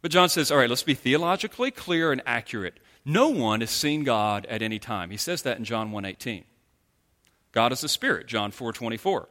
But 0.01 0.11
John 0.11 0.29
says, 0.29 0.51
all 0.51 0.57
right, 0.57 0.69
let's 0.69 0.83
be 0.83 0.93
theologically 0.93 1.71
clear 1.71 2.11
and 2.11 2.21
accurate. 2.25 2.79
No 3.03 3.29
one 3.29 3.61
has 3.61 3.71
seen 3.71 4.03
God 4.03 4.45
at 4.45 4.61
any 4.61 4.79
time. 4.79 5.09
He 5.09 5.17
says 5.17 5.41
that 5.43 5.57
in 5.57 5.65
John 5.65 5.91
1:18. 5.91 6.43
God 7.51 7.71
is 7.71 7.83
a 7.83 7.89
spirit, 7.89 8.27
John 8.27 8.51
4:24. 8.51 9.27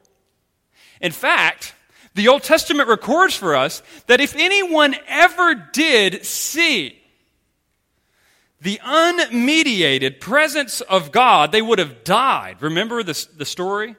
In 1.01 1.13
fact, 1.13 1.75
the 2.15 2.29
Old 2.29 2.43
Testament 2.43 2.89
records 2.89 3.37
for 3.37 3.55
us 3.55 3.83
that 4.07 4.21
if 4.21 4.35
anyone 4.35 4.97
ever 5.07 5.55
did 5.55 6.25
see 6.25 7.01
the 8.61 8.81
unmediated 8.85 10.21
presence 10.21 10.81
of 10.81 11.13
God, 11.13 11.53
they 11.53 11.63
would 11.63 11.79
have 11.79 12.03
died. 12.03 12.61
Remember 12.61 13.03
the, 13.05 13.27
the 13.37 13.45
story? 13.45 13.95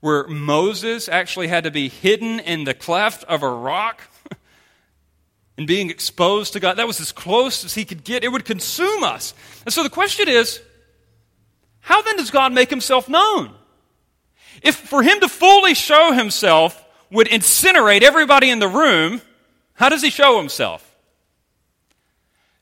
Where 0.00 0.26
Moses 0.28 1.08
actually 1.08 1.48
had 1.48 1.64
to 1.64 1.70
be 1.70 1.88
hidden 1.88 2.38
in 2.38 2.64
the 2.64 2.74
cleft 2.74 3.24
of 3.24 3.42
a 3.42 3.48
rock 3.48 4.02
and 5.56 5.66
being 5.66 5.90
exposed 5.90 6.52
to 6.52 6.60
God. 6.60 6.74
That 6.74 6.86
was 6.86 7.00
as 7.00 7.12
close 7.12 7.64
as 7.64 7.74
he 7.74 7.84
could 7.84 8.04
get. 8.04 8.24
It 8.24 8.28
would 8.28 8.44
consume 8.44 9.02
us. 9.02 9.34
And 9.64 9.72
so 9.72 9.82
the 9.82 9.90
question 9.90 10.28
is 10.28 10.60
how 11.80 12.02
then 12.02 12.16
does 12.16 12.30
God 12.30 12.52
make 12.52 12.70
himself 12.70 13.08
known? 13.08 13.54
If 14.62 14.76
for 14.76 15.02
him 15.02 15.20
to 15.20 15.28
fully 15.28 15.74
show 15.74 16.12
himself 16.12 16.84
would 17.10 17.28
incinerate 17.28 18.02
everybody 18.02 18.50
in 18.50 18.58
the 18.58 18.68
room, 18.68 19.22
how 19.74 19.88
does 19.88 20.02
he 20.02 20.10
show 20.10 20.38
himself? 20.38 20.96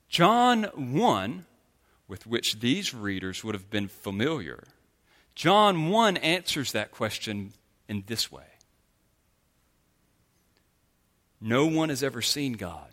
John 0.09 0.65
1, 0.75 1.47
with 2.07 2.27
which 2.27 2.61
these 2.61 2.93
readers 2.95 3.43
would 3.43 3.55
have 3.55 3.71
been 3.71 3.89
familiar, 3.89 4.65
John 5.35 5.89
1 5.89 6.19
answers 6.19 6.73
that 6.73 6.91
question 6.91 7.53
in 7.89 8.05
this 8.07 8.31
way 8.31 8.45
no 11.45 11.67
one 11.67 11.91
has 11.91 12.03
ever 12.03 12.23
seen 12.23 12.55
God. 12.55 12.89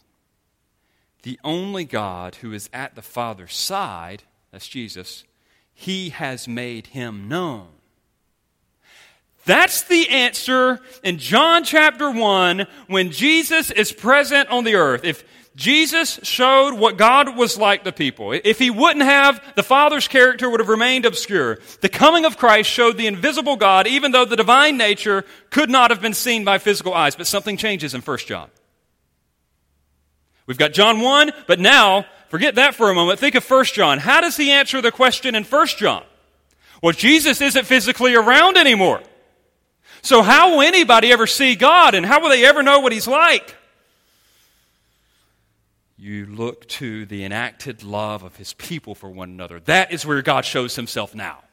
The 1.24 1.40
only 1.42 1.86
God 1.86 2.36
who 2.36 2.52
is 2.52 2.70
at 2.74 2.96
the 2.96 3.02
Father's 3.02 3.56
side, 3.56 4.24
that's 4.52 4.68
Jesus, 4.68 5.24
he 5.74 6.10
has 6.10 6.50
made 6.50 6.88
him 6.88 7.30
known. 7.30 7.68
That's 9.46 9.84
the 9.84 10.10
answer 10.10 10.82
in 11.02 11.18
John 11.18 11.64
chapter 11.64 12.12
1 12.12 12.68
when 12.88 13.12
Jesus 13.12 13.72
is 13.72 13.94
present 13.94 14.50
on 14.50 14.66
the 14.66 14.76
earth. 14.76 15.06
If 15.06 15.24
Jesus 15.56 16.18
showed 16.24 16.76
what 16.76 16.98
God 16.98 17.36
was 17.36 17.58
like 17.58 17.84
to 17.84 17.92
people. 17.92 18.32
If 18.32 18.58
he 18.58 18.70
wouldn't 18.70 19.04
have, 19.04 19.44
the 19.56 19.64
Father's 19.64 20.08
character 20.08 20.50
would 20.50 20.62
have 20.62 20.70
remained 20.70 21.06
obscure. 21.06 21.60
The 21.82 21.90
coming 21.90 22.24
of 22.24 22.38
Christ 22.38 22.70
showed 22.70 22.98
the 22.98 23.08
invisible 23.08 23.58
God, 23.58 23.86
even 23.86 24.14
though 24.14 24.24
the 24.24 24.38
divine 24.38 24.78
nature 24.78 25.26
could 25.50 25.70
not 25.70 25.92
have 25.92 26.02
been 26.02 26.14
seen 26.14 26.46
by 26.46 26.58
physical 26.58 26.94
eyes. 26.94 27.18
But 27.18 27.28
something 27.28 27.58
changes 27.58 27.94
in 27.94 28.02
1 28.02 28.18
John. 28.20 28.50
We've 30.48 30.58
got 30.58 30.72
John 30.72 31.02
1, 31.02 31.32
but 31.48 31.60
now, 31.60 32.06
forget 32.30 32.56
that 32.56 32.74
for 32.74 32.90
a 32.90 32.96
moment. 32.96 33.20
Think 33.20 33.36
of 33.36 33.50
1 33.50 33.66
John. 33.66 34.00
How 34.00 34.22
does 34.22 34.38
he 34.38 34.52
answer 34.52 34.82
the 34.82 34.92
question 34.92 35.36
in 35.36 35.44
1 35.44 35.68
John? 35.78 36.04
Well, 36.82 36.94
Jesus 36.94 37.42
isn't 37.42 37.66
physically 37.66 38.16
around 38.16 38.58
anymore. 38.58 39.02
So, 40.02 40.24
how 40.24 40.52
will 40.52 40.62
anybody 40.62 41.12
ever 41.12 41.28
see 41.28 41.56
God 41.56 41.94
and 41.94 42.06
how 42.06 42.22
will 42.22 42.30
they 42.30 42.46
ever 42.46 42.64
know 42.64 42.80
what 42.80 42.92
he's 42.92 43.08
like? 43.08 43.56
You 46.02 46.26
look 46.26 46.68
to 46.68 47.06
the 47.06 47.24
enacted 47.24 47.84
love 47.84 48.24
of 48.24 48.36
his 48.38 48.54
people 48.54 48.96
for 48.96 49.08
one 49.08 49.30
another. 49.30 49.60
That 49.60 49.92
is 49.92 50.04
where 50.04 50.24
God 50.24 50.46
shows 50.46 50.76
himself 50.76 51.14
now. 51.14 51.44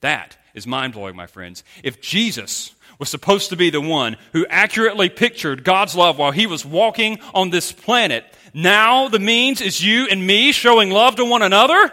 That 0.00 0.36
is 0.54 0.66
mind 0.66 0.94
blowing, 0.94 1.14
my 1.14 1.28
friends. 1.28 1.62
If 1.84 2.00
Jesus 2.00 2.74
was 2.98 3.08
supposed 3.08 3.50
to 3.50 3.56
be 3.56 3.70
the 3.70 3.80
one 3.80 4.16
who 4.32 4.44
accurately 4.50 5.08
pictured 5.08 5.62
God's 5.62 5.94
love 5.94 6.18
while 6.18 6.32
he 6.32 6.48
was 6.48 6.66
walking 6.66 7.20
on 7.32 7.50
this 7.50 7.70
planet, 7.70 8.24
now 8.54 9.06
the 9.06 9.20
means 9.20 9.60
is 9.60 9.84
you 9.84 10.08
and 10.10 10.26
me 10.26 10.50
showing 10.50 10.90
love 10.90 11.14
to 11.14 11.24
one 11.24 11.42
another? 11.42 11.92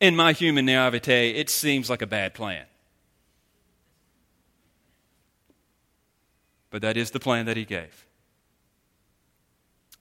In 0.00 0.16
my 0.16 0.32
human 0.32 0.66
naivete, 0.66 1.30
it 1.30 1.48
seems 1.48 1.88
like 1.88 2.02
a 2.02 2.08
bad 2.08 2.34
plan. 2.34 2.64
But 6.70 6.82
that 6.82 6.96
is 6.96 7.12
the 7.12 7.20
plan 7.20 7.46
that 7.46 7.56
he 7.56 7.64
gave. 7.64 8.04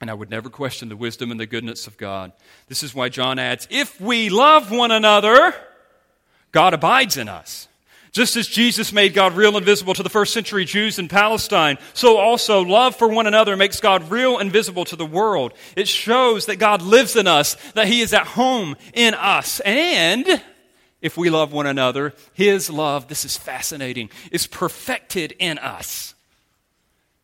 And 0.02 0.10
I 0.10 0.16
would 0.16 0.32
never 0.32 0.50
question 0.50 0.90
the 0.90 0.96
wisdom 0.96 1.30
and 1.30 1.40
the 1.40 1.46
goodness 1.46 1.86
of 1.86 1.96
God. 1.96 2.32
This 2.68 2.82
is 2.82 2.96
why 2.96 3.10
John 3.10 3.38
adds, 3.38 3.68
if 3.70 4.02
we 4.02 4.30
love 4.30 4.72
one 4.72 4.90
another, 4.90 5.54
God 6.52 6.74
abides 6.74 7.18
in 7.18 7.30
us. 7.30 7.68
Just 8.12 8.36
as 8.36 8.48
Jesus 8.48 8.92
made 8.92 9.14
God 9.14 9.38
real 9.38 9.56
and 9.56 9.66
visible 9.66 9.94
to 9.94 10.04
the 10.04 10.10
first 10.10 10.34
century 10.34 10.66
Jews 10.66 11.00
in 11.00 11.08
Palestine, 11.08 11.78
so 11.94 12.18
also 12.18 12.62
love 12.62 12.96
for 12.98 13.08
one 13.08 13.26
another 13.26 13.56
makes 13.56 13.80
God 13.80 14.12
real 14.12 14.38
and 14.38 14.52
visible 14.52 14.84
to 14.86 14.98
the 14.98 15.06
world. 15.06 15.54
It 15.78 15.88
shows 15.88 16.48
that 16.48 16.58
God 16.58 16.82
lives 16.82 17.16
in 17.16 17.26
us, 17.26 17.56
that 17.72 17.88
He 17.88 18.02
is 18.02 18.12
at 18.12 18.28
home 18.28 18.76
in 18.94 19.14
us. 19.14 19.62
And 19.62 20.44
if 21.00 21.16
we 21.16 21.30
love 21.30 21.54
one 21.54 21.68
another, 21.68 22.14
His 22.34 22.70
love, 22.70 23.08
this 23.08 23.24
is 23.24 23.38
fascinating, 23.38 24.10
is 24.30 24.46
perfected 24.46 25.34
in 25.40 25.58
us. 25.58 26.14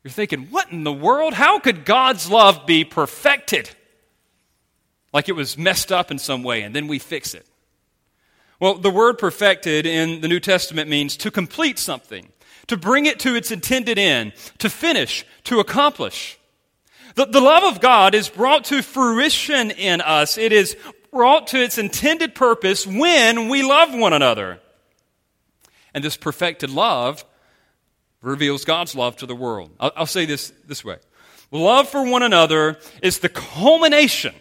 You're 0.03 0.11
thinking, 0.11 0.47
what 0.51 0.71
in 0.71 0.83
the 0.83 0.93
world? 0.93 1.33
How 1.33 1.59
could 1.59 1.85
God's 1.85 2.29
love 2.29 2.65
be 2.65 2.85
perfected? 2.85 3.69
Like 5.13 5.29
it 5.29 5.33
was 5.33 5.57
messed 5.57 5.91
up 5.91 6.11
in 6.11 6.19
some 6.19 6.43
way, 6.43 6.61
and 6.61 6.75
then 6.75 6.87
we 6.87 6.99
fix 6.99 7.33
it. 7.33 7.45
Well, 8.59 8.75
the 8.75 8.89
word 8.89 9.17
perfected 9.17 9.85
in 9.85 10.21
the 10.21 10.27
New 10.27 10.39
Testament 10.39 10.89
means 10.89 11.17
to 11.17 11.31
complete 11.31 11.77
something, 11.77 12.29
to 12.67 12.77
bring 12.77 13.05
it 13.05 13.19
to 13.19 13.35
its 13.35 13.51
intended 13.51 13.99
end, 13.99 14.33
to 14.59 14.69
finish, 14.69 15.25
to 15.45 15.59
accomplish. 15.59 16.39
The, 17.15 17.25
the 17.25 17.41
love 17.41 17.63
of 17.63 17.81
God 17.81 18.15
is 18.15 18.29
brought 18.29 18.65
to 18.65 18.81
fruition 18.81 19.71
in 19.71 20.01
us. 20.01 20.37
It 20.37 20.51
is 20.51 20.75
brought 21.11 21.47
to 21.47 21.61
its 21.61 21.77
intended 21.77 22.35
purpose 22.35 22.85
when 22.85 23.49
we 23.49 23.63
love 23.63 23.93
one 23.93 24.13
another. 24.13 24.59
And 25.93 26.03
this 26.03 26.17
perfected 26.17 26.69
love 26.69 27.25
reveals 28.21 28.65
God's 28.65 28.95
love 28.95 29.17
to 29.17 29.25
the 29.25 29.35
world. 29.35 29.71
I'll, 29.79 29.91
I'll 29.95 30.05
say 30.05 30.25
this 30.25 30.51
this 30.65 30.83
way 30.83 30.97
love 31.51 31.89
for 31.89 32.03
one 32.03 32.23
another 32.23 32.77
is 33.01 33.19
the 33.19 33.29
culmination 33.29 34.33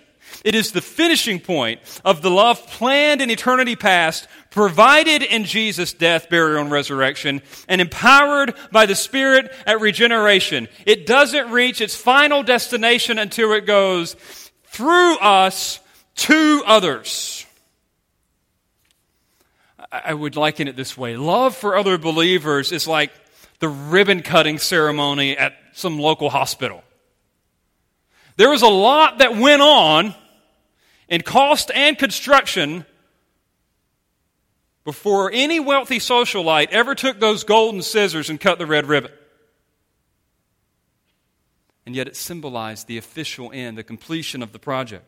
it 0.44 0.54
is 0.54 0.72
the 0.72 0.80
finishing 0.80 1.40
point 1.40 1.80
of 2.04 2.22
the 2.22 2.30
love 2.30 2.64
planned 2.68 3.20
in 3.20 3.30
eternity 3.30 3.76
past, 3.76 4.28
provided 4.50 5.22
in 5.22 5.44
Jesus' 5.44 5.92
death, 5.92 6.28
burial, 6.28 6.62
and 6.62 6.70
resurrection, 6.70 7.42
and 7.68 7.80
empowered 7.80 8.54
by 8.70 8.86
the 8.86 8.94
Spirit 8.94 9.52
at 9.66 9.80
regeneration. 9.80 10.68
It 10.84 11.06
doesn't 11.06 11.50
reach 11.50 11.80
its 11.80 11.96
final 11.96 12.42
destination 12.42 13.18
until 13.18 13.52
it 13.52 13.66
goes 13.66 14.14
through 14.64 15.16
us 15.18 15.80
to 16.16 16.62
others. 16.66 17.44
I 19.90 20.14
would 20.14 20.36
liken 20.36 20.68
it 20.68 20.76
this 20.76 20.96
way 20.96 21.16
love 21.16 21.56
for 21.56 21.76
other 21.76 21.96
believers 21.96 22.72
is 22.72 22.86
like 22.86 23.12
the 23.58 23.68
ribbon 23.68 24.22
cutting 24.22 24.58
ceremony 24.58 25.36
at 25.36 25.54
some 25.72 25.98
local 25.98 26.30
hospital. 26.30 26.82
There 28.36 28.50
was 28.50 28.62
a 28.62 28.68
lot 28.68 29.18
that 29.18 29.36
went 29.36 29.62
on 29.62 30.14
in 31.08 31.22
cost 31.22 31.70
and 31.74 31.96
construction 31.96 32.84
before 34.84 35.30
any 35.32 35.58
wealthy 35.58 35.98
socialite 35.98 36.68
ever 36.70 36.94
took 36.94 37.18
those 37.18 37.44
golden 37.44 37.82
scissors 37.82 38.30
and 38.30 38.40
cut 38.40 38.58
the 38.58 38.66
red 38.66 38.86
ribbon. 38.86 39.10
And 41.84 41.94
yet 41.94 42.08
it 42.08 42.16
symbolized 42.16 42.86
the 42.86 42.98
official 42.98 43.50
end, 43.52 43.78
the 43.78 43.84
completion 43.84 44.42
of 44.42 44.52
the 44.52 44.58
project. 44.58 45.04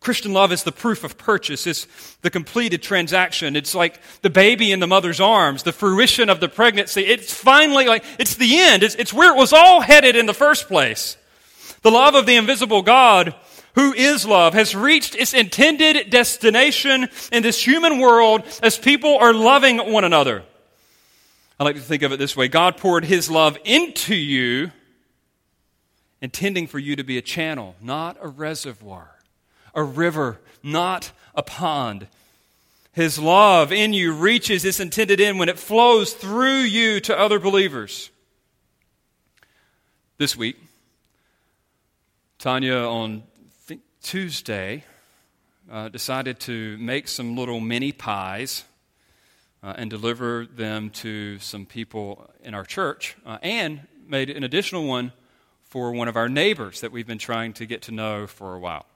Christian 0.00 0.32
love 0.32 0.52
is 0.52 0.62
the 0.62 0.72
proof 0.72 1.02
of 1.02 1.16
purchase. 1.16 1.66
It's 1.66 1.86
the 2.20 2.30
completed 2.30 2.82
transaction. 2.82 3.56
It's 3.56 3.74
like 3.74 4.00
the 4.20 4.30
baby 4.30 4.70
in 4.70 4.80
the 4.80 4.86
mother's 4.86 5.20
arms, 5.20 5.62
the 5.62 5.72
fruition 5.72 6.28
of 6.28 6.40
the 6.40 6.48
pregnancy. 6.48 7.02
It's 7.02 7.32
finally 7.32 7.86
like, 7.86 8.04
it's 8.18 8.34
the 8.34 8.58
end. 8.60 8.82
It's, 8.82 8.94
it's 8.96 9.12
where 9.12 9.34
it 9.34 9.38
was 9.38 9.52
all 9.52 9.80
headed 9.80 10.14
in 10.14 10.26
the 10.26 10.34
first 10.34 10.68
place. 10.68 11.16
The 11.82 11.90
love 11.90 12.14
of 12.14 12.26
the 12.26 12.36
invisible 12.36 12.82
God 12.82 13.34
who 13.74 13.92
is 13.92 14.24
love, 14.24 14.54
has 14.54 14.74
reached 14.74 15.14
its 15.14 15.34
intended 15.34 16.10
destination 16.10 17.08
in 17.32 17.42
this 17.42 17.64
human 17.64 17.98
world 17.98 18.42
as 18.62 18.78
people 18.78 19.18
are 19.18 19.34
loving 19.34 19.78
one 19.78 20.04
another. 20.04 20.44
I 21.58 21.64
like 21.64 21.76
to 21.76 21.82
think 21.82 22.02
of 22.02 22.12
it 22.12 22.18
this 22.18 22.36
way 22.36 22.48
God 22.48 22.76
poured 22.76 23.04
his 23.04 23.30
love 23.30 23.58
into 23.64 24.14
you, 24.14 24.70
intending 26.20 26.66
for 26.66 26.78
you 26.78 26.96
to 26.96 27.04
be 27.04 27.18
a 27.18 27.22
channel, 27.22 27.74
not 27.80 28.16
a 28.20 28.28
reservoir, 28.28 29.13
a 29.74 29.82
river, 29.82 30.40
not 30.62 31.12
a 31.34 31.42
pond. 31.42 32.06
His 32.92 33.18
love 33.18 33.72
in 33.72 33.92
you 33.92 34.12
reaches 34.12 34.64
its 34.64 34.78
intended 34.78 35.20
end 35.20 35.38
when 35.38 35.48
it 35.48 35.58
flows 35.58 36.12
through 36.12 36.60
you 36.60 37.00
to 37.00 37.18
other 37.18 37.40
believers. 37.40 38.10
This 40.16 40.36
week, 40.36 40.56
Tanya 42.38 42.76
on 42.76 43.24
Tuesday, 44.00 44.84
uh, 45.70 45.88
decided 45.88 46.38
to 46.40 46.76
make 46.78 47.08
some 47.08 47.36
little 47.36 47.58
mini 47.58 47.90
pies 47.90 48.64
uh, 49.62 49.74
and 49.76 49.90
deliver 49.90 50.46
them 50.46 50.90
to 50.90 51.38
some 51.38 51.64
people 51.66 52.30
in 52.42 52.54
our 52.54 52.64
church, 52.64 53.16
uh, 53.24 53.38
and 53.42 53.80
made 54.06 54.28
an 54.28 54.44
additional 54.44 54.86
one 54.86 55.10
for 55.62 55.90
one 55.92 56.06
of 56.06 56.16
our 56.16 56.28
neighbors 56.28 56.82
that 56.82 56.92
we've 56.92 57.06
been 57.06 57.18
trying 57.18 57.52
to 57.54 57.66
get 57.66 57.82
to 57.82 57.92
know 57.92 58.26
for 58.26 58.54
a 58.54 58.58
while. 58.58 58.86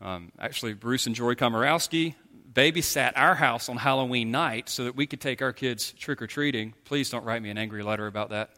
Um, 0.00 0.32
actually, 0.38 0.74
Bruce 0.74 1.06
and 1.06 1.14
Joy 1.14 1.34
Komorowski 1.34 2.14
babysat 2.52 3.12
our 3.16 3.34
house 3.34 3.68
on 3.68 3.76
Halloween 3.76 4.30
night 4.30 4.68
so 4.68 4.84
that 4.84 4.96
we 4.96 5.06
could 5.06 5.20
take 5.20 5.40
our 5.40 5.52
kids 5.52 5.92
trick 5.92 6.20
or 6.20 6.26
treating. 6.26 6.74
Please 6.84 7.10
don't 7.10 7.24
write 7.24 7.42
me 7.42 7.50
an 7.50 7.58
angry 7.58 7.82
letter 7.82 8.06
about 8.06 8.30
that. 8.30 8.50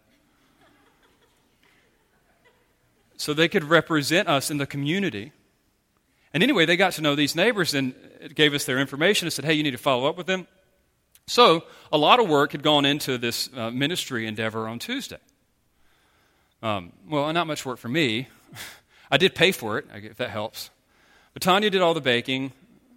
So 3.17 3.35
they 3.35 3.49
could 3.49 3.65
represent 3.65 4.29
us 4.29 4.51
in 4.51 4.59
the 4.59 4.67
community 4.67 5.33
and 6.35 6.43
anyway, 6.43 6.65
they 6.65 6.77
got 6.77 6.95
to 6.95 7.03
know 7.03 7.15
these 7.15 7.37
neighbors 7.37 7.75
and 7.75 7.95
gave 8.35 8.55
us 8.55 8.65
their 8.65 8.79
information 8.79 9.27
and 9.27 9.33
said, 9.33 9.45
hey, 9.45 9.53
you 9.53 9.63
need 9.63 9.73
to 9.73 9.79
follow 9.79 10.09
up 10.09 10.17
with 10.17 10.27
them. 10.27 10.47
So 11.27 11.65
a 11.93 11.99
lot 11.99 12.21
of 12.21 12.29
work 12.29 12.53
had 12.53 12.63
gone 12.63 12.85
into 12.85 13.19
this 13.19 13.51
uh, 13.55 13.71
ministry 13.71 14.27
endeavor 14.27 14.67
on 14.67 14.79
Tuesday. 14.79 15.19
Um, 16.63 16.93
well, 17.09 17.31
not 17.33 17.47
much 17.47 17.67
work 17.67 17.79
for 17.79 17.89
me. 17.89 18.29
I 19.11 19.19
did 19.19 19.35
pay 19.35 19.53
for 19.53 19.79
it, 19.79 19.87
if 19.93 20.17
that 20.17 20.31
helps. 20.31 20.71
But 21.33 21.43
Tanya 21.43 21.71
did 21.71 21.81
all 21.81 21.95
the 21.95 22.01
baking. 22.01 22.53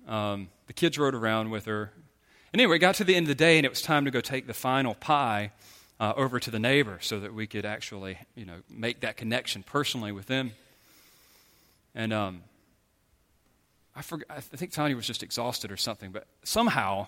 Um, 0.08 0.50
the 0.68 0.74
kids 0.74 0.98
rode 0.98 1.16
around 1.16 1.52
with 1.52 1.66
her. 1.66 1.92
And 2.52 2.62
anyway, 2.62 2.78
it 2.78 2.80
got 2.80 2.96
to 2.96 3.04
the 3.04 3.16
end 3.16 3.26
of 3.26 3.30
the 3.30 3.36
day, 3.36 3.58
and 3.58 3.66
it 3.66 3.70
was 3.70 3.82
time 3.82 4.06
to 4.06 4.12
go 4.12 4.22
take 4.22 4.48
the 4.48 4.54
final 4.54 4.94
pie 4.96 5.52
uh, 6.00 6.14
over 6.16 6.40
to 6.40 6.52
the 6.52 6.60
neighbor 6.60 6.98
so 7.02 7.20
that 7.20 7.34
we 7.34 7.48
could 7.48 7.66
actually, 7.66 8.18
you 8.36 8.46
know, 8.46 8.62
make 8.70 9.02
that 9.02 9.18
connection 9.18 9.64
personally 9.64 10.12
with 10.12 10.28
them. 10.28 10.52
And 11.94 12.12
um, 12.12 12.42
I, 13.96 14.02
I 14.30 14.40
think 14.40 14.72
Tanya 14.72 14.96
was 14.96 15.08
just 15.08 15.24
exhausted 15.24 15.72
or 15.72 15.78
something, 15.78 16.12
but 16.12 16.28
somehow 16.44 17.08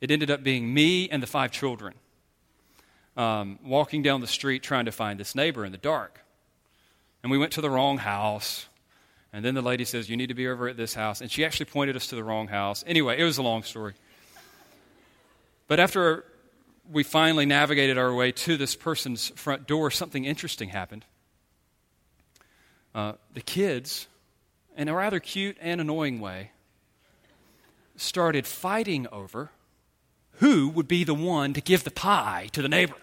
it 0.00 0.10
ended 0.10 0.30
up 0.30 0.42
being 0.42 0.72
me 0.72 1.08
and 1.08 1.22
the 1.22 1.26
five 1.26 1.52
children 1.52 1.94
um, 3.16 3.58
walking 3.64 4.02
down 4.02 4.20
the 4.20 4.26
street 4.26 4.62
trying 4.62 4.84
to 4.86 4.92
find 4.92 5.18
this 5.18 5.34
neighbor 5.34 5.64
in 5.64 5.72
the 5.72 5.78
dark. 5.78 6.20
And 7.22 7.32
we 7.32 7.38
went 7.38 7.52
to 7.52 7.60
the 7.60 7.68
wrong 7.68 7.98
house. 7.98 8.68
And 9.32 9.44
then 9.44 9.54
the 9.54 9.62
lady 9.62 9.84
says, 9.84 10.08
You 10.08 10.16
need 10.16 10.28
to 10.28 10.34
be 10.34 10.48
over 10.48 10.68
at 10.68 10.76
this 10.76 10.94
house. 10.94 11.20
And 11.20 11.30
she 11.30 11.44
actually 11.44 11.66
pointed 11.66 11.96
us 11.96 12.06
to 12.08 12.16
the 12.16 12.24
wrong 12.24 12.48
house. 12.48 12.84
Anyway, 12.86 13.18
it 13.18 13.24
was 13.24 13.38
a 13.38 13.42
long 13.42 13.62
story. 13.62 13.94
But 15.66 15.80
after 15.80 16.24
we 16.90 17.02
finally 17.02 17.44
navigated 17.44 17.98
our 17.98 18.14
way 18.14 18.32
to 18.32 18.56
this 18.56 18.74
person's 18.74 19.28
front 19.30 19.66
door, 19.66 19.90
something 19.90 20.24
interesting 20.24 20.70
happened. 20.70 21.04
Uh, 22.94 23.12
the 23.34 23.42
kids 23.42 24.06
in 24.78 24.88
a 24.88 24.94
rather 24.94 25.18
cute 25.18 25.56
and 25.60 25.80
annoying 25.80 26.20
way, 26.20 26.52
started 27.96 28.46
fighting 28.46 29.08
over 29.10 29.50
who 30.34 30.68
would 30.68 30.86
be 30.86 31.02
the 31.02 31.14
one 31.14 31.52
to 31.52 31.60
give 31.60 31.82
the 31.82 31.90
pie 31.90 32.48
to 32.52 32.62
the 32.62 32.68
neighbor. 32.68 32.94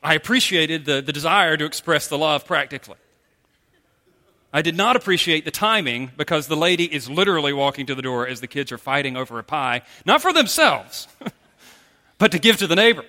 I 0.00 0.14
appreciated 0.14 0.84
the, 0.84 1.02
the 1.02 1.12
desire 1.12 1.56
to 1.56 1.64
express 1.64 2.06
the 2.06 2.16
love 2.16 2.46
practically. 2.46 2.94
I 4.52 4.62
did 4.62 4.76
not 4.76 4.96
appreciate 4.96 5.44
the 5.44 5.50
timing 5.50 6.10
because 6.16 6.46
the 6.46 6.56
lady 6.56 6.84
is 6.84 7.10
literally 7.10 7.52
walking 7.52 7.86
to 7.86 7.94
the 7.94 8.02
door 8.02 8.26
as 8.26 8.40
the 8.40 8.46
kids 8.46 8.72
are 8.72 8.78
fighting 8.78 9.16
over 9.16 9.38
a 9.38 9.44
pie, 9.44 9.82
not 10.06 10.22
for 10.22 10.32
themselves, 10.32 11.06
but 12.18 12.32
to 12.32 12.38
give 12.38 12.56
to 12.58 12.66
the 12.66 12.76
neighbor. 12.76 13.04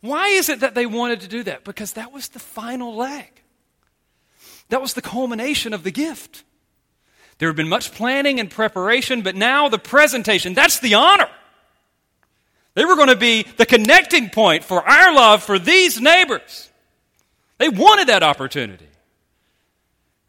Why 0.00 0.28
is 0.28 0.48
it 0.48 0.60
that 0.60 0.74
they 0.74 0.86
wanted 0.86 1.20
to 1.20 1.28
do 1.28 1.42
that? 1.44 1.64
Because 1.64 1.92
that 1.92 2.12
was 2.12 2.28
the 2.28 2.38
final 2.38 2.94
leg. 2.94 3.42
That 4.70 4.80
was 4.80 4.94
the 4.94 5.02
culmination 5.02 5.74
of 5.74 5.82
the 5.82 5.90
gift. 5.90 6.44
There 7.38 7.48
had 7.48 7.56
been 7.56 7.68
much 7.68 7.92
planning 7.92 8.40
and 8.40 8.50
preparation, 8.50 9.22
but 9.22 9.34
now 9.34 9.68
the 9.68 9.78
presentation, 9.78 10.54
that's 10.54 10.78
the 10.78 10.94
honor. 10.94 11.28
They 12.74 12.84
were 12.84 12.96
going 12.96 13.08
to 13.08 13.16
be 13.16 13.42
the 13.56 13.66
connecting 13.66 14.30
point 14.30 14.64
for 14.64 14.82
our 14.82 15.14
love 15.14 15.42
for 15.42 15.58
these 15.58 16.00
neighbors. 16.00 16.70
They 17.58 17.68
wanted 17.68 18.08
that 18.08 18.22
opportunity. 18.22 18.86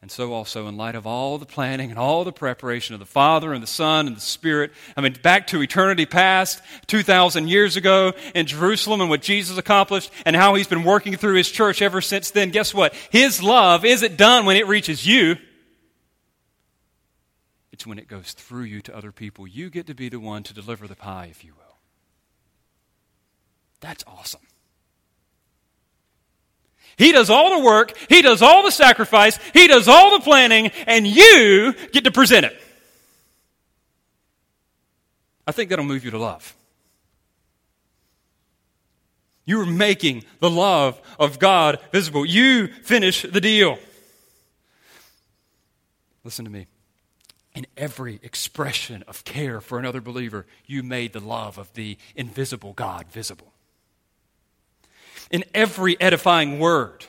And 0.06 0.12
so, 0.12 0.34
also, 0.34 0.68
in 0.68 0.78
light 0.78 0.94
of 0.94 1.08
all 1.08 1.40
the 1.40 1.48
planning 1.48 1.90
and 1.90 1.98
all 1.98 2.24
the 2.24 2.32
preparation 2.32 2.94
of 2.94 3.00
the 3.00 3.08
Father 3.08 3.54
and 3.54 3.64
the 3.64 3.68
Son 3.68 4.06
and 4.06 4.16
the 4.16 4.22
Spirit, 4.22 4.72
I 4.96 5.02
mean, 5.02 5.16
back 5.24 5.48
to 5.48 5.64
eternity 5.64 6.06
past, 6.06 6.62
2,000 6.86 7.48
years 7.48 7.76
ago 7.76 8.14
in 8.36 8.46
Jerusalem 8.46 9.02
and 9.02 9.10
what 9.10 9.24
Jesus 9.24 9.58
accomplished 9.58 10.12
and 10.24 10.36
how 10.36 10.54
He's 10.54 10.68
been 10.68 10.84
working 10.84 11.16
through 11.16 11.38
His 11.38 11.50
church 11.50 11.82
ever 11.82 12.02
since 12.02 12.30
then, 12.30 12.52
guess 12.52 12.72
what? 12.72 12.94
His 13.10 13.42
love 13.42 13.84
isn't 13.84 14.16
done 14.16 14.46
when 14.46 14.58
it 14.58 14.68
reaches 14.68 15.08
you, 15.08 15.38
it's 17.72 17.88
when 17.88 17.98
it 17.98 18.08
goes 18.08 18.34
through 18.34 18.66
you 18.66 18.82
to 18.82 18.96
other 18.96 19.12
people. 19.12 19.48
You 19.48 19.72
get 19.72 19.88
to 19.88 19.96
be 19.96 20.10
the 20.10 20.20
one 20.20 20.44
to 20.44 20.54
deliver 20.54 20.88
the 20.88 20.96
pie, 20.96 21.30
if 21.32 21.44
you 21.44 21.54
will. 21.56 21.78
That's 23.80 24.04
awesome. 24.06 24.42
He 26.98 27.12
does 27.12 27.30
all 27.30 27.60
the 27.60 27.66
work, 27.66 27.98
He 28.10 28.22
does 28.22 28.42
all 28.42 28.64
the 28.64 28.72
sacrifice, 28.72 29.38
He 29.54 29.68
does 29.68 29.88
all 29.88 30.18
the 30.18 30.24
planning, 30.24 30.68
and 30.88 31.06
you 31.06 31.74
get 31.92 32.04
to 32.06 32.12
present 32.12 32.46
it. 32.46 32.62
I 35.48 35.52
think 35.52 35.70
that'll 35.70 35.86
move 35.86 36.04
you 36.04 36.12
to 36.12 36.18
love. 36.18 36.56
You 39.46 39.62
are 39.62 39.66
making 39.66 40.24
the 40.40 40.50
love 40.50 41.00
of 41.20 41.38
God 41.38 41.80
visible. 41.92 42.26
You 42.26 42.68
finish 42.68 43.22
the 43.22 43.42
deal. 43.42 43.78
Listen 46.24 46.46
to 46.46 46.52
me. 46.52 46.66
In 47.54 47.68
every 47.78 48.20
expression 48.22 49.04
of 49.08 49.24
care 49.24 49.62
for 49.62 49.80
another 49.80 50.02
believer, 50.02 50.46
you 50.66 50.84
made 50.84 51.14
the 51.14 51.22
love 51.22 51.58
of 51.58 51.72
the 51.74 51.98
invisible 52.16 52.74
God 52.74 53.06
visible. 53.10 53.54
In 55.32 55.44
every 55.54 56.00
edifying 56.00 56.60
word, 56.60 57.06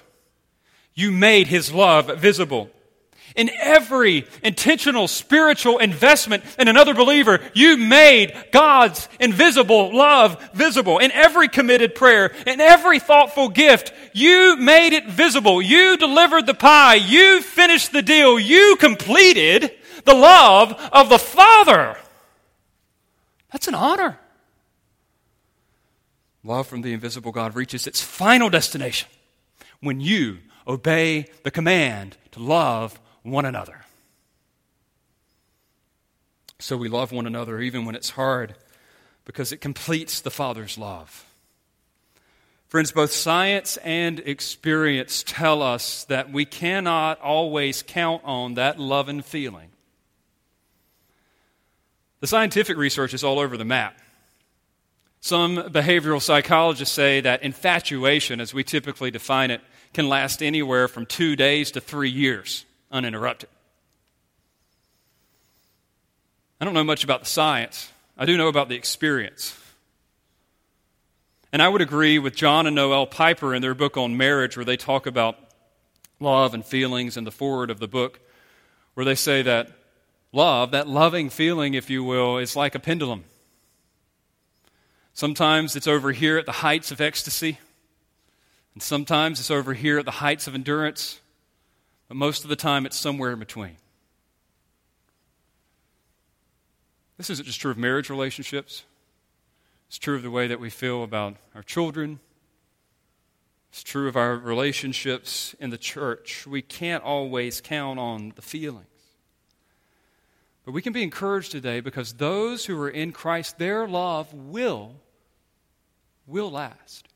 you 0.94 1.12
made 1.12 1.46
his 1.48 1.72
love 1.72 2.06
visible. 2.18 2.70
In 3.34 3.50
every 3.60 4.26
intentional 4.42 5.08
spiritual 5.08 5.76
investment 5.76 6.42
in 6.58 6.68
another 6.68 6.94
believer, 6.94 7.40
you 7.52 7.76
made 7.76 8.34
God's 8.50 9.08
invisible 9.20 9.94
love 9.94 10.42
visible. 10.54 10.98
In 10.98 11.12
every 11.12 11.48
committed 11.48 11.94
prayer, 11.94 12.32
in 12.46 12.62
every 12.62 12.98
thoughtful 12.98 13.50
gift, 13.50 13.92
you 14.14 14.56
made 14.56 14.94
it 14.94 15.06
visible. 15.06 15.60
You 15.60 15.98
delivered 15.98 16.46
the 16.46 16.54
pie. 16.54 16.94
You 16.94 17.42
finished 17.42 17.92
the 17.92 18.00
deal. 18.00 18.38
You 18.38 18.76
completed 18.80 19.70
the 20.04 20.14
love 20.14 20.72
of 20.90 21.10
the 21.10 21.18
Father. 21.18 21.98
That's 23.52 23.68
an 23.68 23.74
honor. 23.74 24.18
Love 26.46 26.68
from 26.68 26.82
the 26.82 26.92
invisible 26.92 27.32
God 27.32 27.56
reaches 27.56 27.88
its 27.88 28.00
final 28.00 28.48
destination 28.48 29.08
when 29.80 30.00
you 30.00 30.38
obey 30.66 31.26
the 31.42 31.50
command 31.50 32.16
to 32.30 32.40
love 32.40 33.00
one 33.24 33.44
another. 33.44 33.84
So 36.60 36.76
we 36.76 36.88
love 36.88 37.10
one 37.10 37.26
another 37.26 37.60
even 37.60 37.84
when 37.84 37.96
it's 37.96 38.10
hard 38.10 38.54
because 39.24 39.50
it 39.50 39.60
completes 39.60 40.20
the 40.20 40.30
Father's 40.30 40.78
love. 40.78 41.24
Friends, 42.68 42.92
both 42.92 43.10
science 43.10 43.76
and 43.78 44.20
experience 44.20 45.24
tell 45.26 45.62
us 45.62 46.04
that 46.04 46.30
we 46.30 46.44
cannot 46.44 47.20
always 47.20 47.82
count 47.82 48.22
on 48.24 48.54
that 48.54 48.78
lovin' 48.78 49.22
feelin'. 49.22 49.70
The 52.20 52.26
scientific 52.28 52.76
research 52.76 53.14
is 53.14 53.24
all 53.24 53.40
over 53.40 53.56
the 53.56 53.64
map. 53.64 54.00
Some 55.26 55.56
behavioral 55.56 56.22
psychologists 56.22 56.94
say 56.94 57.20
that 57.20 57.42
infatuation, 57.42 58.40
as 58.40 58.54
we 58.54 58.62
typically 58.62 59.10
define 59.10 59.50
it, 59.50 59.60
can 59.92 60.08
last 60.08 60.40
anywhere 60.40 60.86
from 60.86 61.04
two 61.04 61.34
days 61.34 61.72
to 61.72 61.80
three 61.80 62.10
years 62.10 62.64
uninterrupted. 62.92 63.48
I 66.60 66.64
don't 66.64 66.74
know 66.74 66.84
much 66.84 67.02
about 67.02 67.22
the 67.22 67.26
science, 67.26 67.90
I 68.16 68.24
do 68.24 68.36
know 68.36 68.46
about 68.46 68.68
the 68.68 68.76
experience. 68.76 69.58
And 71.52 71.60
I 71.60 71.66
would 71.70 71.80
agree 71.80 72.20
with 72.20 72.36
John 72.36 72.68
and 72.68 72.76
Noel 72.76 73.08
Piper 73.08 73.52
in 73.52 73.62
their 73.62 73.74
book 73.74 73.96
on 73.96 74.16
marriage, 74.16 74.56
where 74.56 74.64
they 74.64 74.76
talk 74.76 75.06
about 75.06 75.36
love 76.20 76.54
and 76.54 76.64
feelings 76.64 77.16
in 77.16 77.24
the 77.24 77.32
foreword 77.32 77.70
of 77.70 77.80
the 77.80 77.88
book, 77.88 78.20
where 78.94 79.04
they 79.04 79.16
say 79.16 79.42
that 79.42 79.72
love, 80.30 80.70
that 80.70 80.86
loving 80.86 81.30
feeling, 81.30 81.74
if 81.74 81.90
you 81.90 82.04
will, 82.04 82.38
is 82.38 82.54
like 82.54 82.76
a 82.76 82.78
pendulum. 82.78 83.24
Sometimes 85.16 85.76
it's 85.76 85.86
over 85.86 86.12
here 86.12 86.36
at 86.36 86.44
the 86.44 86.52
heights 86.52 86.90
of 86.90 87.00
ecstasy, 87.00 87.58
and 88.74 88.82
sometimes 88.82 89.40
it's 89.40 89.50
over 89.50 89.72
here 89.72 89.98
at 89.98 90.04
the 90.04 90.10
heights 90.10 90.46
of 90.46 90.54
endurance, 90.54 91.22
but 92.06 92.18
most 92.18 92.44
of 92.44 92.50
the 92.50 92.54
time 92.54 92.84
it's 92.84 92.98
somewhere 92.98 93.32
in 93.32 93.38
between. 93.38 93.78
This 97.16 97.30
isn't 97.30 97.46
just 97.46 97.58
true 97.58 97.70
of 97.70 97.78
marriage 97.78 98.10
relationships, 98.10 98.84
it's 99.88 99.96
true 99.96 100.16
of 100.16 100.22
the 100.22 100.30
way 100.30 100.48
that 100.48 100.60
we 100.60 100.68
feel 100.68 101.02
about 101.02 101.36
our 101.54 101.62
children. 101.62 102.20
It's 103.70 103.82
true 103.82 104.08
of 104.08 104.16
our 104.16 104.36
relationships 104.36 105.54
in 105.58 105.70
the 105.70 105.78
church. 105.78 106.46
We 106.46 106.60
can't 106.60 107.02
always 107.02 107.62
count 107.62 107.98
on 107.98 108.34
the 108.36 108.42
feelings. 108.42 108.86
But 110.66 110.72
we 110.72 110.82
can 110.82 110.92
be 110.92 111.02
encouraged 111.02 111.52
today 111.52 111.80
because 111.80 112.12
those 112.12 112.66
who 112.66 112.78
are 112.82 112.90
in 112.90 113.12
Christ, 113.12 113.58
their 113.58 113.88
love 113.88 114.34
will, 114.34 114.96
will 116.26 116.50
last. 116.50 117.08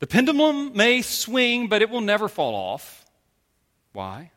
The 0.00 0.06
pendulum 0.06 0.74
may 0.74 1.02
swing, 1.02 1.68
but 1.68 1.82
it 1.82 1.90
will 1.90 2.00
never 2.00 2.28
fall 2.28 2.54
off. 2.54 3.04
Why? 3.92 4.30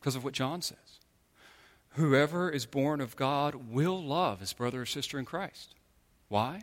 Because 0.00 0.16
of 0.16 0.24
what 0.24 0.34
John 0.34 0.62
says. 0.62 0.78
Whoever 1.90 2.48
is 2.48 2.64
born 2.64 3.00
of 3.00 3.16
God 3.16 3.70
will 3.70 4.02
love 4.02 4.40
his 4.40 4.52
brother 4.52 4.82
or 4.82 4.86
sister 4.86 5.18
in 5.18 5.24
Christ. 5.24 5.74
Why? 6.28 6.62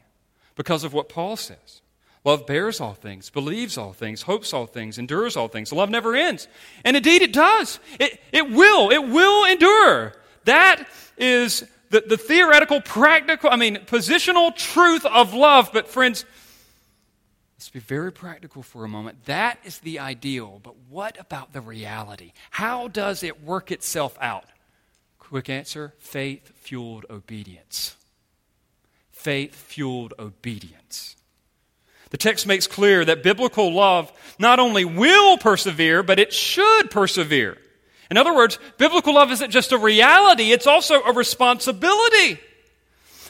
Because 0.55 0.83
of 0.83 0.93
what 0.93 1.09
Paul 1.09 1.35
says. 1.35 1.81
Love 2.23 2.47
bears 2.47 2.81
all 2.81 2.95
things, 2.95 3.29
believes 3.29 3.77
all 3.77 3.93
things, 3.93 4.23
hopes 4.23 4.51
all 4.51 4.65
things, 4.65 4.97
endures 4.97 5.37
all 5.37 5.47
things. 5.47 5.71
Love 5.71 5.91
never 5.91 6.15
ends. 6.15 6.47
And 6.83 6.97
indeed 6.97 7.21
it 7.21 7.31
does. 7.31 7.79
It, 7.99 8.19
it 8.31 8.49
will. 8.49 8.89
It 8.89 9.07
will 9.07 9.45
endure. 9.45 10.13
That 10.45 10.87
is 11.17 11.63
the, 11.95 12.03
the 12.05 12.17
theoretical, 12.17 12.81
practical, 12.81 13.49
I 13.49 13.55
mean, 13.55 13.77
positional 13.85 14.53
truth 14.53 15.05
of 15.05 15.33
love. 15.33 15.69
But, 15.71 15.87
friends, 15.87 16.25
let's 17.55 17.69
be 17.69 17.79
very 17.79 18.11
practical 18.11 18.63
for 18.63 18.83
a 18.83 18.89
moment. 18.89 19.23
That 19.25 19.59
is 19.63 19.79
the 19.79 19.99
ideal. 19.99 20.59
But 20.61 20.75
what 20.89 21.17
about 21.17 21.53
the 21.53 21.61
reality? 21.61 22.33
How 22.51 22.89
does 22.89 23.23
it 23.23 23.41
work 23.41 23.71
itself 23.71 24.17
out? 24.19 24.43
Quick 25.19 25.49
answer 25.49 25.93
faith 25.99 26.51
fueled 26.57 27.05
obedience. 27.09 27.95
Faith 29.11 29.55
fueled 29.55 30.13
obedience. 30.19 31.15
The 32.09 32.17
text 32.17 32.45
makes 32.45 32.67
clear 32.67 33.05
that 33.05 33.23
biblical 33.23 33.73
love 33.73 34.11
not 34.37 34.59
only 34.59 34.83
will 34.83 35.37
persevere, 35.37 36.03
but 36.03 36.19
it 36.19 36.33
should 36.33 36.91
persevere. 36.91 37.57
In 38.09 38.17
other 38.17 38.35
words, 38.35 38.59
biblical 38.77 39.15
love 39.15 39.31
isn't 39.31 39.51
just 39.51 39.71
a 39.71 39.77
reality, 39.77 40.51
it's 40.51 40.67
also 40.67 41.01
a 41.01 41.13
responsibility. 41.13 42.39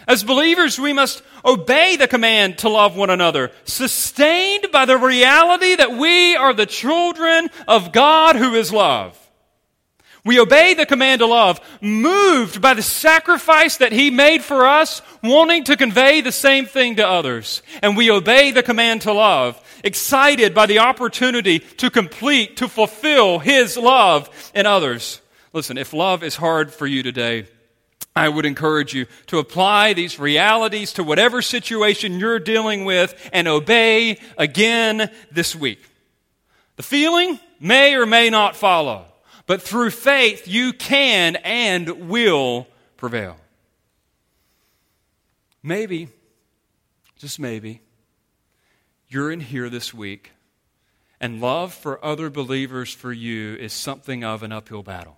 As 0.07 0.23
believers, 0.23 0.80
we 0.80 0.93
must 0.93 1.23
obey 1.43 1.95
the 1.95 2.07
command 2.07 2.59
to 2.59 2.69
love 2.69 2.95
one 2.95 3.09
another, 3.09 3.51
sustained 3.63 4.67
by 4.71 4.86
the 4.86 4.97
reality 4.97 5.76
that 5.76 5.93
we 5.93 6.36
are 6.36 6.53
the 6.53 6.65
children 6.65 7.49
of 7.67 7.91
God 7.91 8.36
who 8.36 8.53
is 8.53 8.71
love. 8.71 9.19
We 10.26 10.39
obey 10.39 10.73
the 10.73 10.88
command 10.88 11.19
to 11.19 11.28
love, 11.28 11.61
moved 11.82 12.59
by 12.59 12.73
the 12.73 12.82
sacrifice 12.82 13.78
that 13.78 13.91
He 13.91 14.09
made 14.09 14.43
for 14.43 14.65
us, 14.65 15.03
wanting 15.21 15.65
to 15.65 15.78
convey 15.78 16.21
the 16.21 16.32
same 16.32 16.65
thing 16.65 16.95
to 16.95 17.07
others. 17.07 17.61
And 17.84 17.95
we 17.95 18.09
obey 18.09 18.49
the 18.49 18.63
command 18.63 19.03
to 19.03 19.13
love, 19.13 19.61
excited 19.84 20.55
by 20.55 20.65
the 20.65 20.80
opportunity 20.80 21.59
to 21.59 21.91
complete, 21.91 22.57
to 22.57 22.67
fulfill 22.67 23.38
His 23.38 23.78
love 23.78 24.51
in 24.55 24.65
others. 24.65 25.21
Listen, 25.53 25.78
if 25.78 25.93
love 25.93 26.23
is 26.23 26.36
hard 26.36 26.73
for 26.73 26.88
you 26.88 27.03
today, 27.03 27.47
I 28.15 28.28
would 28.28 28.45
encourage 28.45 28.95
you 28.95 29.05
to 29.28 29.38
apply 29.38 29.93
these 29.93 30.17
realities 30.19 30.93
to 30.93 31.03
whatever 31.03 31.43
situation 31.43 32.19
you're 32.19 32.39
dealing 32.39 32.84
with 32.84 33.30
and 33.32 33.47
obey 33.47 34.17
again 34.39 35.11
this 35.32 35.55
week. 35.55 35.88
The 36.78 36.84
feeling 36.84 37.39
may 37.59 37.93
or 37.93 38.07
may 38.07 38.32
not 38.32 38.55
follow. 38.55 39.05
But 39.47 39.61
through 39.61 39.91
faith, 39.91 40.47
you 40.47 40.73
can 40.73 41.35
and 41.37 42.09
will 42.09 42.67
prevail. 42.97 43.37
Maybe, 45.61 46.09
just 47.17 47.39
maybe, 47.39 47.81
you're 49.07 49.31
in 49.31 49.39
here 49.39 49.69
this 49.69 49.93
week, 49.93 50.31
and 51.19 51.39
love 51.41 51.73
for 51.73 52.03
other 52.03 52.29
believers 52.29 52.93
for 52.93 53.11
you 53.11 53.55
is 53.55 53.73
something 53.73 54.23
of 54.23 54.43
an 54.43 54.51
uphill 54.51 54.83
battle. 54.83 55.17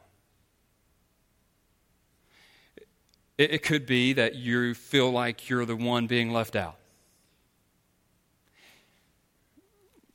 It, 3.37 3.51
it 3.51 3.63
could 3.63 3.85
be 3.85 4.13
that 4.13 4.35
you 4.35 4.73
feel 4.73 5.11
like 5.11 5.49
you're 5.49 5.65
the 5.65 5.75
one 5.75 6.07
being 6.07 6.31
left 6.31 6.55
out. 6.55 6.77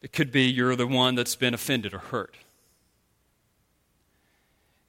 It 0.03 0.13
could 0.13 0.33
be 0.33 0.43
you're 0.43 0.77
the 0.77 0.87
one 0.87 1.15
that's 1.15 1.37
been 1.37 1.55
offended 1.55 1.95
or 1.95 1.99
hurt. 1.99 2.37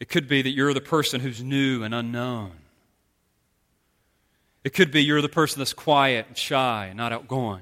It 0.04 0.10
could 0.10 0.28
be 0.28 0.42
that 0.42 0.50
you're 0.50 0.74
the 0.74 0.82
person 0.82 1.22
who's 1.22 1.42
new 1.42 1.82
and 1.82 1.96
unknown. 1.96 2.52
It 4.66 4.74
could 4.74 4.92
be 4.92 5.02
you're 5.02 5.22
the 5.22 5.30
person 5.30 5.62
that's 5.62 5.72
quiet 5.72 6.26
and 6.28 6.38
shy 6.38 6.88
and 6.88 6.98
not 6.98 7.14
outgoing. 7.14 7.62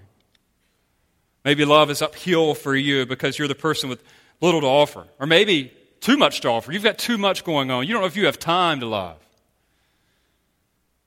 Maybe 1.46 1.66
love 1.66 1.92
is 1.92 2.02
uphill 2.02 2.56
for 2.56 2.76
you 2.76 3.06
because 3.06 3.38
you're 3.38 3.48
the 3.48 3.54
person 3.54 3.92
with 3.92 4.04
little 4.42 4.62
to 4.62 4.66
offer, 4.66 5.06
or 5.20 5.28
maybe 5.28 5.72
too 6.00 6.18
much 6.18 6.42
to 6.42 6.50
offer. 6.50 6.72
You've 6.72 6.82
got 6.82 6.98
too 6.98 7.20
much 7.20 7.44
going 7.44 7.70
on. 7.70 7.86
You 7.86 7.94
don't 7.94 8.02
know 8.02 8.08
if 8.08 8.18
you 8.18 8.26
have 8.26 8.40
time 8.40 8.80
to 8.80 8.88
love. 8.88 9.20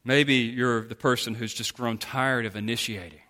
Maybe 0.05 0.35
you're 0.37 0.83
the 0.83 0.95
person 0.95 1.35
who's 1.35 1.53
just 1.53 1.75
grown 1.75 1.99
tired 1.99 2.47
of 2.47 2.55
initiating. 2.55 3.23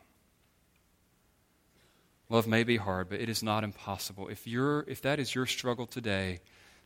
Love 2.29 2.47
may 2.47 2.65
be 2.65 2.77
hard, 2.77 3.09
but 3.09 3.19
it 3.23 3.31
is 3.31 3.43
not 3.43 3.65
impossible. 3.65 4.29
If, 4.29 4.47
you're, 4.47 4.85
if 4.89 5.01
that 5.01 5.19
is 5.19 5.35
your 5.35 5.47
struggle 5.47 5.87
today, 5.87 6.41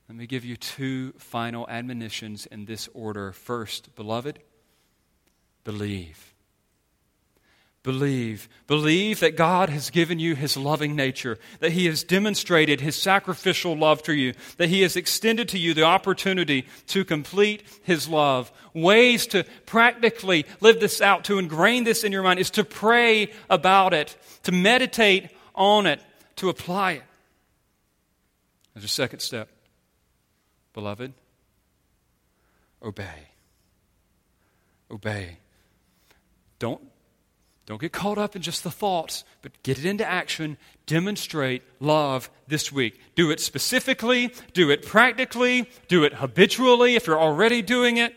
let 0.08 0.16
me 0.16 0.26
give 0.26 0.44
you 0.44 0.56
two 0.56 1.12
final 1.18 1.68
admonitions 1.68 2.46
in 2.46 2.64
this 2.64 2.88
order. 2.94 3.32
First, 3.32 3.94
beloved, 3.94 4.38
believe. 5.64 6.34
believe. 7.82 8.48
Believe 8.66 9.20
that 9.20 9.36
God 9.36 9.68
has 9.68 9.90
given 9.90 10.18
you 10.18 10.34
his 10.34 10.56
loving 10.56 10.96
nature, 10.96 11.38
that 11.60 11.72
he 11.72 11.86
has 11.86 12.04
demonstrated 12.04 12.80
his 12.80 12.96
sacrificial 12.96 13.76
love 13.76 14.02
to 14.04 14.14
you, 14.14 14.32
that 14.56 14.70
he 14.70 14.80
has 14.80 14.96
extended 14.96 15.48
to 15.50 15.58
you 15.58 15.74
the 15.74 15.84
opportunity 15.84 16.66
to 16.86 17.04
complete 17.04 17.62
his 17.82 18.08
love. 18.08 18.50
Ways 18.72 19.26
to 19.28 19.44
practically 19.66 20.46
live 20.60 20.80
this 20.80 21.02
out, 21.02 21.24
to 21.24 21.38
ingrain 21.38 21.84
this 21.84 22.02
in 22.02 22.12
your 22.12 22.22
mind, 22.22 22.40
is 22.40 22.50
to 22.52 22.64
pray 22.64 23.30
about 23.50 23.92
it, 23.92 24.16
to 24.44 24.52
meditate 24.52 25.30
on 25.54 25.84
it, 25.86 26.00
to 26.36 26.48
apply 26.48 26.92
it. 26.92 27.02
There's 28.74 28.84
a 28.84 28.88
second 28.88 29.20
step. 29.20 29.50
Beloved, 30.78 31.12
obey. 32.80 33.26
Obey. 34.88 35.38
Don't, 36.60 36.80
don't 37.66 37.80
get 37.80 37.90
caught 37.90 38.16
up 38.16 38.36
in 38.36 38.42
just 38.42 38.62
the 38.62 38.70
thoughts, 38.70 39.24
but 39.42 39.60
get 39.64 39.80
it 39.80 39.84
into 39.84 40.06
action. 40.06 40.56
Demonstrate 40.86 41.64
love 41.80 42.30
this 42.46 42.70
week. 42.70 43.00
Do 43.16 43.32
it 43.32 43.40
specifically, 43.40 44.32
do 44.52 44.70
it 44.70 44.86
practically, 44.86 45.68
do 45.88 46.04
it 46.04 46.14
habitually 46.14 46.94
if 46.94 47.08
you're 47.08 47.18
already 47.18 47.60
doing 47.60 47.96
it. 47.96 48.14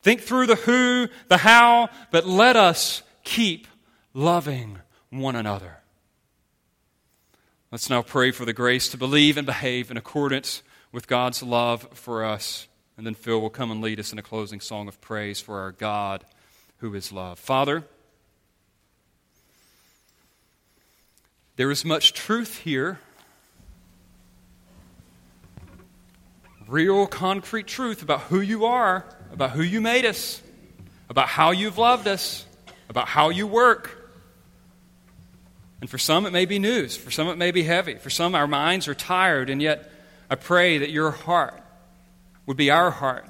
Think 0.00 0.20
through 0.20 0.46
the 0.46 0.54
who, 0.54 1.08
the 1.26 1.38
how, 1.38 1.88
but 2.12 2.24
let 2.24 2.54
us 2.54 3.02
keep 3.24 3.66
loving 4.14 4.78
one 5.10 5.34
another. 5.34 5.78
Let's 7.72 7.90
now 7.90 8.02
pray 8.02 8.30
for 8.30 8.44
the 8.44 8.52
grace 8.52 8.88
to 8.90 8.96
believe 8.96 9.36
and 9.36 9.44
behave 9.44 9.90
in 9.90 9.96
accordance 9.96 10.62
with 10.92 11.06
God's 11.06 11.42
love 11.42 11.88
for 11.92 12.24
us. 12.24 12.66
And 12.96 13.06
then 13.06 13.14
Phil 13.14 13.40
will 13.40 13.50
come 13.50 13.70
and 13.70 13.80
lead 13.80 14.00
us 14.00 14.12
in 14.12 14.18
a 14.18 14.22
closing 14.22 14.60
song 14.60 14.88
of 14.88 15.00
praise 15.00 15.40
for 15.40 15.60
our 15.60 15.72
God 15.72 16.24
who 16.78 16.94
is 16.94 17.12
love. 17.12 17.38
Father, 17.38 17.84
there 21.56 21.70
is 21.70 21.84
much 21.84 22.12
truth 22.12 22.58
here. 22.58 22.98
Real, 26.66 27.06
concrete 27.06 27.66
truth 27.66 28.02
about 28.02 28.20
who 28.22 28.40
you 28.40 28.66
are, 28.66 29.04
about 29.32 29.52
who 29.52 29.62
you 29.62 29.80
made 29.80 30.04
us, 30.04 30.42
about 31.08 31.28
how 31.28 31.50
you've 31.50 31.78
loved 31.78 32.06
us, 32.06 32.44
about 32.88 33.08
how 33.08 33.30
you 33.30 33.46
work. 33.46 33.94
And 35.80 35.88
for 35.88 35.98
some, 35.98 36.26
it 36.26 36.32
may 36.32 36.44
be 36.44 36.58
news. 36.58 36.96
For 36.96 37.10
some, 37.10 37.28
it 37.28 37.36
may 37.36 37.52
be 37.52 37.62
heavy. 37.62 37.94
For 37.94 38.10
some, 38.10 38.34
our 38.34 38.46
minds 38.46 38.88
are 38.88 38.94
tired. 38.94 39.48
And 39.48 39.62
yet, 39.62 39.90
I 40.30 40.34
pray 40.34 40.78
that 40.78 40.90
your 40.90 41.10
heart 41.10 41.62
would 42.46 42.56
be 42.56 42.70
our 42.70 42.90
heart 42.90 43.26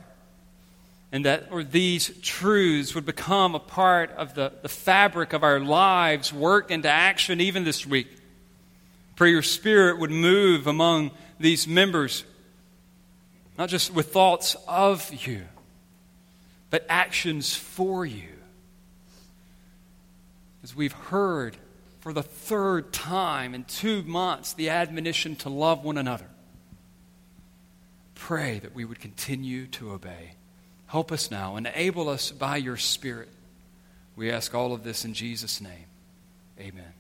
and 1.11 1.25
that 1.25 1.51
these 1.71 2.11
truths 2.21 2.95
would 2.95 3.07
become 3.07 3.55
a 3.55 3.61
part 3.61 4.11
of 4.11 4.35
the, 4.35 4.53
the 4.63 4.69
fabric 4.69 5.33
of 5.33 5.43
our 5.43 5.59
lives, 5.59 6.33
work 6.33 6.71
into 6.71 6.89
action 6.89 7.41
even 7.41 7.65
this 7.65 7.87
week. 7.87 8.09
Pray 9.17 9.31
your 9.31 9.43
spirit 9.43 9.99
would 9.99 10.11
move 10.11 10.67
among 10.67 11.11
these 11.41 11.67
members, 11.67 12.25
not 13.57 13.69
just 13.69 13.93
with 13.93 14.13
thoughts 14.13 14.55
of 14.67 15.13
you, 15.27 15.45
but 16.71 16.85
actions 16.89 17.55
for 17.55 18.05
you. 18.05 18.29
As 20.63 20.77
we've 20.77 20.93
heard 20.93 21.57
for 22.01 22.13
the 22.13 22.23
third 22.23 22.93
time 22.93 23.55
in 23.55 23.65
two 23.65 24.03
months 24.03 24.53
the 24.53 24.69
admonition 24.69 25.37
to 25.37 25.49
love 25.49 25.85
one 25.85 25.97
another, 25.97 26.27
pray 28.19 28.59
that 28.59 28.75
we 28.75 28.85
would 28.85 29.01
continue 29.01 29.66
to 29.69 29.93
obey. 29.93 30.33
Help 30.87 31.12
us 31.12 31.31
now. 31.31 31.57
Enable 31.57 32.09
us 32.09 32.31
by 32.31 32.57
your 32.57 32.77
Spirit. 32.77 33.29
We 34.16 34.31
ask 34.31 34.55
all 34.55 34.73
of 34.73 34.83
this 34.83 35.05
in 35.05 35.14
Jesus' 35.14 35.61
name. 35.61 35.87
Amen. 36.59 36.98